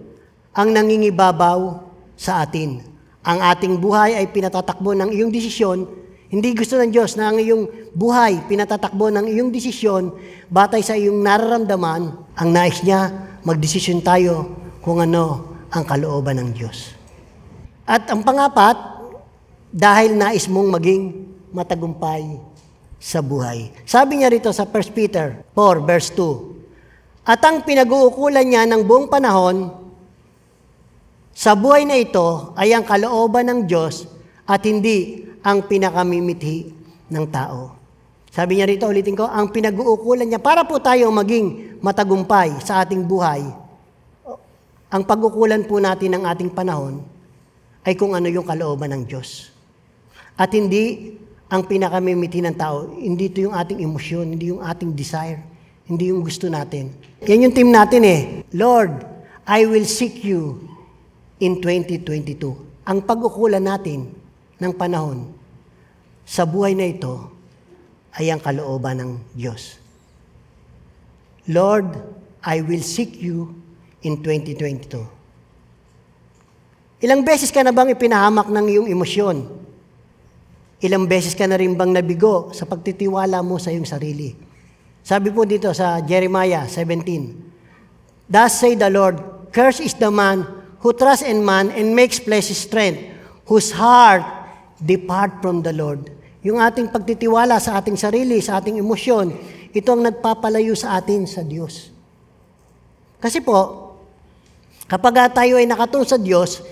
ang 0.56 0.68
nangingibabaw 0.72 1.85
sa 2.16 2.42
atin. 2.42 2.82
Ang 3.22 3.38
ating 3.38 3.76
buhay 3.78 4.16
ay 4.16 4.26
pinatatakbo 4.32 4.96
ng 4.96 5.12
iyong 5.12 5.30
desisyon. 5.30 5.86
Hindi 6.26 6.56
gusto 6.56 6.74
ng 6.74 6.90
Diyos 6.90 7.14
na 7.14 7.30
ang 7.30 7.38
iyong 7.38 7.92
buhay 7.94 8.48
pinatatakbo 8.50 9.14
ng 9.14 9.30
iyong 9.30 9.54
desisyon 9.54 10.10
batay 10.50 10.82
sa 10.82 10.98
iyong 10.98 11.22
nararamdaman. 11.22 12.16
Ang 12.34 12.48
nais 12.50 12.82
niya, 12.82 13.12
magdesisyon 13.46 14.02
tayo 14.02 14.50
kung 14.82 14.98
ano 14.98 15.54
ang 15.70 15.84
kalooban 15.86 16.42
ng 16.42 16.50
Diyos. 16.56 16.96
At 17.86 18.10
ang 18.10 18.26
pangapat, 18.26 18.96
dahil 19.70 20.16
nais 20.16 20.48
mong 20.48 20.80
maging 20.80 21.02
matagumpay 21.52 22.40
sa 22.96 23.20
buhay. 23.20 23.70
Sabi 23.84 24.18
niya 24.22 24.32
rito 24.32 24.50
sa 24.50 24.64
1 24.64 24.72
Peter 24.96 25.44
4 25.52 25.84
verse 25.84 26.10
2, 26.14 27.28
At 27.28 27.42
ang 27.44 27.62
pinag-uukulan 27.62 28.46
niya 28.46 28.64
ng 28.64 28.82
buong 28.86 29.10
panahon 29.10 29.85
Sa 31.36 31.52
buhay 31.52 31.84
na 31.84 32.00
ito 32.00 32.56
ay 32.56 32.72
ang 32.72 32.80
kalooban 32.88 33.44
ng 33.44 33.60
Diyos 33.68 34.08
at 34.48 34.64
hindi 34.64 35.28
ang 35.44 35.68
pinakamimithi 35.68 36.72
ng 37.12 37.26
tao. 37.28 37.76
Sabi 38.32 38.56
niya 38.56 38.64
rito, 38.64 38.88
ulitin 38.88 39.12
ko, 39.12 39.28
ang 39.28 39.52
pinag-uukulan 39.52 40.24
niya 40.24 40.40
para 40.40 40.64
po 40.64 40.80
tayo 40.80 41.12
maging 41.12 41.76
matagumpay 41.84 42.56
sa 42.64 42.80
ating 42.80 43.04
buhay. 43.04 43.44
Ang 44.88 45.02
pag-ukulan 45.04 45.60
po 45.68 45.76
natin 45.76 46.16
ng 46.16 46.24
ating 46.24 46.56
panahon 46.56 47.04
ay 47.84 47.92
kung 48.00 48.16
ano 48.16 48.32
yung 48.32 48.48
kalooban 48.48 48.96
ng 48.96 49.02
Diyos. 49.04 49.52
At 50.40 50.56
hindi 50.56 51.20
ang 51.52 51.68
pinakamimiti 51.68 52.40
ng 52.48 52.56
tao, 52.56 52.96
hindi 52.96 53.28
ito 53.28 53.44
yung 53.44 53.52
ating 53.52 53.84
emosyon, 53.84 54.24
hindi 54.40 54.56
yung 54.56 54.64
ating 54.64 54.96
desire, 54.96 55.44
hindi 55.84 56.08
yung 56.08 56.24
gusto 56.24 56.48
natin. 56.48 56.96
Yan 57.28 57.44
yung 57.44 57.52
team 57.52 57.68
natin 57.68 58.02
eh. 58.08 58.20
Lord, 58.56 59.04
I 59.44 59.68
will 59.68 59.84
seek 59.84 60.24
you 60.24 60.75
in 61.40 61.60
2022. 61.60 62.86
Ang 62.86 62.98
pag-ukulan 63.04 63.64
natin 63.64 64.14
ng 64.56 64.72
panahon 64.72 65.34
sa 66.24 66.48
buhay 66.48 66.72
na 66.72 66.88
ito 66.88 67.28
ay 68.16 68.32
ang 68.32 68.40
kalooban 68.40 68.96
ng 68.96 69.12
Diyos. 69.36 69.76
Lord, 71.46 71.94
I 72.42 72.64
will 72.64 72.82
seek 72.82 73.20
you 73.20 73.52
in 74.02 74.22
2022. 74.24 75.02
Ilang 77.04 77.22
beses 77.28 77.52
ka 77.52 77.60
na 77.60 77.76
bang 77.76 77.92
ipinahamak 77.92 78.48
ng 78.48 78.66
iyong 78.72 78.88
emosyon? 78.88 79.44
Ilang 80.80 81.04
beses 81.04 81.36
ka 81.36 81.44
na 81.44 81.60
rin 81.60 81.76
bang 81.76 81.92
nabigo 81.92 82.50
sa 82.56 82.64
pagtitiwala 82.64 83.44
mo 83.44 83.60
sa 83.60 83.68
iyong 83.68 83.84
sarili? 83.84 84.32
Sabi 85.04 85.30
po 85.30 85.44
dito 85.44 85.70
sa 85.76 86.00
Jeremiah 86.00 86.64
17, 86.64 88.26
Thus 88.26 88.58
say 88.58 88.74
the 88.74 88.88
Lord, 88.90 89.20
Cursed 89.54 89.84
is 89.84 89.94
the 89.94 90.10
man 90.10 90.55
who 90.86 90.94
trusts 90.94 91.26
in 91.26 91.42
man 91.42 91.74
and 91.74 91.90
makes 91.98 92.22
flesh 92.22 92.46
his 92.46 92.62
strength, 92.62 93.02
whose 93.50 93.74
heart 93.74 94.22
depart 94.78 95.42
from 95.42 95.58
the 95.58 95.74
Lord. 95.74 96.06
Yung 96.46 96.62
ating 96.62 96.94
pagtitiwala 96.94 97.58
sa 97.58 97.82
ating 97.82 97.98
sarili, 97.98 98.38
sa 98.38 98.62
ating 98.62 98.78
emosyon, 98.78 99.34
ito 99.74 99.88
ang 99.90 100.06
nagpapalayo 100.06 100.78
sa 100.78 100.94
atin 100.94 101.26
sa 101.26 101.42
Diyos. 101.42 101.90
Kasi 103.18 103.42
po, 103.42 103.58
kapag 104.86 105.34
tayo 105.34 105.58
ay 105.58 105.66
nakatulong 105.66 106.06
sa 106.06 106.22
Diyos, 106.22 106.62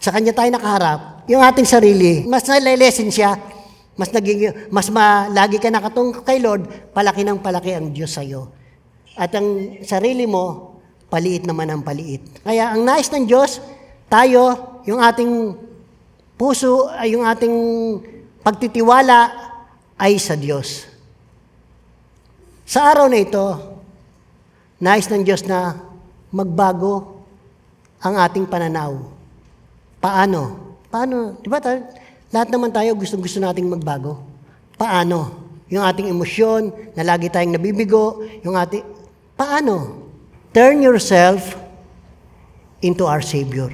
sa 0.00 0.16
Kanya 0.16 0.32
tayo 0.32 0.48
nakaharap, 0.48 1.28
yung 1.28 1.44
ating 1.44 1.68
sarili, 1.68 2.24
mas 2.24 2.48
nalilesen 2.48 3.12
siya, 3.12 3.36
mas 4.00 4.08
naging, 4.16 4.72
mas 4.72 4.88
ma, 4.88 5.28
lagi 5.28 5.60
ka 5.60 5.68
nakatung 5.68 6.24
kay 6.24 6.40
Lord, 6.40 6.64
palaki 6.96 7.20
ng 7.20 7.44
palaki 7.44 7.76
ang 7.76 7.92
Diyos 7.92 8.16
sa 8.16 8.24
iyo. 8.24 8.48
At 9.12 9.36
ang 9.36 9.76
sarili 9.84 10.24
mo, 10.24 10.69
paliit 11.10 11.44
naman 11.44 11.68
ang 11.68 11.82
paliit. 11.82 12.22
Kaya 12.46 12.70
ang 12.70 12.86
nais 12.86 13.10
ng 13.10 13.26
Diyos, 13.26 13.58
tayo, 14.06 14.78
yung 14.86 15.02
ating 15.02 15.58
puso, 16.38 16.88
yung 17.04 17.26
ating 17.26 17.54
pagtitiwala 18.40 19.28
ay 20.00 20.16
sa 20.16 20.38
Diyos. 20.38 20.88
Sa 22.64 22.86
araw 22.86 23.10
na 23.10 23.18
ito, 23.18 23.46
nais 24.78 25.10
ng 25.10 25.26
Diyos 25.26 25.42
na 25.44 25.76
magbago 26.30 27.20
ang 28.00 28.16
ating 28.16 28.48
pananaw. 28.48 28.96
Paano? 30.00 30.72
Paano? 30.88 31.36
Di 31.42 31.50
ba 31.50 31.60
lahat 32.30 32.48
naman 32.48 32.70
tayo 32.70 32.94
gusto-gusto 32.94 33.42
nating 33.42 33.66
magbago. 33.68 34.22
Paano? 34.78 35.50
Yung 35.70 35.82
ating 35.86 36.10
emosyon, 36.10 36.94
na 36.94 37.02
lagi 37.06 37.30
tayong 37.30 37.54
nabibigo, 37.54 38.26
yung 38.42 38.58
ating... 38.58 38.82
Paano? 39.38 40.09
Turn 40.50 40.82
yourself 40.82 41.54
into 42.82 43.06
our 43.06 43.22
Savior. 43.22 43.70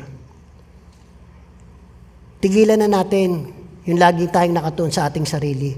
Tigilan 2.37 2.85
na 2.85 3.01
natin 3.01 3.49
yung 3.89 3.97
lagi 3.97 4.29
tayong 4.29 4.53
nakatuon 4.53 4.93
sa 4.93 5.09
ating 5.09 5.24
sarili. 5.24 5.72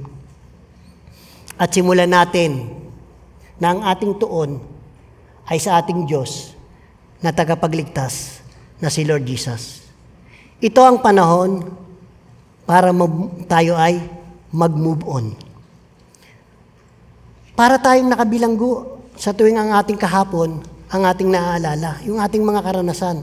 At 1.55 1.71
simulan 1.71 2.11
natin 2.11 2.67
na 3.63 3.79
ang 3.79 3.87
ating 3.87 4.19
tuon 4.19 4.59
ay 5.47 5.63
sa 5.63 5.79
ating 5.79 6.03
Diyos 6.03 6.59
na 7.23 7.31
tagapagligtas 7.31 8.43
na 8.83 8.91
si 8.91 9.07
Lord 9.07 9.23
Jesus. 9.23 9.87
Ito 10.59 10.83
ang 10.83 10.99
panahon 10.99 11.63
para 12.67 12.91
tayo 13.47 13.79
ay 13.79 14.03
mag-move 14.51 15.07
on. 15.07 15.27
Para 17.55 17.79
tayong 17.79 18.11
nakabilanggo 18.11 18.99
sa 19.15 19.31
tuwing 19.31 19.63
ang 19.63 19.79
ating 19.79 19.95
kahapon, 19.99 20.78
ang 20.89 21.03
ating 21.05 21.29
naaalala, 21.29 22.01
yung 22.09 22.17
ating 22.17 22.41
mga 22.41 22.65
karanasan, 22.65 23.21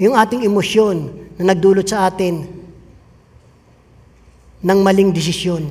yung 0.00 0.16
ating 0.16 0.44
emosyon 0.44 1.12
na 1.36 1.52
nagdulot 1.52 1.84
sa 1.84 2.08
atin 2.08 2.48
ng 4.64 4.78
maling 4.80 5.12
desisyon. 5.12 5.68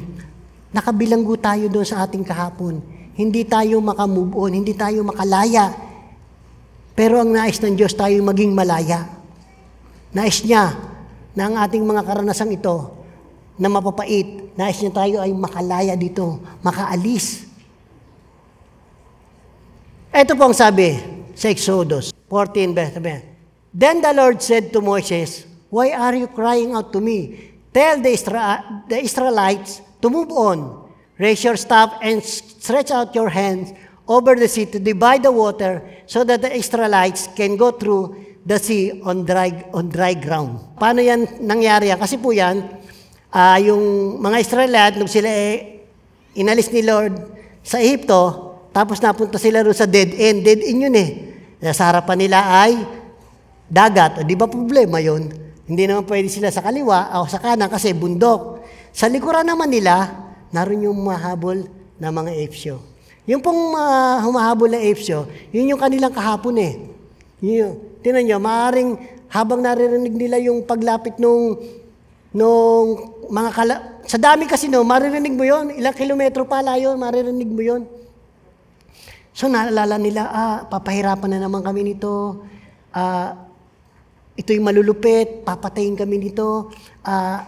Nakabilanggo 0.69 1.33
tayo 1.41 1.65
doon 1.69 1.87
sa 1.87 2.05
ating 2.05 2.21
kahapon. 2.21 2.81
Hindi 3.15 3.47
tayo 3.47 3.81
makamove 3.81 4.35
on, 4.37 4.51
hindi 4.53 4.77
tayo 4.77 5.01
makalaya. 5.01 5.73
Pero 6.93 7.17
ang 7.17 7.33
nais 7.33 7.57
ng 7.57 7.73
Diyos 7.73 7.95
tayo 7.97 8.15
maging 8.21 8.53
malaya. 8.53 9.09
Nais 10.13 10.43
niya 10.45 10.75
na 11.33 11.49
ang 11.49 11.55
ating 11.59 11.83
mga 11.83 12.05
karanasang 12.05 12.53
ito 12.53 12.93
na 13.57 13.71
mapapait, 13.71 14.51
nais 14.53 14.77
niya 14.79 14.91
tayo 14.93 15.17
ay 15.23 15.31
makalaya 15.33 15.95
dito, 15.95 16.43
makaalis. 16.61 17.44
Ito 20.15 20.31
po 20.39 20.47
ang 20.47 20.55
sabi 20.55 20.95
sa 21.35 21.51
Exodus 21.51 22.15
14, 22.31 22.71
verse 22.71 22.95
sabi, 22.95 23.19
Then 23.75 23.99
the 23.99 24.15
Lord 24.15 24.39
said 24.39 24.71
to 24.71 24.79
Moses, 24.79 25.43
Why 25.67 25.91
are 25.91 26.15
you 26.15 26.31
crying 26.31 26.71
out 26.71 26.95
to 26.95 27.03
me? 27.03 27.51
Tell 27.75 27.99
the, 27.99 28.15
Isra- 28.15 28.87
the 28.87 29.03
Israelites 29.03 29.83
to 29.99 30.07
move 30.07 30.31
on. 30.31 30.87
Raise 31.19 31.43
your 31.43 31.59
staff 31.59 31.99
and 31.99 32.23
stretch 32.23 32.95
out 32.95 33.11
your 33.11 33.27
hands 33.27 33.75
over 34.07 34.39
the 34.39 34.47
sea 34.47 34.63
to 34.71 34.79
divide 34.79 35.27
the 35.27 35.35
water 35.35 35.83
so 36.07 36.23
that 36.23 36.39
the 36.39 36.51
Israelites 36.55 37.27
can 37.35 37.59
go 37.59 37.75
through 37.75 38.15
the 38.47 38.55
sea 38.55 39.03
on 39.03 39.27
dry, 39.27 39.67
on 39.75 39.91
dry 39.91 40.15
ground. 40.15 40.79
Paano 40.79 41.03
yan 41.03 41.43
nangyari? 41.43 41.91
Kasi 41.91 42.15
po 42.23 42.31
yan, 42.31 42.63
ah, 43.35 43.59
yung 43.59 44.15
mga 44.23 44.37
Israelite, 44.39 44.95
nung 44.95 45.11
sila 45.11 45.27
eh, 45.27 45.83
inalis 46.39 46.71
ni 46.71 46.87
Lord 46.87 47.19
sa 47.67 47.83
Ehipto, 47.83 48.44
tapos 48.75 48.99
napunta 48.99 49.39
sila 49.39 49.63
doon 49.63 49.71
sa 49.71 49.87
dead 49.87 50.11
end. 50.11 50.43
Dead 50.43 50.59
end 50.59 50.79
yun 50.83 50.95
eh. 50.99 51.09
Sa 51.71 51.87
harapan 51.87 52.27
nila 52.27 52.43
ay 52.43 52.75
dagat. 53.71 54.19
O, 54.19 54.27
di 54.27 54.35
ba 54.35 54.51
problema 54.51 54.99
yun? 54.99 55.31
Hindi 55.63 55.87
naman 55.87 56.03
pwede 56.03 56.27
sila 56.27 56.51
sa 56.51 56.59
kaliwa 56.59 57.15
o 57.15 57.23
sa 57.23 57.39
kanan 57.39 57.71
kasi 57.71 57.95
bundok. 57.95 58.59
Sa 58.91 59.07
likuran 59.07 59.47
naman 59.47 59.71
nila, 59.71 60.11
naroon 60.51 60.91
yung 60.91 60.99
mahabol 60.99 61.63
na 61.95 62.11
mga 62.11 62.35
Efsyo. 62.35 62.83
Yung 63.23 63.39
pong 63.39 63.79
ah, 63.79 64.19
humahabol 64.27 64.67
na 64.67 64.83
Efsyo, 64.83 65.23
yun 65.55 65.71
yung 65.71 65.79
kanilang 65.79 66.11
kahapon 66.11 66.59
eh. 66.59 66.73
Yun, 67.39 67.79
tinan 68.03 68.27
nyo, 68.27 68.37
maaaring 68.43 68.99
habang 69.31 69.63
naririnig 69.63 70.13
nila 70.13 70.35
yung 70.43 70.67
paglapit 70.67 71.15
nung, 71.15 71.63
nung 72.35 72.87
mga 73.31 73.49
kala... 73.55 73.75
Sa 74.05 74.19
dami 74.19 74.45
kasi 74.45 74.67
no, 74.67 74.85
maririnig 74.85 75.33
mo 75.33 75.47
yon 75.47 75.73
Ilang 75.79 75.95
kilometro 75.95 76.43
pala 76.45 76.77
yun, 76.77 76.99
maririnig 76.99 77.49
mo 77.49 77.63
yon 77.63 77.87
So 79.35 79.51
naalala 79.51 79.99
nila, 79.99 80.31
ah, 80.31 80.63
papahirapan 80.63 81.35
na 81.35 81.43
naman 81.43 81.59
kami 81.59 81.91
nito. 81.91 82.47
Ah, 82.95 83.35
ito'y 84.39 84.63
malulupit, 84.63 85.43
papatayin 85.43 85.99
kami 85.99 86.23
nito. 86.23 86.71
Ah, 87.03 87.43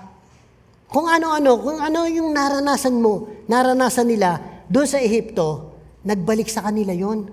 kung 0.91 1.07
ano-ano, 1.07 1.55
kung 1.63 1.79
ano 1.79 2.03
yung 2.11 2.35
naranasan 2.35 2.99
mo, 2.99 3.31
naranasan 3.47 4.11
nila 4.11 4.35
doon 4.67 4.83
sa 4.83 4.99
Ehipto, 4.99 5.71
nagbalik 6.03 6.51
sa 6.51 6.67
kanila 6.67 6.91
yon. 6.91 7.31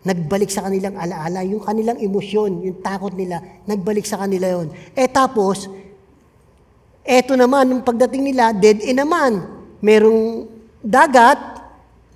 Nagbalik 0.00 0.48
sa 0.48 0.64
kanilang 0.64 0.96
alaala, 0.96 1.44
yung 1.44 1.60
kanilang 1.60 2.00
emosyon, 2.00 2.64
yung 2.64 2.80
takot 2.80 3.12
nila, 3.12 3.44
nagbalik 3.68 4.08
sa 4.08 4.16
kanila 4.24 4.48
yon. 4.48 4.72
Eh 4.96 5.08
tapos, 5.12 5.68
eto 7.04 7.36
naman, 7.36 7.68
nung 7.68 7.84
pagdating 7.84 8.32
nila, 8.32 8.56
dead 8.56 8.80
end 8.80 9.04
naman. 9.04 9.44
Merong 9.84 10.48
dagat, 10.80 11.57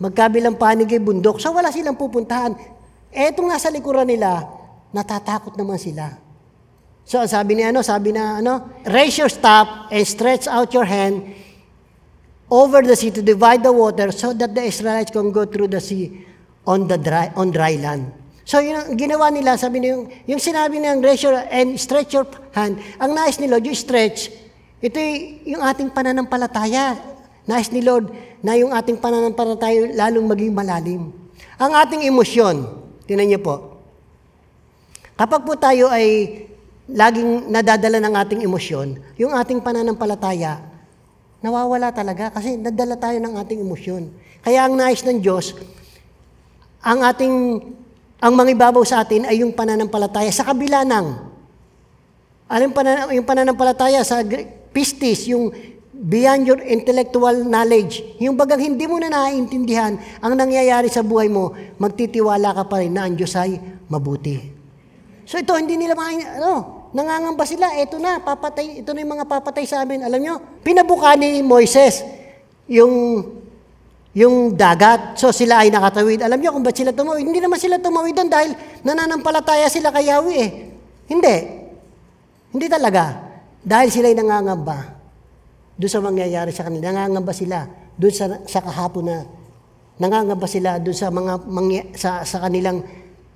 magkabilang 0.03 0.59
panig 0.59 0.91
ay 0.91 0.99
bundok, 0.99 1.39
so 1.39 1.55
wala 1.55 1.71
silang 1.71 1.95
pupuntahan. 1.95 2.59
Etong 3.15 3.47
nasa 3.47 3.71
likuran 3.71 4.11
nila, 4.11 4.43
natatakot 4.91 5.55
naman 5.55 5.79
sila. 5.79 6.19
So 7.07 7.23
sabi 7.23 7.59
ni 7.59 7.63
ano, 7.63 7.87
sabi 7.87 8.11
na 8.11 8.43
ano, 8.43 8.83
raise 8.83 9.23
your 9.23 9.31
staff 9.31 9.91
and 9.95 10.03
stretch 10.03 10.51
out 10.51 10.75
your 10.75 10.87
hand 10.87 11.35
over 12.51 12.83
the 12.83 12.95
sea 12.99 13.15
to 13.15 13.23
divide 13.23 13.63
the 13.63 13.71
water 13.71 14.11
so 14.11 14.35
that 14.35 14.55
the 14.55 14.63
Israelites 14.67 15.11
can 15.11 15.31
go 15.31 15.47
through 15.47 15.71
the 15.71 15.83
sea 15.83 16.27
on 16.67 16.87
the 16.87 16.99
dry 16.99 17.31
on 17.35 17.51
dry 17.51 17.79
land. 17.79 18.11
So 18.43 18.59
yun 18.59 18.75
ang 18.75 18.99
ginawa 18.99 19.31
nila, 19.31 19.55
sabi 19.55 19.83
niya, 19.83 19.95
yung, 19.95 20.05
yung 20.35 20.43
sinabi 20.43 20.83
niyang 20.83 20.99
raise 20.99 21.23
your 21.23 21.39
and 21.47 21.79
stretch 21.79 22.15
your 22.15 22.27
hand, 22.51 22.79
ang 22.99 23.15
nais 23.15 23.39
ni 23.39 23.47
Lord, 23.47 23.63
yung 23.63 23.79
stretch, 23.79 24.35
ito 24.83 24.99
yung 25.47 25.63
ating 25.63 25.95
pananampalataya. 25.95 26.99
Nais 27.47 27.71
ni 27.75 27.83
Lord 27.83 28.11
na 28.43 28.59
yung 28.59 28.74
ating 28.74 28.99
pananampalataya 28.99 29.95
lalong 29.95 30.26
maging 30.26 30.53
malalim. 30.53 31.14
Ang 31.57 31.72
ating 31.78 32.03
emosyon, 32.05 32.66
tinan 33.07 33.30
niyo 33.30 33.38
po, 33.38 33.72
Kapag 35.22 35.45
po 35.45 35.55
tayo 35.55 35.86
ay 35.93 36.34
laging 36.88 37.47
nadadala 37.47 38.03
ng 38.03 38.14
ating 38.26 38.40
emosyon, 38.43 38.99
yung 39.20 39.30
ating 39.36 39.62
pananampalataya, 39.62 40.59
nawawala 41.38 41.95
talaga 41.95 42.34
kasi 42.34 42.59
nadala 42.59 42.99
tayo 42.99 43.22
ng 43.22 43.34
ating 43.38 43.62
emosyon. 43.62 44.11
Kaya 44.43 44.66
ang 44.66 44.74
nais 44.74 45.05
ng 45.07 45.22
Diyos, 45.22 45.55
ang 46.82 47.07
ating 47.07 47.34
ang 48.22 48.34
mangibabaw 48.34 48.82
sa 48.82 49.03
atin 49.07 49.26
ay 49.26 49.43
yung 49.43 49.55
pananampalataya 49.55 50.30
sa 50.30 50.47
kabila 50.47 50.82
ng 50.86 51.07
alam 52.51 52.70
yung 53.14 53.26
pananampalataya 53.26 54.03
sa 54.03 54.26
pistis, 54.74 55.30
yung 55.30 55.55
beyond 56.03 56.43
your 56.51 56.59
intellectual 56.59 57.47
knowledge, 57.47 58.03
yung 58.19 58.35
bagang 58.35 58.59
hindi 58.59 58.91
mo 58.91 58.99
na 58.99 59.07
naiintindihan 59.07 59.95
ang 60.19 60.35
nangyayari 60.35 60.91
sa 60.91 61.07
buhay 61.07 61.31
mo, 61.31 61.55
magtitiwala 61.79 62.51
ka 62.59 62.67
pa 62.67 62.83
rin 62.83 62.91
na 62.91 63.07
ang 63.07 63.15
Diyos 63.15 63.39
ay 63.39 63.63
mabuti. 63.87 64.43
So 65.23 65.39
ito, 65.39 65.55
hindi 65.55 65.79
nila 65.79 65.95
makain, 65.95 66.43
ano, 66.43 66.91
nangangamba 66.91 67.47
sila, 67.47 67.71
ito 67.79 68.03
na, 68.03 68.19
papatay, 68.19 68.83
ito 68.83 68.91
na 68.91 68.99
yung 69.07 69.15
mga 69.15 69.31
papatay 69.31 69.63
sa 69.63 69.87
amin. 69.87 70.03
Alam 70.03 70.21
nyo, 70.21 70.35
pinabuka 70.67 71.15
ni 71.15 71.39
Moises 71.41 72.03
yung 72.67 73.23
yung 74.13 74.53
dagat. 74.53 75.17
So 75.17 75.33
sila 75.33 75.65
ay 75.65 75.73
nakatawid. 75.73 76.21
Alam 76.21 76.37
niyo 76.37 76.53
kung 76.53 76.61
ba't 76.61 76.77
sila 76.77 76.93
tumawid? 76.93 77.25
Hindi 77.25 77.41
naman 77.41 77.57
sila 77.57 77.81
tumawid 77.81 78.13
doon 78.13 78.29
dahil 78.29 78.53
nananampalataya 78.85 79.73
sila 79.73 79.89
kay 79.89 80.13
Yahweh 80.13 80.37
eh. 80.37 80.51
Hindi. 81.09 81.37
Hindi 82.53 82.67
talaga. 82.69 83.25
Dahil 83.65 83.89
sila 83.89 84.13
ay 84.13 84.17
nangangamba 84.21 85.02
doon 85.77 85.91
sa 85.93 86.01
mangyayari 86.01 86.51
sa 86.53 86.68
kanila. 86.68 86.93
Nangangamba 86.93 87.33
sila 87.33 87.68
doon 87.97 88.14
sa, 88.14 88.27
sa 88.49 88.61
kahapon 88.61 89.05
na 89.07 89.16
nangangamba 90.01 90.47
sila 90.49 90.81
doon 90.81 90.97
sa 90.97 91.09
mga 91.12 91.33
mangya, 91.47 91.83
sa, 91.95 92.25
sa 92.25 92.43
kanilang 92.43 92.83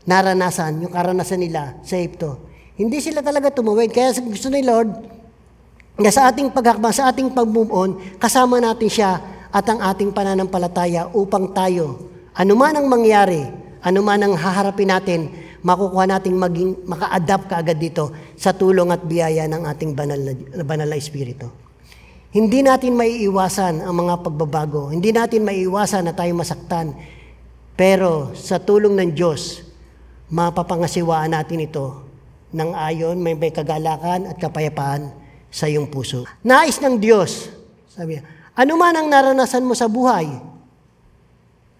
naranasan, 0.06 0.86
yung 0.86 0.92
karanasan 0.94 1.42
nila 1.42 1.76
sa 1.82 1.98
Egypto. 1.98 2.46
Hindi 2.76 3.02
sila 3.02 3.20
talaga 3.20 3.50
tumawid. 3.50 3.90
Kaya 3.90 4.14
gusto 4.20 4.48
ni 4.52 4.62
Lord 4.62 4.90
na 5.96 6.12
sa 6.12 6.28
ating 6.28 6.52
paghakbang, 6.52 6.92
sa 6.92 7.08
ating 7.08 7.32
pag-move 7.32 7.72
on, 7.72 7.90
kasama 8.20 8.60
natin 8.60 8.88
siya 8.88 9.16
at 9.48 9.64
ang 9.64 9.80
ating 9.80 10.12
pananampalataya 10.12 11.08
upang 11.16 11.56
tayo, 11.56 12.12
anuman 12.36 12.76
ang 12.76 12.86
mangyari, 12.86 13.48
anuman 13.80 14.20
ang 14.20 14.34
haharapin 14.36 14.92
natin, 14.92 15.20
makukuha 15.64 16.04
nating 16.04 16.36
maging, 16.36 16.70
maka-adapt 16.84 17.48
kaagad 17.48 17.80
dito 17.80 18.12
sa 18.36 18.52
tulong 18.52 18.92
at 18.92 19.00
biyaya 19.02 19.48
ng 19.48 19.64
ating 19.64 19.96
banal 19.96 20.20
na, 20.20 20.62
banal 20.62 20.86
na 20.86 21.00
Espiritu. 21.00 21.65
Hindi 22.36 22.60
natin 22.60 23.00
maiiwasan 23.00 23.80
ang 23.80 23.96
mga 23.96 24.20
pagbabago. 24.20 24.92
Hindi 24.92 25.08
natin 25.08 25.40
maiiwasan 25.40 26.04
na 26.04 26.12
tayo 26.12 26.36
masaktan. 26.36 26.92
Pero 27.72 28.36
sa 28.36 28.60
tulong 28.60 28.92
ng 28.92 29.10
Diyos, 29.16 29.64
mapapangasiwaan 30.28 31.32
natin 31.32 31.64
ito 31.64 32.04
ng 32.52 32.76
ayon, 32.76 33.16
may, 33.16 33.32
may 33.32 33.48
kagalakan 33.48 34.28
at 34.28 34.36
kapayapaan 34.36 35.16
sa 35.48 35.64
iyong 35.64 35.88
puso. 35.88 36.28
Nais 36.44 36.76
ng 36.76 37.00
Diyos, 37.00 37.48
sabi 37.88 38.20
niya, 38.20 38.22
ano 38.52 38.72
man 38.76 38.92
ang 38.92 39.08
naranasan 39.08 39.64
mo 39.64 39.72
sa 39.72 39.88
buhay, 39.88 40.28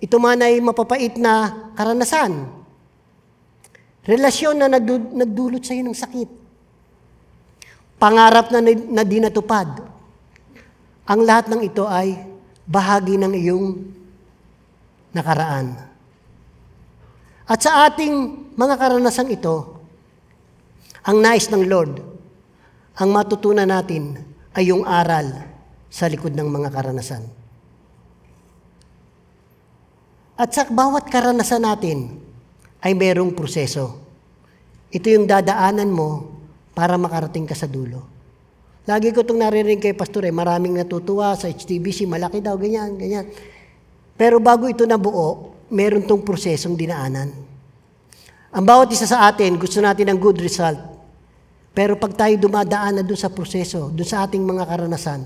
ito 0.01 0.17
man 0.17 0.41
ay 0.41 0.57
mapapait 0.65 1.21
na 1.21 1.53
karanasan, 1.77 2.49
relasyon 4.09 4.57
na 4.57 4.73
nagdu- 4.73 5.13
nagdulot 5.13 5.61
sa 5.61 5.77
iyo 5.77 5.85
ng 5.85 5.97
sakit, 5.97 6.29
pangarap 8.01 8.49
na, 8.49 8.65
na 8.65 9.05
di 9.05 9.21
natupad, 9.21 9.96
ang 11.07 11.21
lahat 11.23 11.47
ng 11.47 11.63
ito 11.63 11.87
ay 11.87 12.19
bahagi 12.67 13.15
ng 13.15 13.33
iyong 13.33 13.67
nakaraan. 15.15 15.79
At 17.47 17.63
sa 17.63 17.87
ating 17.87 18.15
mga 18.59 18.75
karanasang 18.75 19.31
ito, 19.31 19.79
ang 21.07 21.23
nais 21.23 21.47
ng 21.47 21.63
Lord, 21.63 22.03
ang 22.99 23.09
matutunan 23.15 23.71
natin 23.71 24.19
ay 24.51 24.75
yung 24.75 24.83
aral 24.83 25.47
sa 25.87 26.11
likod 26.11 26.35
ng 26.35 26.49
mga 26.51 26.75
karanasan. 26.75 27.23
At 30.37 30.51
sa 30.53 30.67
bawat 30.67 31.07
karanasan 31.07 31.63
natin 31.63 32.19
ay 32.83 32.99
merong 32.99 33.31
proseso. 33.33 34.03
Ito 34.91 35.07
yung 35.07 35.25
dadaanan 35.31 35.89
mo 35.89 36.35
para 36.75 36.99
makarating 36.99 37.47
ka 37.47 37.55
sa 37.55 37.71
dulo. 37.71 38.16
Lagi 38.87 39.11
ko 39.11 39.27
itong 39.27 39.43
naririnig 39.43 39.83
kay 39.83 39.99
Pastor 39.99 40.23
eh, 40.25 40.35
maraming 40.35 40.79
natutuwa 40.79 41.35
sa 41.35 41.51
HTBC, 41.51 42.07
malaki 42.07 42.39
daw, 42.39 42.55
ganyan, 42.55 42.95
ganyan. 42.95 43.27
Pero 44.15 44.39
bago 44.39 44.71
ito 44.71 44.87
nabuo, 44.87 45.59
meron 45.75 46.07
tong 46.07 46.23
prosesong 46.23 46.79
dinaanan. 46.79 47.35
Ang 48.55 48.65
bawat 48.65 48.89
isa 48.95 49.11
sa 49.11 49.27
atin, 49.27 49.59
gusto 49.59 49.83
natin 49.83 50.15
ng 50.15 50.19
good 50.23 50.39
result. 50.39 50.79
Pero 51.77 51.99
pag 51.99 52.15
tayo 52.15 52.39
dumadaan 52.39 52.99
na 52.99 53.03
doon 53.03 53.19
sa 53.19 53.29
proseso, 53.29 53.91
doon 53.91 54.09
sa 54.09 54.25
ating 54.25 54.41
mga 54.41 54.65
karanasan, 54.65 55.21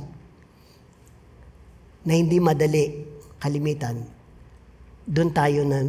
na 2.00 2.12
hindi 2.16 2.40
madali, 2.40 3.06
kalimitan, 3.38 4.00
doon 5.04 5.30
tayo 5.36 5.68
na 5.68 5.84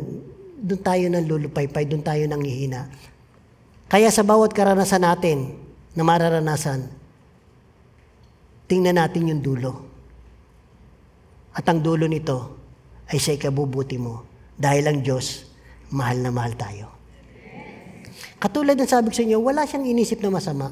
doon 0.61 0.81
tayo 0.85 1.09
nang 1.09 1.25
lulupaypay, 1.25 1.89
doon 1.89 2.05
tayo 2.05 2.23
nang 2.29 2.45
hihina. 2.45 2.85
Kaya 3.89 4.13
sa 4.13 4.21
bawat 4.21 4.53
karanasan 4.53 5.01
natin 5.01 5.57
na 5.97 6.05
mararanasan, 6.05 7.00
tingnan 8.71 8.95
natin 8.95 9.27
yung 9.27 9.43
dulo. 9.43 9.83
At 11.51 11.67
ang 11.67 11.83
dulo 11.83 12.07
nito 12.07 12.55
ay 13.11 13.19
sa 13.19 13.35
ikabubuti 13.35 13.99
mo 13.99 14.23
dahil 14.55 14.87
ang 14.87 15.03
Diyos, 15.03 15.43
mahal 15.91 16.23
na 16.23 16.31
mahal 16.31 16.55
tayo. 16.55 16.87
Katulad 18.39 18.79
ng 18.79 18.87
sabi 18.87 19.11
ko 19.11 19.15
sa 19.19 19.27
inyo, 19.27 19.37
wala 19.43 19.67
siyang 19.67 19.83
inisip 19.83 20.23
na 20.23 20.31
masama. 20.31 20.71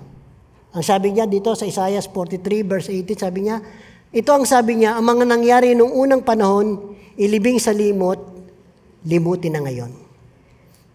Ang 0.71 0.83
sabi 0.85 1.11
niya 1.11 1.27
dito 1.27 1.51
sa 1.59 1.67
Isaiah 1.67 1.99
43 1.99 2.39
verse 2.63 2.87
18, 2.87 3.19
sabi 3.19 3.51
niya, 3.51 3.59
ito 4.15 4.31
ang 4.31 4.47
sabi 4.47 4.79
niya, 4.79 4.95
ang 4.95 5.03
mga 5.03 5.27
nangyari 5.27 5.75
noong 5.75 5.91
unang 5.91 6.23
panahon, 6.23 6.95
ilibing 7.19 7.59
sa 7.59 7.75
limot, 7.75 8.17
limutin 9.03 9.59
na 9.59 9.61
ngayon. 9.67 9.91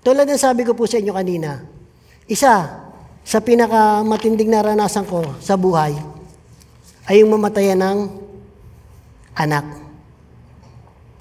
Tulad 0.01 0.25
ng 0.25 0.41
sabi 0.41 0.65
ko 0.65 0.73
po 0.73 0.89
sa 0.89 0.97
inyo 0.97 1.13
kanina, 1.13 1.69
isa 2.25 2.81
sa 3.21 3.39
pinakamatinding 3.45 4.49
naranasan 4.49 5.05
ko 5.05 5.37
sa 5.39 5.61
buhay 5.61 6.14
ay 7.05 7.21
yung 7.21 7.37
mamatayan 7.37 7.81
ng 7.81 7.99
anak. 9.37 9.65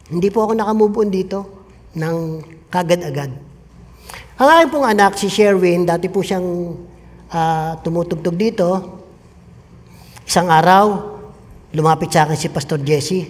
Hindi 0.08 0.28
po 0.32 0.48
ako 0.48 0.54
nakamove 0.56 0.96
on 1.04 1.10
dito 1.12 1.40
ng 1.98 2.16
kagad-agad. 2.72 3.32
Ang 4.40 4.48
aking 4.50 4.72
pong 4.74 4.88
anak, 4.88 5.14
si 5.20 5.28
Sherwin, 5.30 5.86
dati 5.86 6.10
po 6.10 6.26
siyang 6.26 6.78
ah, 7.30 7.78
tumutugtog 7.84 8.34
dito. 8.34 8.70
Isang 10.24 10.50
araw, 10.50 10.86
lumapit 11.76 12.10
sa 12.10 12.26
akin 12.26 12.38
si 12.38 12.48
Pastor 12.50 12.82
Jesse. 12.82 13.30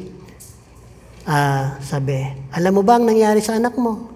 Ah, 1.26 1.80
sabi, 1.80 2.20
alam 2.52 2.72
mo 2.76 2.84
ba 2.84 3.00
ang 3.00 3.08
nangyari 3.08 3.40
sa 3.40 3.56
anak 3.56 3.76
mo? 3.80 4.12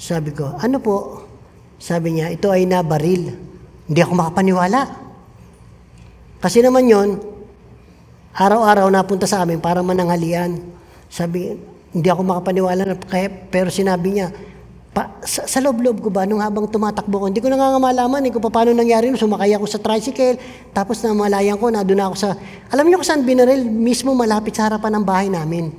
Sabi 0.00 0.32
ko, 0.32 0.56
ano 0.56 0.80
po? 0.80 1.24
Sabi 1.80 2.16
niya, 2.16 2.32
ito 2.32 2.48
ay 2.48 2.64
nabaril. 2.64 3.36
Hindi 3.88 4.00
ako 4.00 4.12
makapaniwala. 4.16 4.80
Kasi 6.40 6.64
naman 6.64 6.88
yon 6.88 7.29
araw-araw 8.34 8.86
napunta 8.90 9.26
sa 9.26 9.42
amin 9.42 9.58
para 9.58 9.82
mananghalian. 9.82 10.62
Sabi, 11.10 11.58
hindi 11.90 12.08
ako 12.08 12.22
makapaniwala. 12.22 12.82
Na, 12.86 12.94
kaya, 12.94 13.26
pero 13.50 13.68
sinabi 13.70 14.18
niya, 14.18 14.30
pa, 14.94 15.18
sa, 15.26 15.46
sa 15.46 15.58
loob-loob 15.58 15.98
ko 16.02 16.08
ba, 16.10 16.26
nung 16.26 16.38
habang 16.38 16.70
tumatakbo 16.70 17.22
ko, 17.22 17.24
hindi 17.26 17.42
ko 17.42 17.50
nangangamalaman 17.50 18.26
eh, 18.26 18.30
kung 18.30 18.46
paano 18.46 18.70
nangyari. 18.70 19.10
Sumakay 19.10 19.54
ako 19.58 19.66
sa 19.66 19.82
tricycle, 19.82 20.38
tapos 20.70 21.02
namalayan 21.02 21.58
ko, 21.58 21.70
na 21.70 21.82
doon 21.82 22.10
ako 22.10 22.14
sa... 22.14 22.28
Alam 22.70 22.86
niyo 22.86 23.02
kung 23.02 23.08
saan 23.08 23.26
binaril? 23.26 23.66
Mismo 23.66 24.14
malapit 24.14 24.54
sa 24.54 24.70
harapan 24.70 25.02
ng 25.02 25.04
bahay 25.06 25.26
namin. 25.26 25.74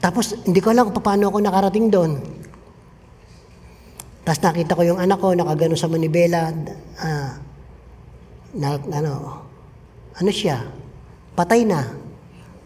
Tapos, 0.00 0.36
hindi 0.44 0.60
ko 0.60 0.72
alam 0.72 0.88
kung 0.92 1.04
paano 1.04 1.28
ako 1.28 1.38
nakarating 1.40 1.88
doon. 1.92 2.20
Tapos 4.24 4.40
nakita 4.40 4.72
ko 4.72 4.82
yung 4.88 5.00
anak 5.00 5.20
ko, 5.20 5.36
nakagano 5.36 5.76
sa 5.76 5.88
manibela. 5.88 6.48
Ah, 6.96 7.36
na, 8.56 8.80
ano, 8.80 9.43
ano 10.14 10.30
siya? 10.30 10.62
Patay 11.34 11.66
na. 11.66 11.82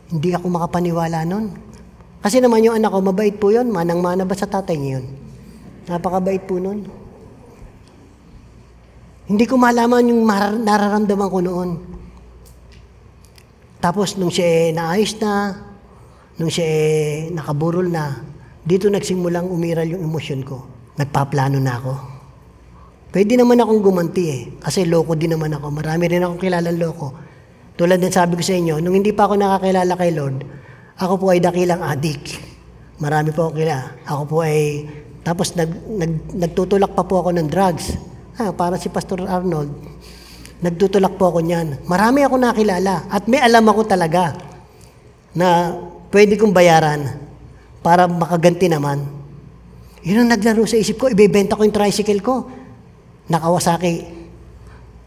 Hindi 0.09 0.33
ako 0.37 0.47
makapaniwala 0.53 1.25
nun. 1.25 1.57
Kasi 2.21 2.43
naman 2.43 2.65
yung 2.65 2.77
anak 2.77 2.93
ko, 2.93 2.99
mabait 3.01 3.37
po 3.37 3.49
yun. 3.49 3.73
Manang-mana 3.73 4.29
ba 4.29 4.35
sa 4.37 4.49
tatay 4.49 4.77
niya 4.77 5.01
yun? 5.01 5.07
Napakabait 5.89 6.45
po 6.45 6.61
nun. 6.61 6.85
Hindi 9.29 9.45
ko 9.45 9.61
malaman 9.61 10.09
yung 10.09 10.25
mar- 10.25 10.57
nararamdaman 10.61 11.29
ko 11.29 11.39
noon. 11.45 11.71
Tapos 13.79 14.17
nung 14.17 14.33
siya 14.33 14.49
eh, 14.49 14.69
naayos 14.73 15.15
na, 15.21 15.55
nung 16.41 16.51
siya 16.51 16.67
eh, 16.67 17.31
nakaburol 17.31 17.87
na, 17.89 18.25
dito 18.65 18.89
nagsimulang 18.89 19.49
umiral 19.49 19.87
yung 19.89 20.05
emosyon 20.05 20.43
ko. 20.45 20.65
Nagpaplano 20.97 21.61
na 21.61 21.73
ako. 21.77 21.95
Pwede 23.09 23.39
naman 23.41 23.61
akong 23.61 23.81
gumanti 23.81 24.25
eh. 24.29 24.43
Kasi 24.61 24.85
loko 24.85 25.17
din 25.17 25.33
naman 25.33 25.55
ako. 25.57 25.73
Marami 25.73 26.05
rin 26.11 26.25
akong 26.25 26.41
kilalang 26.43 26.77
loko. 26.77 27.28
Tulad 27.79 28.03
ng 28.03 28.11
sabi 28.11 28.35
ko 28.35 28.43
sa 28.43 28.59
inyo, 28.59 28.83
nung 28.83 28.99
hindi 28.99 29.15
pa 29.15 29.31
ako 29.31 29.39
nakakilala 29.39 29.95
kay 29.95 30.11
Lord, 30.11 30.43
ako 30.99 31.15
po 31.15 31.27
ay 31.31 31.39
dakilang 31.39 31.79
adik. 31.79 32.35
Marami 32.99 33.31
po 33.31 33.47
akong 33.47 33.59
kilala. 33.63 33.95
Ako 34.03 34.23
po 34.27 34.37
ay 34.43 34.83
Tapos 35.23 35.53
nag, 35.55 35.69
nag, 35.87 36.13
nagtutulak 36.41 36.97
pa 36.97 37.05
po 37.05 37.21
ako 37.21 37.37
ng 37.37 37.53
drugs. 37.53 37.95
Ha, 38.41 38.49
para 38.51 38.81
si 38.81 38.89
Pastor 38.89 39.29
Arnold, 39.29 39.69
nagtutulak 40.65 41.21
po 41.21 41.29
ako 41.29 41.45
niyan. 41.45 41.85
Marami 41.85 42.25
ako 42.25 42.41
nakilala 42.41 43.05
at 43.13 43.29
may 43.29 43.37
alam 43.37 43.63
ako 43.69 43.85
talaga 43.85 44.35
na 45.37 45.77
pwede 46.11 46.35
kong 46.41 46.57
bayaran 46.57 47.21
para 47.85 48.09
makaganti 48.09 48.73
naman. 48.73 49.05
Yun 50.01 50.25
ang 50.25 50.31
naglaro 50.33 50.65
sa 50.65 50.81
isip 50.81 50.97
ko, 50.97 51.13
ibebenta 51.13 51.55
ko 51.55 51.63
yung 51.63 51.77
tricycle 51.77 52.25
ko. 52.25 52.49
Nakawasaki. 53.29 54.18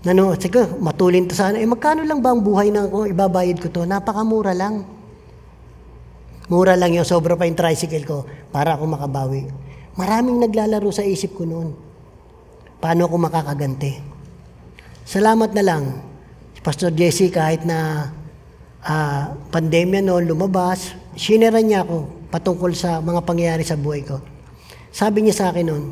Nano, 0.02 0.34
sige, 0.34 0.66
matulin 0.82 1.30
to 1.30 1.38
sana. 1.38 1.62
Eh, 1.62 1.70
magkano 1.70 2.02
lang 2.02 2.26
ba 2.26 2.34
ang 2.34 2.42
buhay 2.42 2.74
na 2.74 2.90
ako 2.90 3.06
ibabayad 3.14 3.62
ko 3.62 3.70
to? 3.70 3.86
Napakamura 3.86 4.50
lang. 4.58 4.82
Mura 6.50 6.74
lang 6.74 6.98
yung 6.98 7.06
sobra 7.06 7.38
pa 7.38 7.46
yung 7.46 7.56
tricycle 7.56 8.04
ko 8.04 8.18
para 8.50 8.74
ako 8.74 8.90
makabawi. 8.90 9.46
Maraming 9.94 10.42
naglalaro 10.42 10.90
sa 10.90 11.06
isip 11.06 11.38
ko 11.38 11.46
noon. 11.46 11.78
Paano 12.82 13.06
ako 13.06 13.16
makakaganti? 13.22 14.02
Salamat 15.06 15.54
na 15.54 15.64
lang. 15.64 15.84
Pastor 16.66 16.90
Jesse 16.98 17.30
kahit 17.30 17.62
na 17.62 18.10
ah, 18.82 19.38
pandemya 19.54 20.02
noon 20.02 20.26
lumabas, 20.26 20.98
sinera 21.14 21.62
niya 21.62 21.86
ako 21.86 22.30
patungkol 22.34 22.74
sa 22.74 23.06
mga 23.06 23.22
pangyayari 23.22 23.62
sa 23.62 23.78
buhay 23.78 24.02
ko. 24.02 24.18
Sabi 24.90 25.24
niya 25.30 25.36
sa 25.38 25.46
akin 25.54 25.66
noon, 25.70 25.86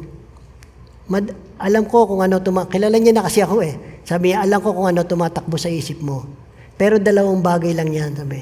Mad- 1.10 1.34
alam 1.58 1.90
ko 1.90 2.06
kung 2.06 2.22
ano 2.22 2.38
tuma 2.38 2.70
kilala 2.70 3.02
niya 3.02 3.18
na 3.18 3.26
kasi 3.26 3.42
ako 3.42 3.66
eh. 3.66 3.74
Sabi 4.10 4.34
niya, 4.34 4.42
alam 4.42 4.58
ko 4.66 4.74
kung 4.74 4.90
ano 4.90 5.06
tumatakbo 5.06 5.54
sa 5.62 5.70
isip 5.70 6.02
mo. 6.02 6.26
Pero 6.82 6.98
dalawang 6.98 7.46
bagay 7.46 7.78
lang 7.78 7.94
yan, 7.94 8.18
sabi. 8.18 8.42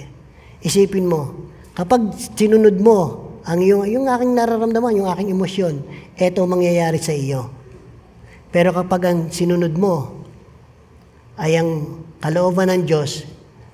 Isipin 0.64 1.04
mo, 1.04 1.52
kapag 1.76 2.16
sinunod 2.40 2.80
mo 2.80 3.28
ang 3.44 3.60
yung, 3.60 3.84
yung 3.84 4.08
aking 4.08 4.32
nararamdaman, 4.32 4.96
yung 4.96 5.12
aking 5.12 5.36
emosyon, 5.36 5.84
eto 6.16 6.48
ang 6.48 6.56
mangyayari 6.56 7.04
sa 7.04 7.12
iyo. 7.12 7.52
Pero 8.48 8.72
kapag 8.72 9.12
ang 9.12 9.20
sinunod 9.28 9.76
mo 9.76 10.24
ay 11.36 11.60
ang 11.60 12.00
kalooban 12.24 12.72
ng 12.72 12.88
Diyos, 12.88 13.28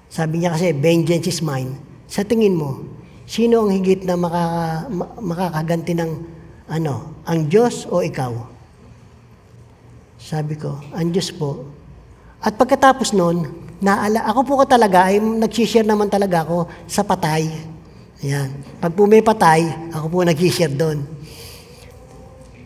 sabi 0.10 0.42
niya 0.42 0.58
kasi, 0.58 0.74
vengeance 0.74 1.30
is 1.30 1.46
mine. 1.46 1.78
Sa 2.10 2.26
tingin 2.26 2.58
mo, 2.58 2.90
sino 3.30 3.70
ang 3.70 3.70
higit 3.70 4.02
na 4.02 4.18
makaka, 4.18 4.90
ma- 4.90 5.14
makakaganti 5.22 5.94
ng 5.94 6.12
ano, 6.74 7.22
ang 7.30 7.46
Diyos 7.46 7.86
o 7.86 8.02
ikaw? 8.02 8.34
Sabi 10.18 10.58
ko, 10.58 10.82
ang 10.90 11.14
Diyos 11.14 11.30
po. 11.30 11.73
At 12.44 12.60
pagkatapos 12.60 13.16
noon, 13.16 13.48
naala, 13.80 14.28
ako 14.28 14.40
po 14.44 14.54
ko 14.60 14.66
talaga, 14.68 15.08
ay 15.08 15.24
nag-share 15.24 15.88
naman 15.88 16.12
talaga 16.12 16.44
ako 16.44 16.68
sa 16.84 17.08
patay. 17.08 17.48
Ayan. 18.20 18.52
Pag 18.84 18.92
po 18.92 19.08
may 19.08 19.24
patay, 19.24 19.64
ako 19.96 20.06
po 20.12 20.18
nag-share 20.28 20.76
doon. 20.76 21.08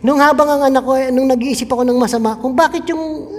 Nung 0.02 0.18
habang 0.18 0.50
ang 0.50 0.62
anak 0.70 0.82
ko, 0.82 0.94
eh, 0.98 1.14
nung 1.14 1.30
nag-iisip 1.30 1.70
ako 1.70 1.86
ng 1.86 1.98
masama, 1.98 2.38
kung 2.42 2.58
bakit 2.58 2.90
yung 2.90 3.30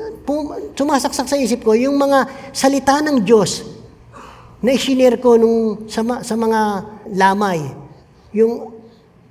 sumasaksak 0.74 1.26
sa 1.26 1.38
isip 1.38 1.66
ko, 1.66 1.74
yung 1.74 1.98
mga 1.98 2.50
salita 2.54 3.02
ng 3.02 3.22
Diyos 3.22 3.66
na 4.62 4.74
isinare 4.74 5.18
ko 5.22 5.38
nung, 5.38 5.90
sa, 5.90 6.02
sa 6.22 6.34
mga 6.34 6.60
lamay, 7.14 7.62
yung 8.34 8.74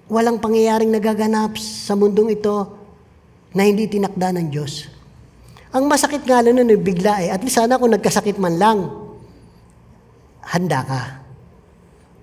walang 0.07 0.39
pangyayaring 0.39 0.91
nagaganap 0.91 1.59
sa 1.59 1.95
mundong 1.99 2.35
ito 2.35 2.55
na 3.51 3.67
hindi 3.67 3.91
tinakda 3.91 4.31
ng 4.31 4.47
Diyos. 4.47 4.96
Ang 5.75 5.91
masakit 5.91 6.23
nga 6.23 6.39
lang 6.39 6.55
nun, 6.55 6.71
eh, 6.71 6.79
bigla 6.79 7.27
eh, 7.27 7.29
at 7.31 7.43
least 7.43 7.59
sana 7.59 7.75
kung 7.75 7.91
nagkasakit 7.91 8.39
man 8.39 8.55
lang, 8.55 8.87
handa 10.47 10.79
ka. 10.83 11.01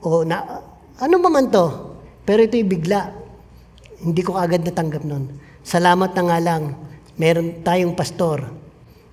O 0.01 0.25
na, 0.25 0.65
ano 1.01 1.15
ba 1.21 1.29
man 1.29 1.53
to? 1.53 1.97
Pero 2.25 2.41
ito'y 2.41 2.65
bigla. 2.65 3.13
Hindi 4.01 4.21
ko 4.25 4.37
agad 4.41 4.65
natanggap 4.65 5.05
nun. 5.05 5.29
Salamat 5.65 6.13
na 6.17 6.23
nga 6.29 6.39
lang, 6.41 6.63
meron 7.17 7.61
tayong 7.65 7.97
pastor 7.97 8.49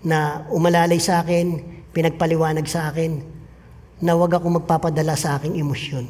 na 0.04 0.48
umalalay 0.52 1.00
sa 1.00 1.24
akin, 1.24 1.60
pinagpaliwanag 1.92 2.68
sa 2.68 2.92
akin, 2.92 3.24
na 4.02 4.18
huwag 4.18 4.36
ako 4.36 4.60
magpapadala 4.60 5.14
sa 5.16 5.38
aking 5.38 5.60
emosyon. 5.60 6.10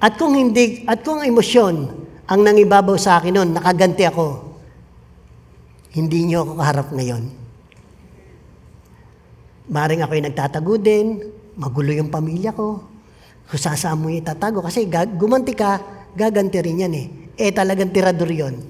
At 0.00 0.16
kung 0.16 0.32
hindi, 0.32 0.82
at 0.88 1.04
kung 1.04 1.20
emosyon 1.20 1.74
ang 2.24 2.40
nangibabaw 2.40 2.96
sa 2.96 3.20
akin 3.20 3.36
noon, 3.36 3.50
nakaganti 3.52 4.08
ako, 4.08 4.49
hindi 5.90 6.26
niyo 6.26 6.46
ako 6.46 6.52
kaharap 6.58 6.88
ngayon. 6.94 7.22
Maring 9.70 10.02
ako'y 10.02 10.22
nagtatago 10.22 10.74
din, 10.78 11.22
magulo 11.58 11.94
yung 11.94 12.10
pamilya 12.10 12.54
ko. 12.54 12.82
Kung 13.50 13.58
saan 13.58 13.98
mo 13.98 14.10
itatago, 14.10 14.62
kasi 14.62 14.86
gumanti 15.18 15.54
ka, 15.54 15.82
gaganti 16.14 16.58
rin 16.62 16.86
yan 16.86 16.94
eh. 16.94 17.06
Eh 17.34 17.50
talagang 17.50 17.90
tirador 17.90 18.30
yun. 18.30 18.62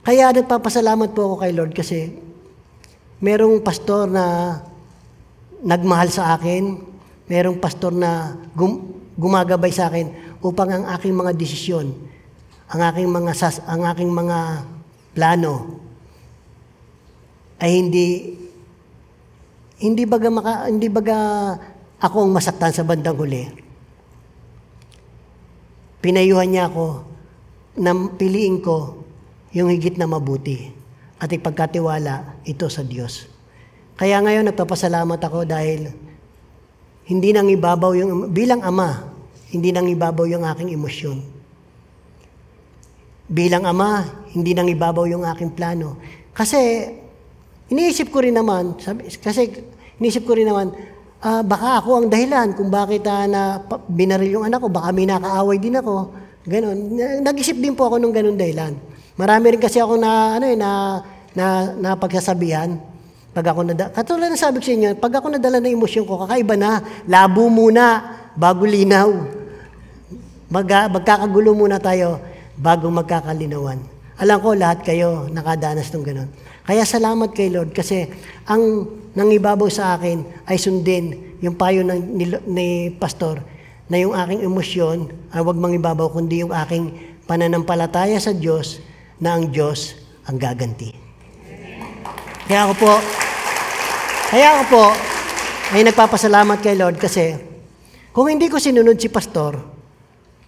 Kaya 0.00 0.30
nagpapasalamat 0.34 1.12
po 1.12 1.34
ako 1.34 1.36
kay 1.42 1.52
Lord 1.54 1.72
kasi 1.76 2.14
merong 3.20 3.60
pastor 3.60 4.08
na 4.08 4.58
nagmahal 5.60 6.08
sa 6.08 6.34
akin, 6.38 6.80
merong 7.28 7.60
pastor 7.60 7.92
na 7.92 8.34
gum- 8.56 8.96
gumagabay 9.14 9.70
sa 9.70 9.92
akin 9.92 10.08
upang 10.40 10.72
ang 10.72 10.84
aking 10.96 11.12
mga 11.12 11.36
desisyon, 11.36 11.92
ang 12.72 12.80
aking 12.90 13.06
mga 13.12 13.32
sas, 13.36 13.60
ang 13.68 13.84
aking 13.84 14.08
mga 14.08 14.64
plano 15.12 15.80
ay 17.60 17.70
hindi 17.76 18.06
hindi 19.80 20.04
baga 20.04 20.28
maka, 20.28 20.52
hindi 20.68 20.92
baga 20.92 21.16
ako 22.00 22.28
ang 22.28 22.32
masaktan 22.36 22.72
sa 22.72 22.84
bandang 22.84 23.16
huli. 23.16 23.48
Pinayuhan 26.04 26.48
niya 26.52 26.68
ako 26.68 27.04
na 27.80 27.92
piliin 27.92 28.60
ko 28.60 29.04
yung 29.56 29.72
higit 29.72 29.96
na 29.96 30.08
mabuti 30.08 30.68
at 31.20 31.32
ipagkatiwala 31.32 32.44
ito 32.44 32.68
sa 32.68 32.84
Diyos. 32.84 33.28
Kaya 33.96 34.20
ngayon 34.20 34.48
nagpapasalamat 34.52 35.20
ako 35.20 35.44
dahil 35.44 35.92
hindi 37.08 37.32
nang 37.32 37.48
ibabaw 37.48 37.92
yung, 37.96 38.32
bilang 38.32 38.64
ama, 38.64 39.12
hindi 39.52 39.72
nang 39.72 39.88
ibabaw 39.88 40.24
yung 40.28 40.44
aking 40.44 40.72
emosyon. 40.72 41.20
Bilang 43.30 43.62
ama, 43.62 44.02
hindi 44.34 44.58
nang 44.58 44.66
ibabaw 44.66 45.06
yung 45.06 45.22
aking 45.22 45.54
plano. 45.54 45.94
Kasi, 46.34 46.82
iniisip 47.70 48.10
ko 48.10 48.26
rin 48.26 48.34
naman, 48.34 48.74
sabi, 48.82 49.06
kasi 49.06 49.54
iniisip 50.02 50.26
ko 50.26 50.34
rin 50.34 50.50
naman, 50.50 50.74
ah, 51.22 51.38
baka 51.46 51.78
ako 51.78 51.90
ang 52.02 52.06
dahilan 52.10 52.58
kung 52.58 52.74
bakit 52.74 53.06
ah, 53.06 53.30
na 53.30 53.62
binaril 53.86 54.42
yung 54.42 54.46
anak 54.50 54.58
ko, 54.58 54.66
baka 54.66 54.90
may 54.90 55.06
nakaaway 55.06 55.62
din 55.62 55.78
ako. 55.78 56.10
Ganon. 56.42 56.78
Na- 56.90 57.30
Nag-isip 57.30 57.54
din 57.54 57.78
po 57.78 57.86
ako 57.86 58.02
ng 58.02 58.10
ganon 58.10 58.34
dahilan. 58.34 58.74
Marami 59.14 59.46
rin 59.54 59.62
kasi 59.62 59.78
ako 59.78 59.94
na, 59.94 60.34
ano 60.34 60.44
eh, 60.50 60.58
na, 60.58 60.70
na, 61.30 61.46
na 61.78 61.90
pagsasabihan. 61.94 62.82
Pag 63.30 63.46
ako 63.46 63.60
nada, 63.62 63.94
katulad 63.94 64.26
ng 64.26 64.42
sabi 64.42 64.58
ko 64.58 64.66
sa 64.66 64.74
inyo, 64.74 64.88
pag 64.98 65.22
ako 65.22 65.38
nadala 65.38 65.62
ng 65.62 65.78
emosyon 65.78 66.02
ko, 66.02 66.26
kakaiba 66.26 66.58
na, 66.58 66.82
labo 67.06 67.46
muna, 67.46 68.18
bago 68.34 68.66
linaw. 68.66 69.06
Mag, 70.50 70.66
magkakagulo 70.66 71.54
muna 71.54 71.78
tayo 71.78 72.29
bago 72.60 72.92
magkakalinawan. 72.92 73.80
Alam 74.20 74.38
ko 74.44 74.52
lahat 74.52 74.84
kayo 74.84 75.32
nakadanas 75.32 75.88
ng 75.88 76.04
ganun. 76.04 76.30
Kaya 76.68 76.84
salamat 76.84 77.32
kay 77.32 77.48
Lord 77.48 77.72
kasi 77.72 78.04
ang 78.44 78.84
nangibabaw 79.16 79.66
sa 79.72 79.96
akin 79.96 80.22
ay 80.44 80.60
sundin 80.60 81.34
yung 81.40 81.56
payo 81.56 81.80
ng, 81.80 82.00
ni, 82.14 82.24
ni 82.46 82.68
Pastor 83.00 83.40
na 83.88 83.96
yung 83.96 84.12
aking 84.12 84.44
emosyon 84.44 85.08
ay 85.32 85.40
huwag 85.40 85.56
mangibabaw 85.56 86.12
kundi 86.12 86.44
yung 86.44 86.52
aking 86.52 87.16
pananampalataya 87.24 88.20
sa 88.20 88.36
Diyos 88.36 88.84
na 89.16 89.40
ang 89.40 89.48
Diyos 89.48 89.96
ang 90.28 90.36
gaganti. 90.36 90.92
Kaya 92.44 92.68
ako 92.68 92.74
po, 92.76 92.92
kaya 94.30 94.46
ako 94.52 94.62
po, 94.68 94.84
ay 95.70 95.86
nagpapasalamat 95.86 96.58
kay 96.60 96.76
Lord 96.76 97.00
kasi 97.00 97.34
kung 98.10 98.26
hindi 98.26 98.50
ko 98.50 98.58
sinunod 98.58 98.98
si 98.98 99.06
Pastor, 99.08 99.58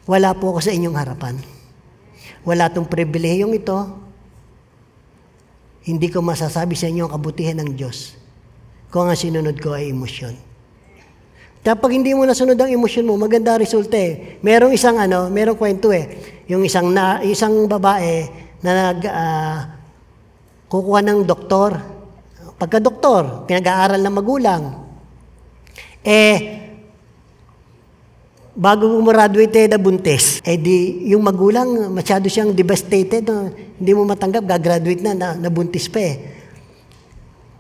wala 0.06 0.34
po 0.34 0.54
ako 0.54 0.60
sa 0.60 0.74
inyong 0.74 0.98
harapan. 0.98 1.38
Wala 2.42 2.70
tong 2.70 2.90
pribilehiyong 2.90 3.54
ito. 3.54 3.78
Hindi 5.82 6.10
ko 6.10 6.22
masasabi 6.22 6.78
sa 6.78 6.86
inyo 6.90 7.06
ang 7.06 7.14
kabutihan 7.18 7.58
ng 7.58 7.74
Diyos 7.74 8.14
kung 8.90 9.10
ang 9.10 9.18
sinunod 9.18 9.58
ko 9.58 9.74
ay 9.74 9.90
emosyon. 9.90 10.34
Kapag 11.62 11.94
hindi 11.94 12.10
mo 12.10 12.26
nasunod 12.26 12.58
ang 12.58 12.74
emosyon 12.74 13.06
mo, 13.06 13.14
maganda 13.14 13.54
resulta 13.54 13.94
eh. 13.94 14.38
Merong 14.42 14.74
isang 14.74 14.98
ano, 14.98 15.30
merong 15.30 15.54
kwento 15.54 15.94
eh. 15.94 16.10
Yung 16.50 16.66
isang 16.66 16.90
na, 16.90 17.22
isang 17.22 17.70
babae 17.70 18.26
na 18.62 18.70
nag 18.90 19.00
ah, 19.06 19.58
kukuha 20.66 21.06
ng 21.06 21.22
doktor. 21.22 21.78
Pagka 22.58 22.82
doktor, 22.82 23.46
pinag-aaral 23.46 24.02
ng 24.02 24.14
magulang. 24.14 24.62
Eh, 26.02 26.61
bago 28.52 28.84
gumraduate 28.84 29.64
na 29.64 29.80
buntis, 29.80 30.44
eh 30.44 30.60
di, 30.60 31.08
yung 31.08 31.24
magulang, 31.24 31.88
masyado 31.88 32.28
siyang 32.28 32.52
devastated, 32.52 33.24
no? 33.24 33.48
hindi 33.52 33.92
mo 33.96 34.04
matanggap, 34.04 34.44
gagraduate 34.44 35.00
na, 35.00 35.12
na, 35.16 35.28
nabuntis 35.36 35.88
pa 35.88 36.00
eh. 36.00 36.16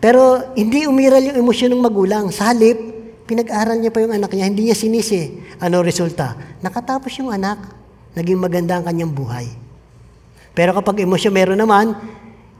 Pero 0.02 0.52
hindi 0.58 0.84
umiral 0.84 1.22
yung 1.32 1.38
emosyon 1.46 1.72
ng 1.72 1.82
magulang. 1.82 2.24
Sa 2.34 2.50
halip, 2.50 2.74
pinag-aral 3.24 3.78
niya 3.78 3.94
pa 3.94 4.02
yung 4.02 4.10
anak 4.10 4.34
niya, 4.34 4.50
hindi 4.50 4.66
niya 4.66 4.76
sinisi. 4.76 5.38
Ano 5.62 5.78
resulta? 5.80 6.34
Nakatapos 6.58 7.12
yung 7.22 7.30
anak. 7.30 7.80
naging 8.12 8.36
maganda 8.36 8.76
ang 8.76 8.84
kanyang 8.84 9.08
buhay. 9.08 9.48
Pero 10.52 10.76
kapag 10.76 11.00
emosyon 11.00 11.32
meron 11.32 11.56
naman, 11.56 11.96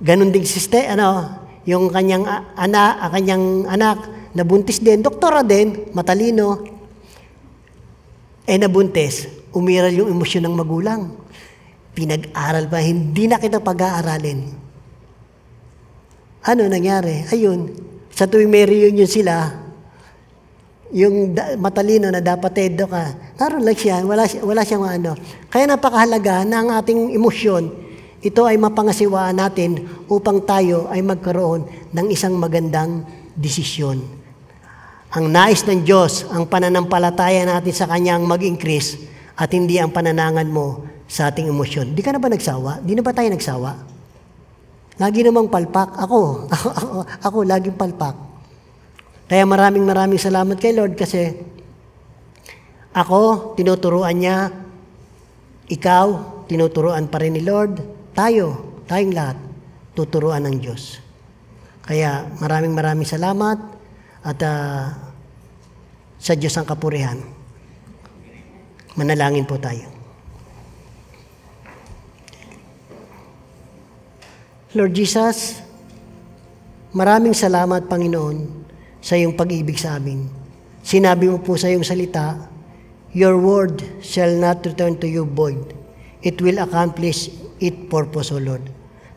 ganun 0.01 0.33
din 0.33 0.49
siste, 0.49 0.81
ano, 0.89 1.29
yung 1.69 1.93
kanyang 1.93 2.25
a- 2.25 2.57
anak, 2.57 2.93
ang 3.05 3.13
kanyang 3.13 3.45
anak, 3.69 3.99
nabuntis 4.33 4.81
din, 4.81 5.05
doktora 5.05 5.45
din, 5.45 5.93
matalino, 5.93 6.65
eh 8.47 8.59
nabuntis, 8.59 9.31
umiral 9.55 9.95
yung 9.95 10.11
emosyon 10.11 10.49
ng 10.49 10.57
magulang. 10.57 11.03
Pinag-aral 11.93 12.67
pa, 12.67 12.81
hindi 12.81 13.29
na 13.29 13.37
kita 13.37 13.61
pag-aaralin. 13.61 14.41
Ano 16.43 16.67
nangyari? 16.67 17.23
Ayun, 17.31 17.71
sa 18.11 18.27
tuwing 18.27 18.51
may 18.51 18.67
reunion 18.67 19.07
sila, 19.07 19.63
yung 20.93 21.33
matalino 21.57 22.13
na 22.13 22.21
dapat 22.21 22.53
tedo 22.53 22.85
ka, 22.85 23.17
naroon 23.41 23.65
lang 23.65 23.79
siya, 23.79 24.05
wala, 24.05 24.29
wala 24.45 24.63
siyang 24.67 24.85
ano. 24.85 25.13
Kaya 25.49 25.65
napakahalaga 25.65 26.45
na 26.45 26.57
ang 26.61 26.69
ating 26.77 27.17
emosyon, 27.17 27.73
ito 28.23 28.47
ay 28.47 28.61
mapangasiwaan 28.61 29.35
natin 29.35 29.83
upang 30.07 30.45
tayo 30.45 30.87
ay 30.93 31.03
magkaroon 31.03 31.67
ng 31.91 32.07
isang 32.13 32.37
magandang 32.39 33.03
desisyon. 33.35 34.22
Ang 35.13 35.29
nais 35.29 35.61
ng 35.69 35.85
Diyos, 35.85 36.25
ang 36.33 36.49
pananampalataya 36.49 37.45
natin 37.45 37.75
sa 37.77 37.85
Kanyang 37.85 38.25
mag-increase 38.25 38.97
at 39.37 39.53
hindi 39.53 39.77
ang 39.77 39.93
pananangan 39.93 40.49
mo 40.49 40.89
sa 41.05 41.29
ating 41.29 41.53
emosyon. 41.53 41.93
Di 41.93 42.01
ka 42.01 42.17
na 42.17 42.21
ba 42.21 42.33
nagsawa? 42.33 42.81
Di 42.81 42.97
na 42.97 43.05
ba 43.05 43.13
tayo 43.13 43.29
nagsawa? 43.29 43.77
Lagi 44.97 45.21
namang 45.21 45.53
palpak. 45.53 46.01
Ako, 46.01 46.49
ako, 46.49 46.69
ako, 46.81 46.97
ako 47.29 47.39
laging 47.45 47.77
palpak. 47.77 48.17
Kaya 49.29 49.45
maraming 49.45 49.85
maraming 49.85 50.21
salamat 50.21 50.57
kay 50.57 50.73
Lord 50.73 50.97
kasi 50.97 51.37
ako, 52.93 53.53
tinuturuan 53.57 54.17
niya, 54.17 54.53
ikaw, 55.69 56.09
tinuturuan 56.45 57.09
pa 57.09 57.21
rin 57.21 57.37
ni 57.37 57.45
Lord, 57.45 57.81
tayo, 58.13 58.81
tayong 58.85 59.17
lahat, 59.17 59.37
tuturuan 59.97 60.45
ng 60.45 60.57
Diyos. 60.61 61.01
Kaya 61.85 62.29
maraming 62.41 62.77
maraming 62.77 63.09
salamat 63.09 63.57
at 64.23 64.39
ah, 64.45 64.93
sa 66.23 66.39
Diyos 66.39 66.55
ang 66.55 66.71
kapurihan. 66.71 67.19
Manalangin 68.95 69.43
po 69.43 69.59
tayo. 69.59 69.91
Lord 74.73 74.95
Jesus, 74.95 75.59
maraming 76.95 77.35
salamat 77.35 77.91
Panginoon 77.91 78.65
sa 79.03 79.19
iyong 79.19 79.35
pag-ibig 79.35 79.77
sa 79.77 79.99
amin. 79.99 80.31
Sinabi 80.87 81.27
mo 81.27 81.43
po 81.43 81.59
sa 81.59 81.67
iyong 81.67 81.85
salita, 81.85 82.39
Your 83.13 83.37
word 83.37 83.83
shall 84.01 84.33
not 84.33 84.65
return 84.65 84.97
to 85.03 85.11
you 85.11 85.29
void. 85.29 85.77
It 86.25 86.41
will 86.41 86.63
accomplish 86.63 87.29
its 87.61 87.77
purpose, 87.93 88.33
O 88.33 88.41
Lord. 88.41 88.65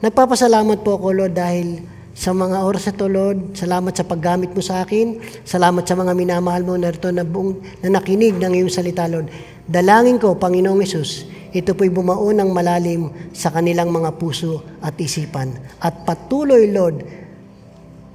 Nagpapasalamat 0.03 0.83
po 0.83 0.99
ako, 0.99 1.23
Lord, 1.23 1.37
dahil 1.37 1.79
sa 2.15 2.31
mga 2.31 2.63
oras 2.63 2.87
na 2.87 2.95
to, 2.95 3.11
Lord, 3.11 3.59
salamat 3.59 3.91
sa 3.91 4.07
paggamit 4.07 4.55
mo 4.55 4.63
sa 4.63 4.87
akin, 4.87 5.19
salamat 5.43 5.83
sa 5.83 5.99
mga 5.99 6.15
minamahal 6.15 6.63
mo 6.63 6.79
na 6.79 6.87
rito 6.87 7.11
na, 7.11 7.27
buong, 7.27 7.59
na 7.83 7.99
nakinig 7.99 8.39
ng 8.39 8.55
iyong 8.55 8.71
salita, 8.71 9.03
Lord. 9.03 9.27
Dalangin 9.67 10.15
ko, 10.15 10.39
Panginoong 10.39 10.79
Yesus, 10.79 11.27
ito 11.51 11.75
po'y 11.75 11.91
bumaon 11.91 12.39
ng 12.39 12.55
malalim 12.55 13.11
sa 13.35 13.51
kanilang 13.51 13.91
mga 13.91 14.15
puso 14.15 14.63
at 14.79 14.95
isipan. 14.95 15.59
At 15.83 16.07
patuloy, 16.07 16.71
Lord, 16.71 17.03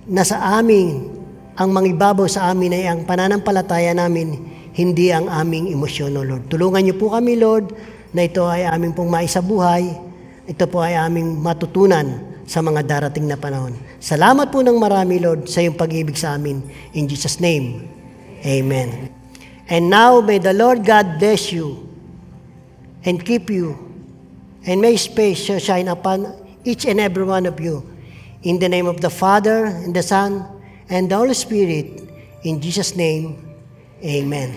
na 0.09 0.25
sa 0.25 0.57
amin, 0.57 1.05
ang 1.61 1.69
mangibabaw 1.69 2.25
sa 2.25 2.49
amin 2.49 2.73
ay 2.73 2.89
ang 2.89 3.05
pananampalataya 3.05 3.93
namin, 3.93 4.33
hindi 4.81 5.13
ang 5.13 5.29
aming 5.29 5.69
emosyon, 5.77 6.17
O 6.17 6.25
Lord. 6.25 6.49
Tulungan 6.49 6.89
niyo 6.89 6.97
po 6.97 7.13
kami, 7.13 7.37
Lord, 7.37 7.77
na 8.17 8.25
ito 8.25 8.49
ay 8.49 8.65
aming 8.65 8.97
pong 8.97 9.13
maisabuhay, 9.13 9.93
ito 10.49 10.65
po 10.73 10.81
ay 10.81 10.97
aming 10.97 11.37
matutunan 11.37 12.31
sa 12.49 12.59
mga 12.65 12.83
darating 12.83 13.31
na 13.31 13.39
panahon. 13.39 13.90
Salamat 14.01 14.49
po 14.49 14.65
ng 14.65 14.81
marami, 14.81 15.21
Lord, 15.21 15.45
sa 15.45 15.61
iyong 15.61 15.77
pag-ibig 15.77 16.17
sa 16.17 16.41
amin. 16.41 16.65
In 16.97 17.05
Jesus' 17.05 17.37
name, 17.37 17.85
Amen. 18.41 19.13
And 19.69 19.93
now, 19.93 20.25
may 20.25 20.41
the 20.41 20.57
Lord 20.57 20.89
God 20.89 21.21
bless 21.21 21.53
you 21.53 21.85
and 23.05 23.21
keep 23.21 23.53
you, 23.53 23.77
and 24.65 24.81
may 24.81 24.97
His 24.97 25.05
face 25.05 25.45
shine 25.61 25.93
upon 25.93 26.33
each 26.65 26.89
and 26.89 26.97
every 26.97 27.29
one 27.29 27.45
of 27.45 27.61
you. 27.61 27.85
In 28.41 28.57
the 28.57 28.73
name 28.73 28.89
of 28.89 29.05
the 29.05 29.13
Father, 29.13 29.69
and 29.69 29.93
the 29.93 30.03
Son, 30.03 30.49
and 30.89 31.13
the 31.13 31.17
Holy 31.21 31.37
Spirit, 31.37 32.01
in 32.41 32.57
Jesus' 32.57 32.97
name, 32.97 33.37
Amen. 34.01 34.57